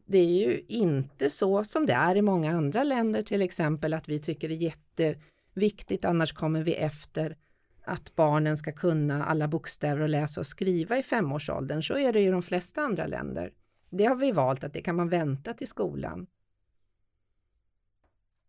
det 0.06 0.18
är 0.18 0.48
ju 0.48 0.64
inte 0.68 1.30
så 1.30 1.64
som 1.64 1.86
det 1.86 1.92
är 1.92 2.16
i 2.16 2.22
många 2.22 2.52
andra 2.52 2.84
länder 2.84 3.22
till 3.22 3.42
exempel 3.42 3.94
att 3.94 4.08
vi 4.08 4.18
tycker 4.18 4.48
det 4.48 4.54
är 4.54 4.72
jätteviktigt 5.06 6.04
annars 6.04 6.32
kommer 6.32 6.62
vi 6.62 6.74
efter 6.74 7.36
att 7.84 8.16
barnen 8.16 8.56
ska 8.56 8.72
kunna 8.72 9.24
alla 9.24 9.48
bokstäver 9.48 10.00
och 10.00 10.08
läsa 10.08 10.40
och 10.40 10.46
skriva 10.46 10.98
i 10.98 11.02
femårsåldern. 11.02 11.82
Så 11.82 11.98
är 11.98 12.12
det 12.12 12.20
i 12.20 12.30
de 12.30 12.42
flesta 12.42 12.82
andra 12.82 13.06
länder. 13.06 13.52
Det 13.90 14.04
har 14.04 14.16
vi 14.16 14.32
valt 14.32 14.64
att 14.64 14.72
det 14.72 14.82
kan 14.82 14.96
man 14.96 15.08
vänta 15.08 15.54
till 15.54 15.68
skolan. 15.68 16.26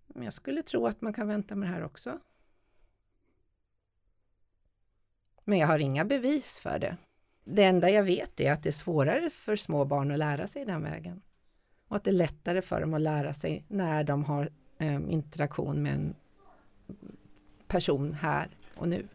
Men 0.07 0.23
jag 0.23 0.33
skulle 0.33 0.63
tro 0.63 0.87
att 0.87 1.01
man 1.01 1.13
kan 1.13 1.27
vänta 1.27 1.55
med 1.55 1.69
det 1.69 1.73
här 1.73 1.83
också. 1.83 2.19
Men 5.43 5.57
jag 5.57 5.67
har 5.67 5.79
inga 5.79 6.05
bevis 6.05 6.59
för 6.59 6.79
det. 6.79 6.97
Det 7.43 7.63
enda 7.63 7.89
jag 7.89 8.03
vet 8.03 8.39
är 8.39 8.51
att 8.51 8.63
det 8.63 8.69
är 8.69 8.71
svårare 8.71 9.29
för 9.29 9.55
små 9.55 9.85
barn 9.85 10.11
att 10.11 10.19
lära 10.19 10.47
sig 10.47 10.65
den 10.65 10.83
vägen. 10.83 11.21
Och 11.87 11.95
att 11.95 12.03
det 12.03 12.11
är 12.11 12.13
lättare 12.13 12.61
för 12.61 12.81
dem 12.81 12.93
att 12.93 13.01
lära 13.01 13.33
sig 13.33 13.65
när 13.67 14.03
de 14.03 14.23
har 14.23 14.51
eh, 14.77 14.95
interaktion 14.95 15.83
med 15.83 15.93
en 15.93 16.15
person 17.67 18.13
här 18.13 18.57
och 18.75 18.87
nu. 18.87 19.07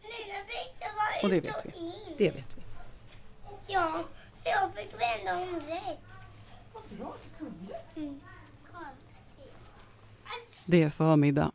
Och 1.23 1.29
det 1.29 1.39
vet 1.39 1.65
vi. 1.65 1.93
Det 2.17 2.31
vet 2.31 2.57
vi. 2.57 2.61
Ja, 3.67 4.03
så 4.35 4.49
jag 4.49 4.73
fick 4.73 4.93
vända 4.93 5.41
om 5.41 5.59
rätt. 5.59 6.14
Mm. 7.95 8.19
Det 10.65 10.83
är 10.83 10.89
förmiddag. 10.89 11.51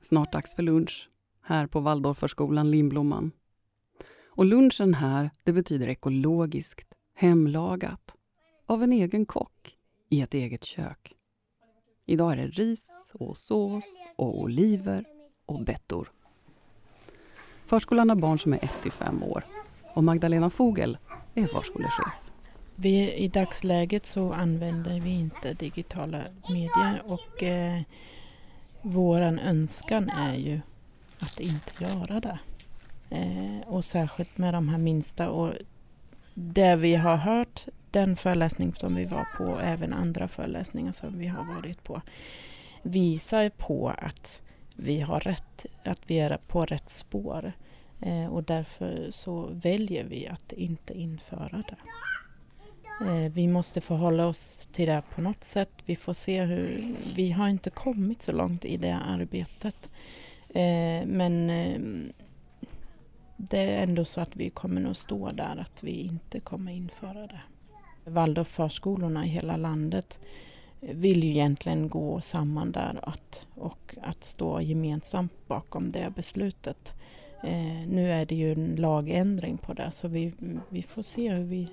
Snart 0.00 0.32
dags 0.32 0.54
för 0.54 0.62
lunch 0.62 1.10
här 1.42 1.66
på 1.66 1.80
Waldorfförskolan 1.80 2.70
Lindblomman. 2.70 3.32
Och 4.26 4.44
lunchen 4.44 4.94
här, 4.94 5.30
det 5.42 5.52
betyder 5.52 5.88
ekologiskt, 5.88 6.94
hemlagat, 7.14 8.14
av 8.66 8.82
en 8.82 8.92
egen 8.92 9.26
kock 9.26 9.76
i 10.08 10.20
ett 10.20 10.34
eget 10.34 10.64
kök. 10.64 11.12
Idag 12.06 12.32
är 12.32 12.36
det 12.36 12.46
ris 12.46 13.12
och 13.14 13.36
sås 13.36 13.96
och 14.16 14.40
oliver 14.40 15.04
och 15.46 15.64
bettor. 15.64 16.12
Förskolan 17.66 18.08
har 18.08 18.16
barn 18.16 18.38
som 18.38 18.52
är 18.52 18.64
1 18.64 18.82
till 18.82 18.92
5 18.92 19.22
år 19.22 19.44
och 19.94 20.04
Magdalena 20.04 20.50
Fogel 20.50 20.98
är 21.34 21.46
förskolechef. 21.46 22.23
Vi, 22.76 23.12
I 23.12 23.28
dagsläget 23.28 24.06
så 24.06 24.32
använder 24.32 25.00
vi 25.00 25.10
inte 25.10 25.54
digitala 25.54 26.20
medier 26.48 27.02
och 27.04 27.42
eh, 27.42 27.80
våran 28.82 29.38
önskan 29.38 30.10
är 30.10 30.34
ju 30.34 30.60
att 31.20 31.40
inte 31.40 31.84
göra 31.84 32.20
det. 32.20 32.38
Eh, 33.10 33.68
och 33.68 33.84
särskilt 33.84 34.38
med 34.38 34.54
de 34.54 34.68
här 34.68 34.78
minsta 34.78 35.30
och 35.30 35.52
det 36.34 36.76
vi 36.76 36.94
har 36.94 37.16
hört, 37.16 37.66
den 37.90 38.16
föreläsning 38.16 38.74
som 38.74 38.94
vi 38.94 39.04
var 39.04 39.26
på, 39.36 39.44
och 39.44 39.62
även 39.62 39.92
andra 39.92 40.28
föreläsningar 40.28 40.92
som 40.92 41.18
vi 41.18 41.26
har 41.26 41.44
varit 41.44 41.84
på, 41.84 42.02
visar 42.82 43.50
på 43.50 43.88
att 43.98 44.42
vi 44.76 45.00
har 45.00 45.20
rätt, 45.20 45.66
att 45.84 46.00
vi 46.06 46.18
är 46.18 46.38
på 46.46 46.64
rätt 46.64 46.88
spår. 46.88 47.52
Eh, 48.00 48.26
och 48.26 48.42
därför 48.42 49.10
så 49.10 49.48
väljer 49.52 50.04
vi 50.04 50.28
att 50.28 50.52
inte 50.52 50.98
införa 50.98 51.64
det. 51.68 51.76
Eh, 53.00 53.32
vi 53.32 53.48
måste 53.48 53.80
förhålla 53.80 54.26
oss 54.26 54.68
till 54.72 54.88
det 54.88 55.02
på 55.14 55.20
något 55.20 55.44
sätt. 55.44 55.70
Vi 55.84 55.96
får 55.96 56.12
se 56.12 56.42
hur... 56.42 56.94
Vi 57.14 57.30
har 57.30 57.48
inte 57.48 57.70
kommit 57.70 58.22
så 58.22 58.32
långt 58.32 58.64
i 58.64 58.76
det 58.76 58.98
arbetet. 59.08 59.90
Eh, 60.48 61.06
men 61.06 61.50
eh, 61.50 61.80
det 63.36 63.58
är 63.58 63.82
ändå 63.82 64.04
så 64.04 64.20
att 64.20 64.36
vi 64.36 64.50
kommer 64.50 64.80
nog 64.80 64.96
stå 64.96 65.30
där 65.30 65.56
att 65.56 65.82
vi 65.82 66.00
inte 66.00 66.40
kommer 66.40 66.72
införa 66.72 67.26
det. 67.26 67.40
Waldorfförskolorna 68.04 69.26
i 69.26 69.28
hela 69.28 69.56
landet 69.56 70.18
vill 70.80 71.24
ju 71.24 71.30
egentligen 71.30 71.88
gå 71.88 72.20
samman 72.20 72.72
där 72.72 73.00
att, 73.02 73.46
och 73.54 73.94
att 74.02 74.24
stå 74.24 74.60
gemensamt 74.60 75.32
bakom 75.48 75.92
det 75.92 76.12
beslutet. 76.16 76.94
Eh, 77.44 77.88
nu 77.88 78.12
är 78.12 78.26
det 78.26 78.34
ju 78.34 78.52
en 78.52 78.76
lagändring 78.76 79.58
på 79.58 79.74
det 79.74 79.90
så 79.90 80.08
vi, 80.08 80.32
vi 80.68 80.82
får 80.82 81.02
se 81.02 81.30
hur 81.30 81.44
vi 81.44 81.68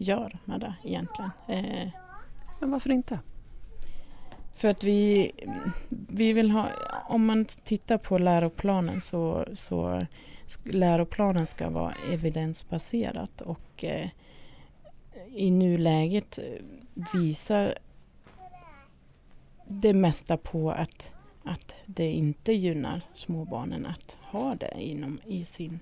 gör 0.00 0.38
med 0.44 0.60
det 0.60 0.74
egentligen. 0.84 1.30
Eh, 1.48 1.88
Men 2.60 2.70
varför 2.70 2.90
inte? 2.90 3.18
För 4.54 4.68
att 4.68 4.84
vi, 4.84 5.32
vi 5.88 6.32
vill 6.32 6.50
ha, 6.50 6.68
om 7.08 7.26
man 7.26 7.44
tittar 7.44 7.98
på 7.98 8.18
läroplanen 8.18 9.00
så, 9.00 9.46
så 9.54 10.06
läroplanen 10.64 11.46
ska 11.46 11.70
vara 11.70 11.94
evidensbaserat 12.12 13.40
och 13.40 13.84
eh, 13.84 14.08
i 15.34 15.50
nuläget 15.50 16.38
visar 17.14 17.74
det 19.66 19.94
mesta 19.94 20.36
på 20.36 20.70
att, 20.70 21.12
att 21.44 21.74
det 21.86 22.10
inte 22.12 22.52
gynnar 22.52 23.00
småbarnen 23.14 23.86
att 23.86 24.18
ha 24.22 24.54
det 24.54 24.74
inom, 24.78 25.20
i 25.26 25.44
sin 25.44 25.80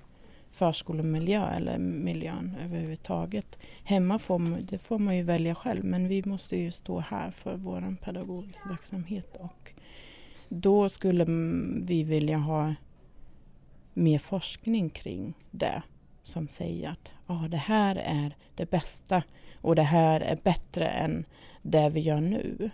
förskolemiljö 0.59 1.51
eller 1.51 1.79
miljön 1.79 2.57
överhuvudtaget. 2.65 3.59
Hemma 3.85 4.19
får 4.19 4.39
man, 4.39 4.61
det 4.63 4.79
får 4.79 4.99
man 4.99 5.17
ju 5.17 5.23
välja 5.23 5.55
själv 5.55 5.85
men 5.85 6.09
vi 6.09 6.23
måste 6.25 6.57
ju 6.57 6.71
stå 6.73 7.01
här 7.01 7.31
för 7.31 7.57
vår 7.57 7.97
pedagogiska 8.05 8.69
verksamhet 8.69 9.37
och 9.41 9.73
då 10.49 10.89
skulle 10.89 11.25
vi 11.87 12.03
vilja 12.05 12.39
ha 12.39 12.75
mer 13.95 14.19
forskning 14.19 14.91
kring 14.91 15.35
det 15.51 15.83
som 16.23 16.49
säger 16.49 16.91
att 16.91 17.13
ah, 17.27 17.49
det 17.49 17.57
här 17.57 17.97
är 17.97 18.37
det 18.55 18.71
bästa 18.71 19.23
och 19.61 19.77
det 19.77 19.83
här 19.83 20.21
är 20.21 20.37
bättre 20.37 20.89
än 20.89 21.25
det 21.63 21.91
vi 21.91 22.01
gör 22.01 22.21
nu. 22.21 22.71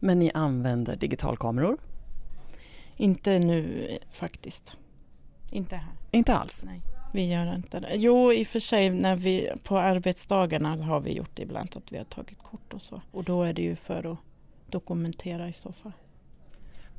Men 0.00 0.18
ni 0.18 0.30
använder 0.34 0.96
digitalkameror? 0.96 1.78
Inte 2.96 3.38
nu 3.38 3.88
faktiskt. 4.10 4.72
Inte 5.52 5.76
här. 5.76 5.92
Inte 6.10 6.34
alls? 6.34 6.60
Nej, 6.64 6.82
vi 7.12 7.26
gör 7.26 7.54
inte 7.54 7.80
det. 7.80 7.94
Jo, 7.94 8.32
i 8.32 8.42
och 8.42 8.46
för 8.46 8.60
sig 8.60 8.90
när 8.90 9.16
vi, 9.16 9.50
på 9.64 9.78
arbetsdagarna 9.78 10.76
har 10.76 11.00
vi 11.00 11.12
gjort 11.12 11.38
ibland 11.38 11.76
att 11.76 11.92
vi 11.92 11.98
har 11.98 12.04
tagit 12.04 12.38
kort 12.38 12.72
och 12.72 12.82
så. 12.82 13.02
Och 13.12 13.24
då 13.24 13.42
är 13.42 13.52
det 13.52 13.62
ju 13.62 13.76
för 13.76 14.12
att 14.12 14.18
dokumentera 14.70 15.48
i 15.48 15.52
så 15.52 15.72
fall. 15.72 15.92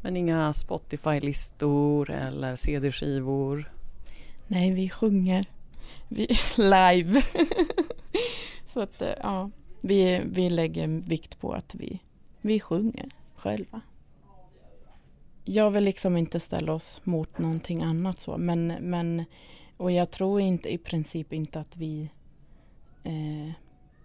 Men 0.02 0.18
inga 0.18 0.54
Spotify-listor 0.54 2.12
eller 2.12 2.56
CD-skivor? 2.56 3.72
Nej, 4.48 4.74
vi 4.74 4.90
sjunger 4.90 5.46
vi, 6.08 6.28
live. 6.58 7.22
så 8.66 8.80
att 8.80 9.02
eh, 9.02 9.14
ja, 9.22 9.50
vi, 9.82 10.22
vi 10.26 10.50
lägger 10.50 10.88
vikt 10.88 11.40
på 11.40 11.54
att 11.54 11.76
vi, 11.76 12.00
vi 12.42 12.60
sjunger 12.60 13.10
själva. 13.36 13.82
Jag 15.50 15.72
vill 15.72 15.84
liksom 15.84 16.18
inte 16.18 16.40
ställa 16.40 16.74
oss 16.74 17.02
mot 17.04 17.38
någonting 17.38 17.84
annat 17.84 18.22
så, 18.22 18.38
men, 18.38 18.68
men 18.68 19.26
och 19.78 19.92
jag 19.92 20.12
tror 20.12 20.42
inte 20.42 20.74
i 20.74 20.78
princip 20.78 21.34
inte 21.34 21.60
att 21.60 21.78
vi 21.78 22.10
eh, 23.04 23.52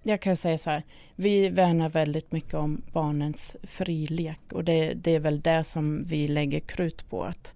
jag 0.02 0.20
kan 0.20 0.36
säga 0.36 0.58
så 0.58 0.70
här, 0.70 0.82
vi 1.16 1.48
värnar 1.48 1.88
väldigt 1.88 2.32
mycket 2.32 2.54
om 2.54 2.82
barnens 2.92 3.56
frilek 3.62 4.40
och 4.52 4.64
det, 4.64 4.94
det, 4.94 5.10
är 5.10 5.20
väl 5.20 5.40
det 5.40 5.64
som 5.64 6.02
vi 6.02 6.28
lägger 6.28 6.60
krut 6.60 7.10
på 7.10 7.24
att 7.24 7.54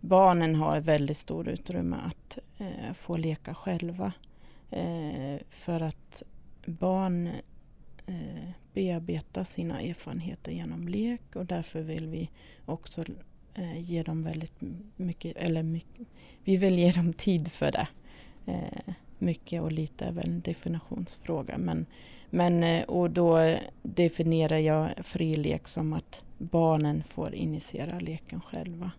barnen 0.00 0.54
har 0.54 0.80
väldigt 0.80 1.16
stor 1.16 1.48
utrymme 1.48 1.96
att 2.06 2.38
eh, 2.58 2.92
få 2.94 3.16
leka 3.16 3.54
själva. 3.54 4.12
Eh, 4.70 5.40
för 5.50 5.80
att 5.80 6.22
barn 6.66 7.30
eh, 8.06 9.44
sina 9.44 9.80
erfarenheter 9.80 10.52
genom 10.52 10.88
lek 10.88 11.36
och 11.36 11.46
därför 11.46 11.80
vill 11.80 12.06
vi 12.06 12.30
också 12.64 13.04
eh, 13.54 13.80
ge 13.80 14.02
dem 14.02 14.22
väldigt 14.22 14.60
mycket, 14.96 15.36
eller 15.36 15.62
mycket, 15.62 16.06
vi 16.44 16.56
vill 16.56 16.78
ge 16.78 16.90
dem 16.90 17.12
tid 17.12 17.52
för 17.52 17.72
det. 17.72 17.88
Eh, 18.46 18.94
mycket 19.18 19.62
och 19.62 19.72
lite 19.72 20.04
är 20.04 20.12
väl 20.12 20.28
en 20.28 20.40
definitionsfråga. 20.40 21.58
Men, 21.58 21.86
men, 22.30 22.64
eh, 22.64 22.82
och 22.82 23.10
då 23.10 23.56
definierar 23.82 24.58
jag 24.58 24.90
fri 25.02 25.36
lek 25.36 25.68
som 25.68 25.92
att 25.92 26.24
barnen 26.38 27.02
får 27.02 27.34
initiera 27.34 27.98
leken 27.98 28.40
själva. 28.40 28.90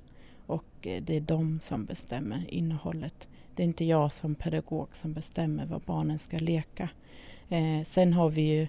Och 0.45 0.88
eh, 0.88 1.03
det 1.03 1.16
är 1.16 1.22
de 1.22 1.60
som 1.60 1.86
bestämmer 1.86 2.45
innehållet. 2.47 3.28
Det 3.55 3.64
är 3.64 3.68
inte 3.68 3.86
jag 3.86 4.12
som 4.12 4.36
pedagog 4.36 4.88
som 4.93 5.14
bestämmer 5.14 5.66
vad 5.66 5.82
barnen 5.82 6.20
ska 6.20 6.38
leka. 6.38 6.89
Eh, 7.49 7.84
sen 7.84 8.14
har 8.14 8.30
vi 8.30 8.41
ju 8.41 8.68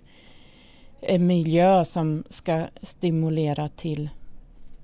en 1.01 1.27
miljö 1.27 1.85
som 1.85 2.25
ska 2.31 2.67
stimulera 2.83 3.69
till 3.69 4.11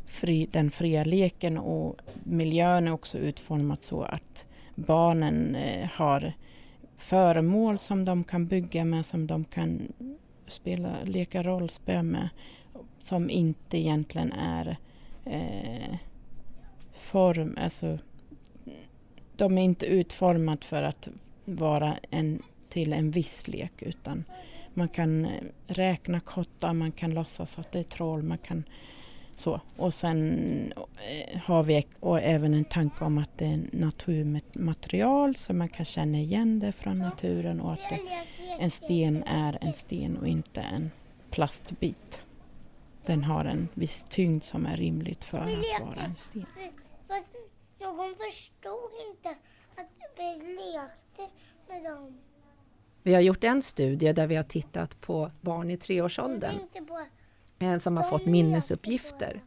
fri, 0.07 0.49
den 0.53 0.71
fria 0.71 1.05
leken 1.05 1.59
och 1.59 1.97
miljön 2.25 2.89
är 2.89 2.93
också 2.93 3.19
utformad 3.19 3.83
så 3.83 4.03
att 4.03 4.47
barnen 4.75 5.55
eh, 5.55 5.89
har 5.89 6.33
föremål 6.97 7.79
som 7.79 8.05
de 8.05 8.25
kan 8.25 8.47
bygga 8.47 8.85
med, 8.85 9.07
som 9.07 9.27
de 9.27 9.45
kan 9.45 9.93
spela, 10.47 10.97
leka 11.05 11.43
rollspel 11.43 12.03
med, 12.03 12.29
som 12.99 13.31
inte 13.31 13.79
egentligen 13.79 14.33
är 14.33 14.77
eh, 15.25 15.97
form, 16.93 17.59
alltså 17.61 17.99
de 19.37 19.59
är 19.59 19.63
inte 19.63 19.87
utformade 19.87 20.65
för 20.65 20.83
att 20.83 21.09
vara 21.45 21.97
en, 22.11 22.43
till 22.69 22.93
en 22.93 23.11
viss 23.11 23.49
lek 23.49 23.83
utan 23.83 24.25
man 24.77 24.89
kan 24.89 25.25
eh, 25.25 25.43
räkna 25.67 26.21
kottar, 26.21 26.73
man 26.73 26.93
kan 26.93 27.11
låtsas 27.11 27.59
att 27.59 27.73
det 27.73 27.79
är 27.79 27.83
troll, 27.83 28.23
man 28.23 28.39
kan 28.39 28.65
så. 29.35 29.61
Och 29.77 29.95
sen 29.95 30.73
eh, 30.77 31.41
har 31.41 31.63
vi 31.63 31.87
och 32.01 32.21
även 32.21 32.55
en 32.55 32.65
tanke 32.65 33.05
om 33.05 33.19
att 33.19 33.39
det 33.39 33.47
är 33.47 33.61
naturmaterial 33.73 35.37
så 35.37 35.55
man 35.55 35.69
kan 35.69 35.85
känna 35.85 36.19
igen 36.19 36.61
det 36.61 36.73
från 36.73 36.99
naturen 36.99 37.61
och 37.61 37.73
att 37.73 37.89
det, 37.91 38.01
en 38.59 38.71
sten 38.71 39.23
är 39.23 39.59
en 39.61 39.75
sten 39.75 40.17
och 40.17 40.29
inte 40.29 40.61
en 40.61 40.91
plastbit. 41.31 42.23
Den 43.07 43.25
har 43.25 43.45
en 43.45 43.69
viss 43.75 44.05
tyngd 44.05 44.43
som 44.43 44.67
är 44.67 44.77
rimligt 44.77 45.25
för 45.25 45.39
att 45.39 45.81
vara 45.81 46.01
en 46.01 46.17
sten. 46.17 46.47
Fast 47.09 47.35
någon 47.81 48.15
förstod 48.17 48.91
inte 49.09 49.29
att 49.77 49.91
vi 50.17 50.55
lekte 50.57 51.35
med 51.69 51.85
dem. 51.85 52.21
Vi 53.07 53.15
har 53.15 53.21
gjort 53.21 53.45
en 53.45 53.63
studie 53.63 54.13
där 54.13 54.27
vi 54.27 54.37
har 54.37 54.43
tittat 54.43 55.01
på 55.01 55.31
barn 55.41 55.71
i 55.71 55.77
treårsåldern 55.77 56.55
Eh, 57.59 57.79
som 57.79 57.97
har 57.97 58.05
fått 58.05 58.27
minnesuppgifter. 58.27 59.43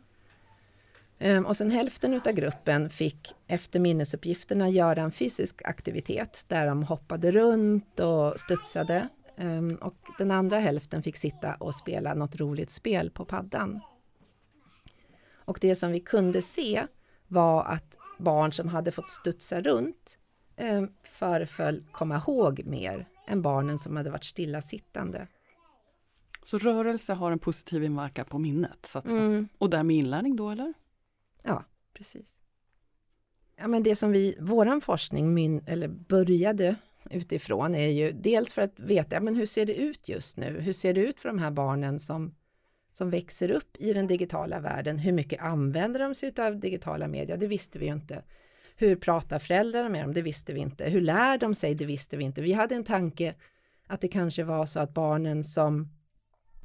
Ehm, 1.19 1.45
och 1.45 1.57
sen 1.57 1.71
hälften 1.71 2.13
av 2.13 2.31
gruppen 2.31 2.89
fick 2.89 3.35
efter 3.47 3.79
minnesuppgifterna 3.79 4.69
göra 4.69 5.01
en 5.01 5.11
fysisk 5.11 5.61
aktivitet 5.65 6.45
där 6.47 6.67
de 6.67 6.83
hoppade 6.83 7.31
runt 7.31 7.99
och 7.99 8.39
studsade. 8.39 9.09
Ehm, 9.37 9.75
och 9.81 9.95
den 10.17 10.31
andra 10.31 10.59
hälften 10.59 11.03
fick 11.03 11.17
sitta 11.17 11.55
och 11.55 11.75
spela 11.75 12.13
något 12.13 12.35
roligt 12.35 12.71
spel 12.71 13.11
på 13.11 13.25
paddan. 13.25 13.79
Och 15.33 15.57
det 15.61 15.75
som 15.75 15.91
vi 15.91 15.99
kunde 15.99 16.41
se 16.41 16.87
var 17.27 17.65
att 17.65 17.97
barn 18.17 18.53
som 18.53 18.67
hade 18.67 18.91
fått 18.91 19.09
studsa 19.09 19.61
runt 19.61 20.17
ehm, 20.57 20.89
föreföll 21.03 21.83
komma 21.91 22.15
ihåg 22.15 22.61
mer 22.65 23.07
än 23.27 23.41
barnen 23.41 23.79
som 23.79 23.97
hade 23.97 24.09
varit 24.09 24.23
stillasittande. 24.23 25.27
Så 26.43 26.57
rörelse 26.57 27.13
har 27.13 27.31
en 27.31 27.39
positiv 27.39 27.83
inverkan 27.83 28.25
på 28.25 28.39
minnet? 28.39 28.85
Så 28.85 28.99
att, 28.99 29.09
mm. 29.09 29.47
Och 29.57 29.69
därmed 29.69 29.95
inlärning 29.95 30.35
då 30.35 30.49
eller? 30.49 30.73
Ja, 31.43 31.63
precis. 31.93 32.39
Ja, 33.55 33.67
men 33.67 33.83
det 33.83 33.95
som 33.95 34.11
vi, 34.11 34.37
våran 34.39 34.81
forskning 34.81 35.33
min, 35.33 35.63
eller 35.67 35.87
började 35.87 36.75
utifrån 37.11 37.75
är 37.75 37.87
ju 37.87 38.11
dels 38.11 38.53
för 38.53 38.61
att 38.61 38.79
veta, 38.79 39.15
ja, 39.15 39.19
men 39.19 39.35
hur 39.35 39.45
ser 39.45 39.65
det 39.65 39.75
ut 39.75 40.09
just 40.09 40.37
nu? 40.37 40.59
Hur 40.59 40.73
ser 40.73 40.93
det 40.93 41.01
ut 41.01 41.19
för 41.19 41.29
de 41.29 41.39
här 41.39 41.51
barnen 41.51 41.99
som, 41.99 42.35
som 42.91 43.09
växer 43.09 43.51
upp 43.51 43.77
i 43.79 43.93
den 43.93 44.07
digitala 44.07 44.59
världen? 44.59 44.97
Hur 44.97 45.11
mycket 45.11 45.41
använder 45.41 45.99
de 45.99 46.15
sig 46.15 46.33
av 46.37 46.59
digitala 46.59 47.07
medier? 47.07 47.37
Det 47.37 47.47
visste 47.47 47.79
vi 47.79 47.85
ju 47.85 47.93
inte. 47.93 48.23
Hur 48.79 48.95
pratar 48.95 49.39
föräldrarna 49.39 49.89
med 49.89 50.03
dem? 50.03 50.13
Det 50.13 50.21
visste 50.21 50.53
vi 50.53 50.59
inte. 50.59 50.89
Hur 50.89 51.01
lär 51.01 51.37
de 51.37 51.55
sig? 51.55 51.75
Det 51.75 51.85
visste 51.85 52.17
vi 52.17 52.23
inte. 52.23 52.41
Vi 52.41 52.53
hade 52.53 52.75
en 52.75 52.83
tanke 52.83 53.35
att 53.87 54.01
det 54.01 54.07
kanske 54.07 54.43
var 54.43 54.65
så 54.65 54.79
att 54.79 54.93
barnen 54.93 55.43
som 55.43 55.89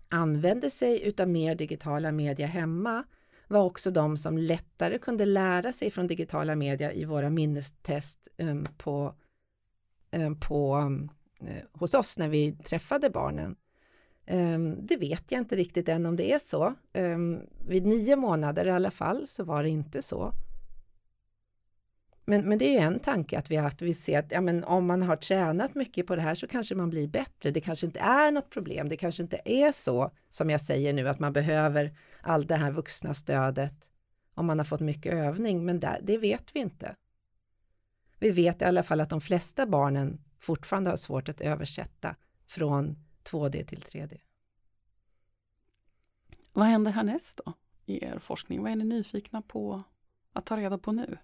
använde 0.08 0.70
sig 0.70 1.02
utav 1.02 1.28
mer 1.28 1.54
digitala 1.54 2.12
media 2.12 2.46
hemma 2.46 3.04
var 3.48 3.62
också 3.62 3.90
de 3.90 4.16
som 4.16 4.38
lättare 4.38 4.98
kunde 4.98 5.24
lära 5.24 5.72
sig 5.72 5.90
från 5.90 6.06
digitala 6.06 6.54
media 6.54 6.92
i 6.92 7.04
våra 7.04 7.30
minnestest 7.30 8.28
um, 8.38 8.66
på, 8.78 9.14
um, 10.12 10.40
på 10.40 10.76
um, 10.76 11.08
eh, 11.40 11.62
hos 11.72 11.94
oss 11.94 12.18
när 12.18 12.28
vi 12.28 12.52
träffade 12.52 13.10
barnen. 13.10 13.56
det 14.78 14.96
vet 14.96 15.32
jag 15.32 15.38
inte 15.38 15.56
riktigt 15.56 15.88
än 15.88 16.06
om 16.06 16.16
det 16.16 16.32
är 16.32 16.38
så. 16.38 16.74
vid 17.68 17.86
nio 17.86 18.16
månader 18.16 18.66
i 18.66 18.70
alla 18.70 18.90
fall 18.90 19.26
så 19.26 19.44
var 19.44 19.62
det 19.62 19.68
inte 19.68 20.02
så. 20.02 20.32
Men, 22.32 22.48
men 22.48 22.58
det 22.58 22.64
är 22.64 22.72
ju 22.72 22.78
en 22.78 23.00
tanke 23.00 23.38
att 23.38 23.50
vi, 23.50 23.56
att 23.56 23.82
vi 23.82 23.94
ser 23.94 24.18
att 24.18 24.32
ja, 24.32 24.40
men 24.40 24.64
om 24.64 24.86
man 24.86 25.02
har 25.02 25.16
tränat 25.16 25.74
mycket 25.74 26.06
på 26.06 26.16
det 26.16 26.22
här 26.22 26.34
så 26.34 26.46
kanske 26.46 26.74
man 26.74 26.90
blir 26.90 27.08
bättre. 27.08 27.50
Det 27.50 27.60
kanske 27.60 27.86
inte 27.86 27.98
är 28.00 28.32
något 28.32 28.50
problem. 28.50 28.88
Det 28.88 28.96
kanske 28.96 29.22
inte 29.22 29.40
är 29.44 29.72
så 29.72 30.10
som 30.30 30.50
jag 30.50 30.60
säger 30.60 30.92
nu 30.92 31.08
att 31.08 31.18
man 31.18 31.32
behöver 31.32 31.96
all 32.20 32.46
det 32.46 32.56
här 32.56 32.70
vuxna 32.70 33.14
stödet 33.14 33.90
om 34.34 34.46
man 34.46 34.58
har 34.58 34.64
fått 34.64 34.80
mycket 34.80 35.14
övning. 35.14 35.64
Men 35.64 35.80
där, 35.80 36.00
det 36.02 36.18
vet 36.18 36.56
vi 36.56 36.60
inte. 36.60 36.96
Vi 38.18 38.30
vet 38.30 38.62
i 38.62 38.64
alla 38.64 38.82
fall 38.82 39.00
att 39.00 39.10
de 39.10 39.20
flesta 39.20 39.66
barnen 39.66 40.24
fortfarande 40.40 40.90
har 40.90 40.96
svårt 40.96 41.28
att 41.28 41.40
översätta 41.40 42.16
från 42.46 42.96
2D 43.24 43.64
till 43.64 43.80
3D. 43.80 44.20
Vad 46.52 46.66
händer 46.66 46.92
härnäst 46.92 47.40
då 47.44 47.52
i 47.86 48.04
er 48.04 48.18
forskning? 48.18 48.62
Vad 48.62 48.72
är 48.72 48.76
ni 48.76 48.84
nyfikna 48.84 49.42
på 49.42 49.82
att 50.32 50.46
ta 50.46 50.56
reda 50.56 50.78
på 50.78 50.92
nu? 50.92 51.18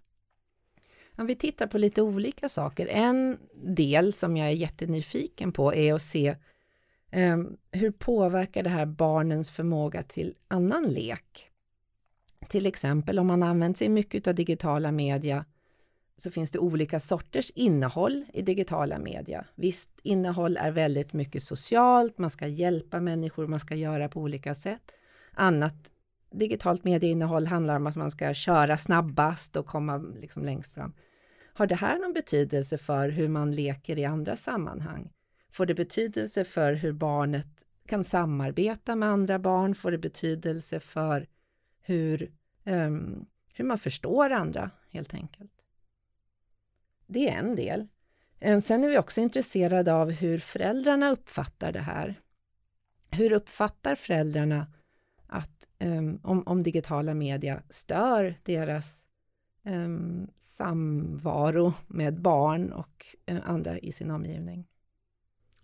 Om 1.18 1.26
vi 1.26 1.34
tittar 1.34 1.66
på 1.66 1.78
lite 1.78 2.02
olika 2.02 2.48
saker. 2.48 2.86
En 2.86 3.38
del 3.54 4.12
som 4.12 4.36
jag 4.36 4.48
är 4.48 4.52
jättenyfiken 4.52 5.52
på 5.52 5.74
är 5.74 5.94
att 5.94 6.02
se 6.02 6.36
um, 7.12 7.56
hur 7.72 7.90
påverkar 7.90 8.62
det 8.62 8.70
här 8.70 8.86
barnens 8.86 9.50
förmåga 9.50 10.02
till 10.02 10.34
annan 10.48 10.84
lek? 10.84 11.50
Till 12.48 12.66
exempel 12.66 13.18
om 13.18 13.26
man 13.26 13.42
använder 13.42 13.78
sig 13.78 13.88
mycket 13.88 14.26
av 14.26 14.34
digitala 14.34 14.92
media 14.92 15.44
så 16.16 16.30
finns 16.30 16.52
det 16.52 16.58
olika 16.58 17.00
sorters 17.00 17.50
innehåll 17.50 18.24
i 18.32 18.42
digitala 18.42 18.98
media. 18.98 19.44
Visst 19.54 19.90
innehåll 20.02 20.56
är 20.56 20.70
väldigt 20.70 21.12
mycket 21.12 21.42
socialt, 21.42 22.18
man 22.18 22.30
ska 22.30 22.46
hjälpa 22.46 23.00
människor, 23.00 23.46
man 23.46 23.60
ska 23.60 23.74
göra 23.74 24.08
på 24.08 24.20
olika 24.20 24.54
sätt. 24.54 24.92
Annat 25.32 25.92
digitalt 26.30 26.84
medieinnehåll 26.84 27.46
handlar 27.46 27.76
om 27.76 27.86
att 27.86 27.96
man 27.96 28.10
ska 28.10 28.34
köra 28.34 28.76
snabbast 28.76 29.56
och 29.56 29.66
komma 29.66 29.96
liksom 29.96 30.44
längst 30.44 30.74
fram. 30.74 30.92
Har 31.58 31.66
det 31.66 31.74
här 31.74 31.98
någon 31.98 32.12
betydelse 32.12 32.78
för 32.78 33.08
hur 33.08 33.28
man 33.28 33.52
leker 33.52 33.98
i 33.98 34.04
andra 34.04 34.36
sammanhang? 34.36 35.12
Får 35.50 35.66
det 35.66 35.74
betydelse 35.74 36.44
för 36.44 36.72
hur 36.72 36.92
barnet 36.92 37.46
kan 37.86 38.04
samarbeta 38.04 38.96
med 38.96 39.08
andra 39.08 39.38
barn? 39.38 39.74
Får 39.74 39.90
det 39.90 39.98
betydelse 39.98 40.80
för 40.80 41.26
hur, 41.80 42.32
um, 42.64 43.26
hur 43.52 43.64
man 43.64 43.78
förstår 43.78 44.30
andra 44.30 44.70
helt 44.90 45.14
enkelt? 45.14 45.52
Det 47.06 47.28
är 47.28 47.38
en 47.38 47.56
del. 47.56 47.88
Ehm, 48.40 48.60
sen 48.60 48.84
är 48.84 48.88
vi 48.88 48.98
också 48.98 49.20
intresserade 49.20 49.94
av 49.94 50.10
hur 50.10 50.38
föräldrarna 50.38 51.10
uppfattar 51.10 51.72
det 51.72 51.80
här. 51.80 52.14
Hur 53.10 53.32
uppfattar 53.32 53.94
föräldrarna 53.94 54.66
att 55.26 55.68
um, 55.80 56.20
om, 56.22 56.42
om, 56.46 56.62
digitala 56.62 57.14
media 57.14 57.62
stör 57.70 58.34
deras 58.42 59.07
samvaro 60.38 61.72
med 61.86 62.20
barn 62.20 62.72
och 62.72 63.06
uh, 63.30 63.38
andra 63.44 63.78
i 63.78 63.92
sin 63.92 64.10
omgivning? 64.10 64.66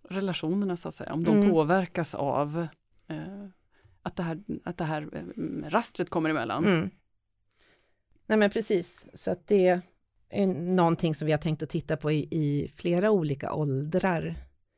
Relationerna 0.08 0.76
så 0.76 0.88
att 0.88 0.94
säga, 0.94 1.12
om 1.12 1.24
de 1.24 1.36
mm. 1.36 1.50
påverkas 1.50 2.14
av 2.14 2.66
uh, 3.10 3.46
att 4.02 4.16
det 4.16 4.22
här, 4.22 4.42
att 4.64 4.78
det 4.78 4.84
här 4.84 5.02
uh, 5.02 5.70
rastret 5.70 6.10
kommer 6.10 6.30
emellan. 6.30 6.64
Mm. 6.64 6.90
Nej 8.26 8.38
men 8.38 8.50
precis, 8.50 9.06
så 9.14 9.30
att 9.30 9.46
det 9.46 9.82
är 10.28 10.46
någonting 10.46 11.14
som 11.14 11.26
vi 11.26 11.32
har 11.32 11.38
tänkt 11.38 11.62
att 11.62 11.70
titta 11.70 11.96
på 11.96 12.12
i, 12.12 12.28
i 12.30 12.68
flera 12.74 13.10
olika 13.10 13.52
åldrar. 13.52 14.34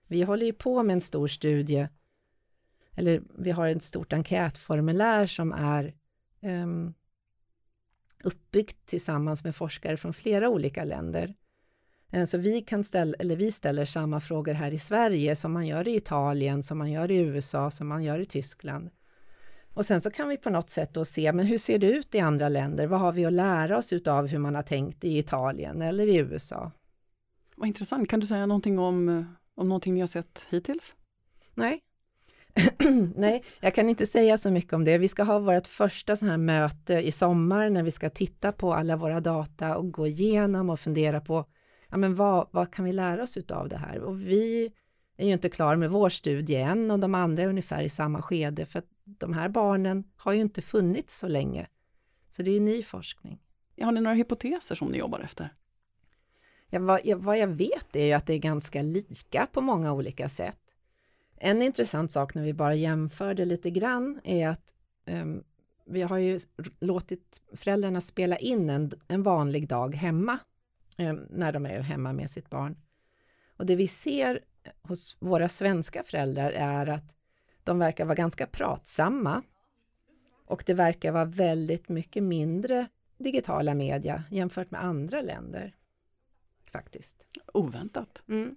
Vi 0.07 0.23
håller 0.23 0.47
ju 0.47 0.53
på 0.53 0.83
med 0.83 0.95
en 0.95 1.01
stor 1.01 1.29
studie, 1.29 1.89
eller 2.93 3.23
vi 3.39 3.51
har 3.51 3.69
ett 3.69 3.83
stort 3.83 4.13
enkätformulär 4.13 5.27
som 5.27 5.53
är 5.53 5.95
um, 6.43 6.95
uppbyggt 8.27 8.87
tillsammans 8.87 9.45
med 9.45 9.57
forskare 9.57 9.97
från 9.97 10.13
flera 10.13 10.49
olika 10.49 10.85
länder. 10.85 11.35
Uh, 12.15 12.25
så 12.25 12.39
vi, 12.39 12.61
kan 12.61 12.85
ställa, 12.85 13.17
eller 13.19 13.37
vi 13.37 13.53
ställer 13.53 13.85
samma 13.85 14.21
frågor 14.21 14.53
här 14.53 14.71
i 14.71 14.79
Sverige 14.79 15.37
som 15.37 15.53
man 15.53 15.67
gör 15.67 15.89
i 15.89 15.97
Italien, 15.97 16.63
som 16.63 16.79
man 16.79 16.93
gör 16.93 17.11
i 17.11 17.17
USA, 17.17 17.71
som 17.71 17.89
man 17.89 18.05
gör 18.05 18.19
i 18.19 18.27
Tyskland. 18.27 18.91
Och 19.75 19.87
sen 19.87 20.01
så 20.01 20.11
kan 20.11 20.29
vi 20.29 20.37
på 20.37 20.51
något 20.51 20.71
sätt 20.71 20.95
då 20.95 21.05
se, 21.05 21.33
men 21.33 21.47
hur 21.47 21.59
ser 21.59 21.79
det 21.79 21.87
ut 21.87 22.15
i 22.15 22.21
andra 22.21 22.49
länder? 22.49 22.87
Vad 22.87 23.01
har 23.01 23.13
vi 23.13 23.25
att 23.25 23.33
lära 23.33 23.79
oss 23.79 23.93
utav 23.93 24.27
hur 24.27 24.39
man 24.39 24.55
har 24.55 24.63
tänkt 24.63 25.05
i 25.05 25.19
Italien 25.19 25.83
eller 25.83 26.07
i 26.07 26.17
USA? 26.17 26.73
Vad 27.57 27.69
intressant. 27.69 28.09
Kan 28.09 28.21
du 28.21 28.27
säga 28.27 28.47
någonting 28.47 28.79
om, 28.79 29.09
eh, 29.09 29.25
om 29.55 29.69
någonting 29.69 29.95
ni 29.95 30.01
har 30.01 30.07
sett 30.07 30.47
hittills? 30.51 30.95
Nej. 31.55 31.81
Nej, 33.17 33.45
jag 33.61 33.75
kan 33.75 33.89
inte 33.89 34.07
säga 34.07 34.39
så 34.39 34.51
mycket 34.51 34.73
om 34.73 34.85
det. 34.85 34.99
Vi 34.99 35.09
ska 35.09 35.23
ha 35.23 35.39
vårt 35.39 35.67
första 35.67 36.17
så 36.17 36.27
här 36.27 36.37
möte 36.37 36.95
i 36.95 37.13
sommar 37.13 37.71
när 37.71 37.83
vi 37.83 37.91
ska 37.91 38.11
titta 38.11 38.53
på 38.53 38.75
alla 38.75 38.97
våra 38.97 39.21
data 39.21 39.77
och 39.77 39.93
gå 39.93 40.07
igenom 40.07 40.71
och 40.71 40.81
fundera 40.81 41.21
på 41.21 41.45
ja, 41.89 41.97
men 41.97 42.15
vad, 42.15 42.49
vad 42.51 42.73
kan 42.73 42.85
vi 42.85 42.93
lära 42.93 43.23
oss 43.23 43.37
utav 43.37 43.69
det 43.69 43.77
här? 43.77 43.99
Och 43.99 44.21
vi 44.21 44.73
är 45.17 45.27
ju 45.27 45.33
inte 45.33 45.49
klara 45.49 45.77
med 45.77 45.91
vår 45.91 46.09
studie 46.09 46.57
än 46.57 46.91
och 46.91 46.99
de 46.99 47.15
andra 47.15 47.43
är 47.43 47.47
ungefär 47.47 47.83
i 47.83 47.89
samma 47.89 48.23
skede 48.23 48.67
för 48.67 48.79
att 48.79 48.89
de 49.05 49.33
här 49.33 49.49
barnen 49.49 50.05
har 50.17 50.33
ju 50.33 50.41
inte 50.41 50.63
funnits 50.63 51.19
så 51.19 51.29
länge. 51.29 51.67
Så 52.29 52.43
det 52.43 52.51
är 52.51 52.61
ny 52.61 52.83
forskning. 52.83 53.39
Har 53.81 53.93
ni 53.93 54.01
några 54.01 54.17
hypoteser 54.17 54.75
som 54.75 54.89
ni 54.89 54.99
jobbar 54.99 55.21
efter? 55.21 55.55
Ja, 56.71 56.81
vad, 56.81 57.01
jag, 57.05 57.17
vad 57.17 57.39
jag 57.39 57.49
vet 57.49 57.97
är 57.97 58.05
ju 58.05 58.13
att 58.13 58.27
det 58.27 58.35
är 58.35 58.39
ganska 58.39 58.83
lika 58.83 59.47
på 59.53 59.61
många 59.61 59.93
olika 59.93 60.29
sätt. 60.29 60.66
En 61.37 61.63
intressant 61.63 62.13
sak 62.13 62.35
när 62.35 62.43
vi 62.43 62.53
bara 62.53 62.75
jämför 62.75 63.35
det 63.35 63.45
lite 63.45 63.71
grann 63.71 64.21
är 64.25 64.49
att 64.49 64.75
um, 65.07 65.45
vi 65.87 66.03
har 66.03 66.19
ju 66.19 66.39
låtit 66.81 67.43
föräldrarna 67.53 68.01
spela 68.01 68.37
in 68.37 68.71
en, 68.71 68.91
en 69.09 69.23
vanlig 69.23 69.69
dag 69.69 69.95
hemma 69.95 70.39
um, 70.99 71.27
när 71.31 71.53
de 71.53 71.67
är 71.67 71.81
hemma 71.81 72.13
med 72.13 72.31
sitt 72.31 72.51
barn. 72.51 72.77
Och 73.57 73.67
det 73.67 73.77
vi 73.77 73.89
ser 73.89 74.41
hos 74.83 75.17
våra 75.21 75.49
svenska 75.49 76.03
föräldrar 76.03 76.51
är 76.51 76.87
att 76.87 77.17
de 77.65 77.79
verkar 77.79 78.05
vara 78.05 78.15
ganska 78.15 78.47
pratsamma 78.47 79.43
och 80.47 80.63
det 80.67 80.75
verkar 80.75 81.13
vara 81.13 81.25
väldigt 81.25 81.89
mycket 81.89 82.23
mindre 82.23 82.87
digitala 83.19 83.75
media 83.75 84.25
jämfört 84.31 84.71
med 84.71 84.85
andra 84.85 85.21
länder. 85.23 85.75
Faktiskt. 86.65 87.25
Oväntat. 87.55 88.23
Mm. 88.29 88.57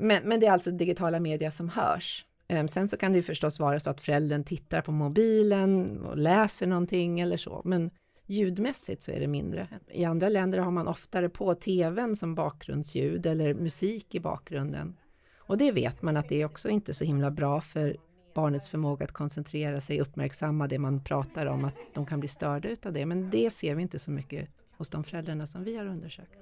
Men, 0.00 0.22
men 0.24 0.40
det 0.40 0.46
är 0.46 0.52
alltså 0.52 0.70
digitala 0.70 1.20
media 1.20 1.50
som 1.50 1.68
hörs. 1.68 2.26
Ehm, 2.48 2.68
sen 2.68 2.88
så 2.88 2.96
kan 2.96 3.12
det 3.12 3.16
ju 3.16 3.22
förstås 3.22 3.60
vara 3.60 3.80
så 3.80 3.90
att 3.90 4.00
föräldern 4.00 4.44
tittar 4.44 4.80
på 4.80 4.92
mobilen 4.92 6.00
och 6.00 6.16
läser 6.16 6.66
någonting 6.66 7.20
eller 7.20 7.36
så, 7.36 7.62
men 7.64 7.90
ljudmässigt 8.26 9.02
så 9.02 9.12
är 9.12 9.20
det 9.20 9.26
mindre. 9.26 9.68
I 9.88 10.04
andra 10.04 10.28
länder 10.28 10.58
har 10.58 10.70
man 10.70 10.88
oftare 10.88 11.28
på 11.28 11.54
tvn 11.54 12.16
som 12.16 12.34
bakgrundsljud 12.34 13.26
eller 13.26 13.54
musik 13.54 14.14
i 14.14 14.20
bakgrunden. 14.20 14.96
Och 15.36 15.58
det 15.58 15.72
vet 15.72 16.02
man 16.02 16.16
att 16.16 16.28
det 16.28 16.42
är 16.42 16.44
också 16.44 16.68
inte 16.68 16.94
så 16.94 17.04
himla 17.04 17.30
bra 17.30 17.60
för 17.60 17.96
barnets 18.34 18.68
förmåga 18.68 19.04
att 19.04 19.12
koncentrera 19.12 19.80
sig, 19.80 20.00
uppmärksamma 20.00 20.68
det 20.68 20.78
man 20.78 21.04
pratar 21.04 21.46
om, 21.46 21.64
att 21.64 21.74
de 21.94 22.06
kan 22.06 22.20
bli 22.20 22.28
störda 22.28 22.68
utav 22.68 22.92
det. 22.92 23.06
Men 23.06 23.30
det 23.30 23.50
ser 23.50 23.74
vi 23.74 23.82
inte 23.82 23.98
så 23.98 24.10
mycket 24.10 24.48
hos 24.76 24.90
de 24.90 25.04
föräldrarna 25.04 25.46
som 25.46 25.64
vi 25.64 25.76
har 25.76 25.86
undersökt. 25.86 26.38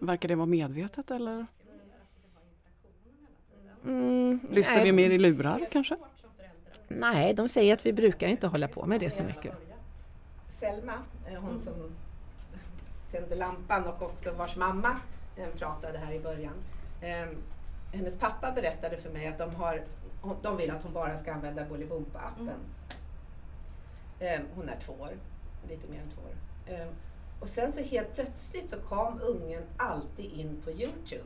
Verkar 0.00 0.28
det 0.28 0.34
vara 0.34 0.46
medvetet 0.46 1.10
eller? 1.10 1.46
Mm, 3.84 4.40
Lyssnar 4.50 4.76
nej. 4.76 4.84
vi 4.84 4.92
mer 4.92 5.10
i 5.10 5.18
lurar 5.18 5.60
kanske? 5.70 5.96
Nej, 6.88 7.34
de 7.34 7.48
säger 7.48 7.74
att 7.74 7.86
vi 7.86 7.92
brukar 7.92 8.28
inte 8.28 8.46
hålla 8.46 8.68
på 8.68 8.86
med 8.86 9.00
det 9.00 9.10
så 9.10 9.22
mycket. 9.22 9.52
Selma, 10.48 10.92
hon 11.40 11.58
som 11.58 11.74
tände 13.10 13.34
lampan 13.34 13.84
och 13.84 14.02
också 14.02 14.32
vars 14.32 14.56
mamma 14.56 14.96
eh, 15.36 15.48
pratade 15.58 15.98
här 15.98 16.12
i 16.12 16.20
början. 16.20 16.54
Ehm, 17.02 17.28
hennes 17.92 18.18
pappa 18.18 18.52
berättade 18.52 18.96
för 18.96 19.10
mig 19.10 19.26
att 19.26 19.38
de, 19.38 19.54
har, 19.54 19.82
de 20.42 20.56
vill 20.56 20.70
att 20.70 20.82
hon 20.82 20.92
bara 20.92 21.18
ska 21.18 21.32
använda 21.32 21.64
Bolibompa-appen. 21.64 22.40
Mm. 22.40 22.54
Ehm, 24.20 24.42
hon 24.54 24.68
är 24.68 24.76
två 24.84 24.92
år, 24.92 25.12
lite 25.68 25.88
mer 25.90 26.00
än 26.00 26.10
två 26.10 26.22
år. 26.22 26.74
Ehm, 26.74 26.88
och 27.40 27.48
sen 27.48 27.72
så 27.72 27.80
helt 27.80 28.14
plötsligt 28.14 28.70
så 28.70 28.76
kom 28.76 29.20
ungen 29.22 29.62
alltid 29.76 30.32
in 30.32 30.62
på 30.64 30.70
Youtube. 30.70 31.24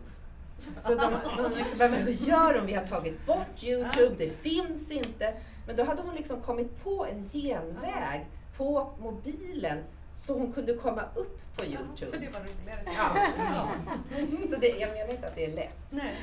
Så 0.83 0.95
de, 0.95 1.15
de 1.37 1.53
liksom, 1.59 1.79
men 1.79 1.93
hur 1.93 2.13
gör 2.13 2.55
de? 2.55 2.67
Vi 2.67 2.75
har 2.75 2.87
tagit 2.87 3.27
bort 3.27 3.63
Youtube, 3.63 4.15
det 4.19 4.31
finns 4.31 4.91
inte. 4.91 5.35
Men 5.67 5.77
då 5.77 5.85
hade 5.85 6.03
hon 6.03 6.15
liksom 6.15 6.43
kommit 6.43 6.85
på 6.85 7.07
en 7.07 7.25
genväg 7.25 8.27
på 8.57 8.93
mobilen 8.99 9.85
så 10.15 10.39
hon 10.39 10.53
kunde 10.53 10.75
komma 10.75 11.03
upp 11.15 11.41
på 11.57 11.65
Youtube. 11.65 12.07
Ja, 12.07 12.11
för 12.11 12.19
det 12.19 12.29
var 12.29 12.41
roligare. 12.41 12.83
Ja. 12.87 14.49
så 14.49 14.57
det, 14.57 14.69
jag 14.69 14.93
menar 14.93 15.11
inte 15.11 15.27
att 15.27 15.35
det 15.35 15.45
är 15.45 15.55
lätt. 15.55 15.91
Nej. 15.91 16.17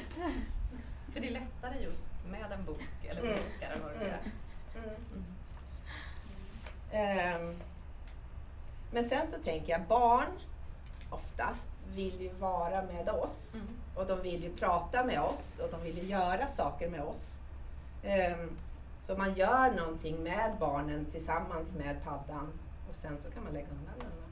För 1.13 1.19
det 1.21 1.27
är 1.27 1.31
lättare 1.31 1.83
just 1.83 2.09
med 2.31 2.51
en 2.51 2.65
bok 2.65 2.81
eller 3.09 3.21
mm. 3.21 3.33
bokar 3.33 3.71
än 3.71 3.81
vad 3.83 3.91
det 3.91 4.05
är. 4.05 4.19
Mm. 4.83 4.95
Mm. 6.91 7.41
Um, 7.41 7.55
men 8.91 9.03
sen 9.03 9.27
så 9.27 9.37
tänker 9.37 9.71
jag 9.71 9.81
barn 9.81 10.27
oftast 11.09 11.69
vill 11.95 12.21
ju 12.21 12.29
vara 12.29 12.81
med 12.81 13.09
oss 13.09 13.53
mm. 13.53 13.67
och 13.95 14.05
de 14.05 14.21
vill 14.21 14.43
ju 14.43 14.53
prata 14.55 15.03
med 15.03 15.21
oss 15.21 15.59
och 15.63 15.71
de 15.71 15.83
vill 15.83 15.97
ju 15.97 16.03
göra 16.03 16.47
saker 16.47 16.89
med 16.89 17.03
oss. 17.03 17.39
Um, 18.03 18.57
så 19.01 19.15
man 19.15 19.33
gör 19.33 19.71
någonting 19.71 20.23
med 20.23 20.51
barnen 20.59 21.05
tillsammans 21.05 21.75
med 21.75 22.03
paddan 22.03 22.51
och 22.89 22.95
sen 22.95 23.17
så 23.21 23.31
kan 23.31 23.43
man 23.43 23.53
lägga 23.53 23.67
undan 23.67 23.99
den. 23.99 24.25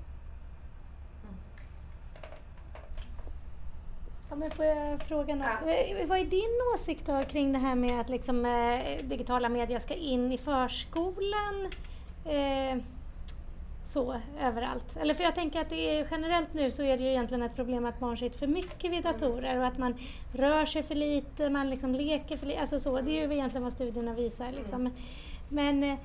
Ja, 4.34 4.36
men 4.38 4.51
får 4.51 4.65
jag 4.65 5.01
fråga 5.01 5.36
något? 5.36 5.47
Ja. 5.65 5.71
Eh, 5.71 6.07
vad 6.07 6.19
är 6.19 6.26
din 6.26 6.59
åsikt 6.74 7.05
då 7.05 7.24
kring 7.24 7.53
det 7.53 7.59
här 7.59 7.76
med 7.76 7.99
att 7.99 8.09
liksom, 8.09 8.45
eh, 8.45 9.03
digitala 9.03 9.49
medier 9.49 9.80
ska 9.80 9.93
in 9.93 10.32
i 10.32 10.38
förskolan? 10.38 11.69
Eh, 12.26 12.78
så 13.86 14.21
överallt. 14.41 14.97
Eller 14.97 15.13
för 15.13 15.23
jag 15.23 15.36
tänker 15.36 15.61
att 15.61 15.69
det 15.69 15.99
är, 15.99 16.07
generellt 16.11 16.53
nu 16.53 16.71
så 16.71 16.84
är 16.84 16.97
det 16.97 17.03
ju 17.03 17.09
egentligen 17.09 17.43
ett 17.43 17.55
problem 17.55 17.86
att 17.86 17.99
barn 17.99 18.17
sitter 18.17 18.39
för 18.39 18.47
mycket 18.47 18.91
vid 18.91 19.03
datorer 19.03 19.59
och 19.59 19.65
att 19.65 19.77
man 19.77 19.95
rör 20.34 20.65
sig 20.65 20.84
för 20.84 20.95
lite, 20.95 21.49
man 21.49 21.69
liksom 21.69 21.95
leker 21.95 22.38
för 22.38 22.45
lite. 22.45 22.59
Alltså 22.59 22.79
så, 22.79 23.01
det 23.01 23.11
är 23.11 23.27
ju 23.27 23.34
egentligen 23.34 23.63
vad 23.63 23.73
studierna 23.73 24.13
visar. 24.13 24.51
Liksom. 24.51 24.89
Men 25.49 25.84
eh, 25.84 25.97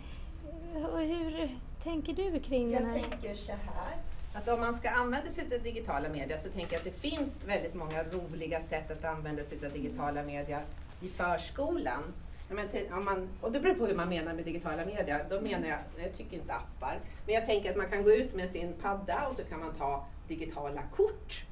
hur 0.97 1.57
tänker 1.83 2.13
du 2.13 2.41
kring 2.41 2.71
jag 2.71 2.83
den 2.83 2.91
här? 2.91 2.99
Jag 2.99 3.11
tänker 3.11 3.35
så 3.35 3.53
här 3.53 3.97
att 4.35 4.49
om 4.49 4.61
man 4.61 4.75
ska 4.75 4.91
använda 4.91 5.31
sig 5.31 5.45
av 5.45 5.63
digitala 5.63 6.09
medier 6.09 6.39
så 6.39 6.49
tänker 6.49 6.73
jag 6.73 6.79
att 6.79 6.85
det 6.85 7.09
finns 7.09 7.45
väldigt 7.47 7.75
många 7.75 8.03
roliga 8.03 8.61
sätt 8.61 8.91
att 8.91 9.05
använda 9.05 9.45
sig 9.45 9.59
av 9.67 9.73
digitala 9.73 10.23
medier 10.23 10.63
i 11.01 11.09
förskolan. 11.09 12.03
Men 12.49 12.69
om 12.93 13.05
man, 13.05 13.29
och 13.41 13.53
det 13.53 13.61
beror 13.61 13.75
på 13.75 13.87
hur 13.87 13.95
man 13.95 14.09
menar 14.09 14.35
med 14.35 14.45
digitala 14.45 14.85
medier. 14.85 15.27
Då 15.31 15.41
menar 15.41 15.69
jag, 15.69 15.79
jag 15.97 16.15
tycker 16.15 16.37
inte 16.37 16.55
appar, 16.55 17.01
men 17.27 17.35
jag 17.35 17.47
tänker 17.47 17.71
att 17.71 17.77
man 17.77 17.89
kan 17.89 18.03
gå 18.03 18.13
ut 18.13 18.35
med 18.35 18.51
sin 18.51 18.73
padda 18.83 19.27
och 19.29 19.35
så 19.35 19.45
kan 19.45 19.61
man 19.61 19.75
ta 19.75 20.07
digitala 20.29 20.83
kort 20.97 21.45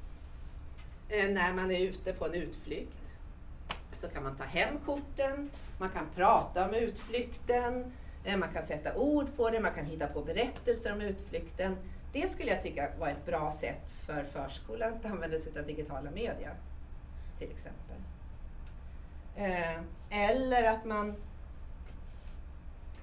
eh, 1.09 1.29
när 1.29 1.53
man 1.53 1.71
är 1.71 1.79
ute 1.79 2.13
på 2.13 2.25
en 2.25 2.33
utflykt. 2.33 3.13
Så 3.91 4.07
kan 4.07 4.23
man 4.23 4.35
ta 4.35 4.43
hem 4.43 4.79
korten, 4.85 5.49
man 5.79 5.89
kan 5.89 6.05
prata 6.15 6.65
om 6.65 6.73
utflykten, 6.73 7.93
eh, 8.23 8.37
man 8.37 8.53
kan 8.53 8.63
sätta 8.63 8.95
ord 8.95 9.27
på 9.35 9.49
det, 9.49 9.59
man 9.59 9.73
kan 9.73 9.85
hitta 9.85 10.07
på 10.07 10.21
berättelser 10.21 10.93
om 10.93 11.01
utflykten. 11.01 11.77
Det 12.13 12.27
skulle 12.27 12.51
jag 12.51 12.61
tycka 12.61 12.89
var 12.99 13.07
ett 13.07 13.25
bra 13.25 13.51
sätt 13.51 13.93
för 14.05 14.23
förskolan 14.23 14.93
att 14.93 15.05
använda 15.05 15.39
sig 15.39 15.59
av 15.59 15.65
digitala 15.65 16.11
medier, 16.11 16.55
till 17.37 17.51
exempel. 17.51 17.97
Eh, 19.37 19.79
eller 20.09 20.63
att 20.63 20.85
man 20.85 21.15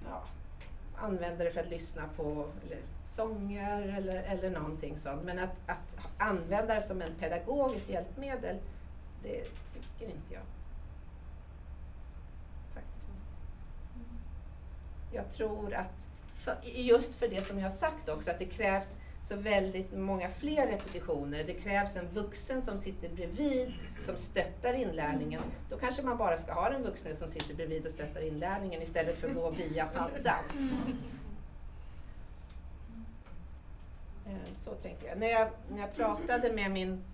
ja, 0.04 0.22
använder 0.96 1.44
det 1.44 1.50
för 1.50 1.60
att 1.60 1.68
lyssna 1.68 2.02
på 2.16 2.48
eller, 2.66 2.78
sånger 3.04 3.82
eller, 3.96 4.22
eller 4.22 4.50
någonting 4.50 4.98
sånt. 4.98 5.24
Men 5.24 5.38
att, 5.38 5.56
att 5.66 5.96
använda 6.18 6.74
det 6.74 6.82
som 6.82 7.02
en 7.02 7.14
pedagogiskt 7.14 7.90
hjälpmedel, 7.90 8.56
det 9.22 9.44
tycker 9.44 10.14
inte 10.14 10.34
jag. 10.34 10.42
Faktiskt. 12.74 13.12
Jag 15.12 15.30
tror 15.30 15.74
att, 15.74 16.08
för, 16.34 16.56
just 16.64 17.14
för 17.14 17.28
det 17.28 17.42
som 17.42 17.58
jag 17.58 17.64
har 17.64 17.76
sagt 17.76 18.08
också, 18.08 18.30
att 18.30 18.38
det 18.38 18.46
krävs 18.46 18.96
så 19.24 19.36
väldigt 19.36 19.92
många 19.92 20.28
fler 20.28 20.66
repetitioner. 20.66 21.44
Det 21.44 21.54
krävs 21.54 21.96
en 21.96 22.08
vuxen 22.08 22.62
som 22.62 22.78
sitter 22.78 23.08
bredvid, 23.08 23.72
som 24.02 24.16
stöttar 24.16 24.74
inlärningen. 24.74 25.42
Då 25.70 25.76
kanske 25.76 26.02
man 26.02 26.16
bara 26.16 26.36
ska 26.36 26.52
ha 26.52 26.72
en 26.72 26.82
vuxen 26.82 27.16
som 27.16 27.28
sitter 27.28 27.54
bredvid 27.54 27.84
och 27.84 27.90
stöttar 27.90 28.20
inlärningen 28.20 28.82
istället 28.82 29.18
för 29.18 29.28
att 29.28 29.34
gå 29.34 29.50
via 29.50 29.86
paddan. 29.86 30.44
Eh, 34.26 34.54
så 34.54 34.70
tänker 34.70 35.06
jag. 35.06 35.18
När 35.18 35.26
jag, 35.26 35.48
när 35.70 35.80
jag 35.80 35.94
pratade 35.94 36.52
med 36.52 36.70
min, 36.70 37.04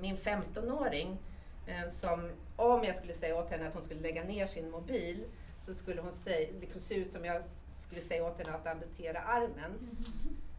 min 0.00 0.16
15-åring, 0.16 1.18
eh, 1.66 1.90
som 1.90 2.30
om 2.56 2.84
jag 2.84 2.94
skulle 2.94 3.14
säga 3.14 3.38
åt 3.38 3.50
henne 3.50 3.68
att 3.68 3.74
hon 3.74 3.82
skulle 3.82 4.00
lägga 4.00 4.24
ner 4.24 4.46
sin 4.46 4.70
mobil, 4.70 5.24
så 5.60 5.74
skulle 5.74 6.00
hon 6.00 6.12
säga, 6.12 6.48
liksom 6.60 6.80
se 6.80 6.94
ut 6.94 7.12
som 7.12 7.24
jag 7.24 7.44
skulle 7.68 8.00
säga 8.00 8.24
åt 8.24 8.38
henne 8.38 8.54
att 8.54 8.66
amputera 8.66 9.20
armen. 9.20 9.72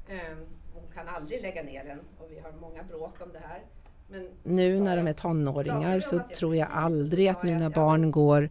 Um, 0.09 0.45
hon 0.82 0.91
kan 0.93 1.07
aldrig 1.07 1.41
lägga 1.41 1.63
ner 1.63 1.84
den 1.84 1.99
och 2.17 2.32
vi 2.32 2.39
har 2.39 2.51
många 2.51 2.84
bråk 2.84 3.21
om 3.21 3.34
det 3.34 3.39
här. 3.39 3.61
Men 4.11 4.30
nu 4.43 4.80
när 4.80 4.97
de 4.97 5.07
är 5.07 5.13
tonåringar 5.13 5.99
så 5.99 6.19
tror 6.36 6.55
jag 6.55 6.67
aldrig 6.71 7.27
att 7.27 7.43
mina 7.43 7.69
barn 7.69 8.11
går 8.11 8.49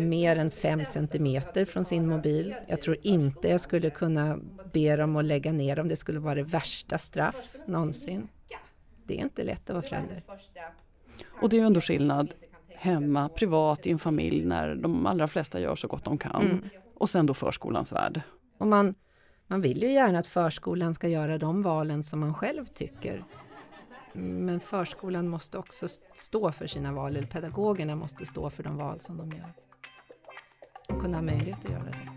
mer 0.00 0.36
än 0.36 0.50
fem 0.50 0.84
centimeter 0.84 1.64
från 1.64 1.84
sin 1.84 2.08
mobil. 2.08 2.54
Jag 2.66 2.80
tror 2.80 2.96
inte 3.02 3.48
jag 3.48 3.60
skulle 3.60 3.90
kunna 3.90 4.38
be 4.72 4.96
dem 4.96 5.16
att 5.16 5.24
lägga 5.24 5.52
ner 5.52 5.76
dem. 5.76 5.88
Det 5.88 5.96
skulle 5.96 6.18
vara 6.18 6.34
det 6.34 6.42
värsta 6.42 6.98
straff 6.98 7.56
någonsin. 7.66 8.28
Det 9.04 9.18
är 9.18 9.22
inte 9.22 9.44
lätt 9.44 9.70
att 9.70 9.74
vara 9.74 9.82
förälder. 9.82 10.22
Och 11.40 11.48
det 11.48 11.56
är 11.56 11.60
ju 11.60 11.66
ändå 11.66 11.80
skillnad 11.80 12.34
hemma, 12.68 13.28
privat, 13.28 13.86
i 13.86 13.90
en 13.90 13.98
familj 13.98 14.44
när 14.44 14.74
de 14.74 15.06
allra 15.06 15.28
flesta 15.28 15.60
gör 15.60 15.74
så 15.74 15.88
gott 15.88 16.04
de 16.04 16.18
kan. 16.18 16.42
Mm. 16.42 16.64
Och 16.94 17.10
sen 17.10 17.26
då 17.26 17.34
förskolans 17.34 17.92
värld. 17.92 18.20
Och 18.58 18.66
man, 18.66 18.94
man 19.46 19.60
vill 19.60 19.82
ju 19.82 19.92
gärna 19.92 20.18
att 20.18 20.26
förskolan 20.26 20.94
ska 20.94 21.08
göra 21.08 21.38
de 21.38 21.62
valen 21.62 22.02
som 22.02 22.20
man 22.20 22.34
själv 22.34 22.66
tycker. 22.66 23.24
Men 24.12 24.60
förskolan 24.60 25.28
måste 25.28 25.58
också 25.58 25.88
stå 26.14 26.52
för 26.52 26.66
sina 26.66 26.92
val, 26.92 27.16
eller 27.16 27.26
pedagogerna 27.26 27.96
måste 27.96 28.26
stå 28.26 28.50
för 28.50 28.62
de 28.62 28.76
val 28.76 29.00
som 29.00 29.16
de 29.16 29.32
gör. 29.32 29.52
Och 30.88 31.00
kunna 31.00 31.16
ha 31.16 31.22
möjlighet 31.22 31.64
att 31.64 31.70
göra 31.70 31.84
det. 31.84 32.08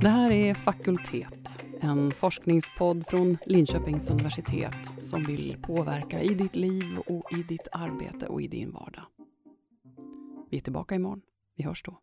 Det 0.00 0.08
här 0.08 0.30
är 0.30 0.54
Fakultet, 0.54 1.62
en 1.80 2.10
forskningspodd 2.10 3.06
från 3.06 3.36
Linköpings 3.46 4.10
universitet 4.10 5.02
som 5.02 5.24
vill 5.24 5.56
påverka 5.62 6.22
i 6.22 6.34
ditt 6.34 6.56
liv 6.56 6.98
och 7.06 7.32
i 7.32 7.42
ditt 7.42 7.68
arbete 7.72 8.26
och 8.26 8.42
i 8.42 8.48
din 8.48 8.72
vardag. 8.72 9.04
Vi 10.50 10.56
är 10.56 10.60
tillbaka 10.60 10.94
imorgon. 10.94 11.22
Vi 11.56 11.64
hörs 11.64 11.82
då. 11.82 11.98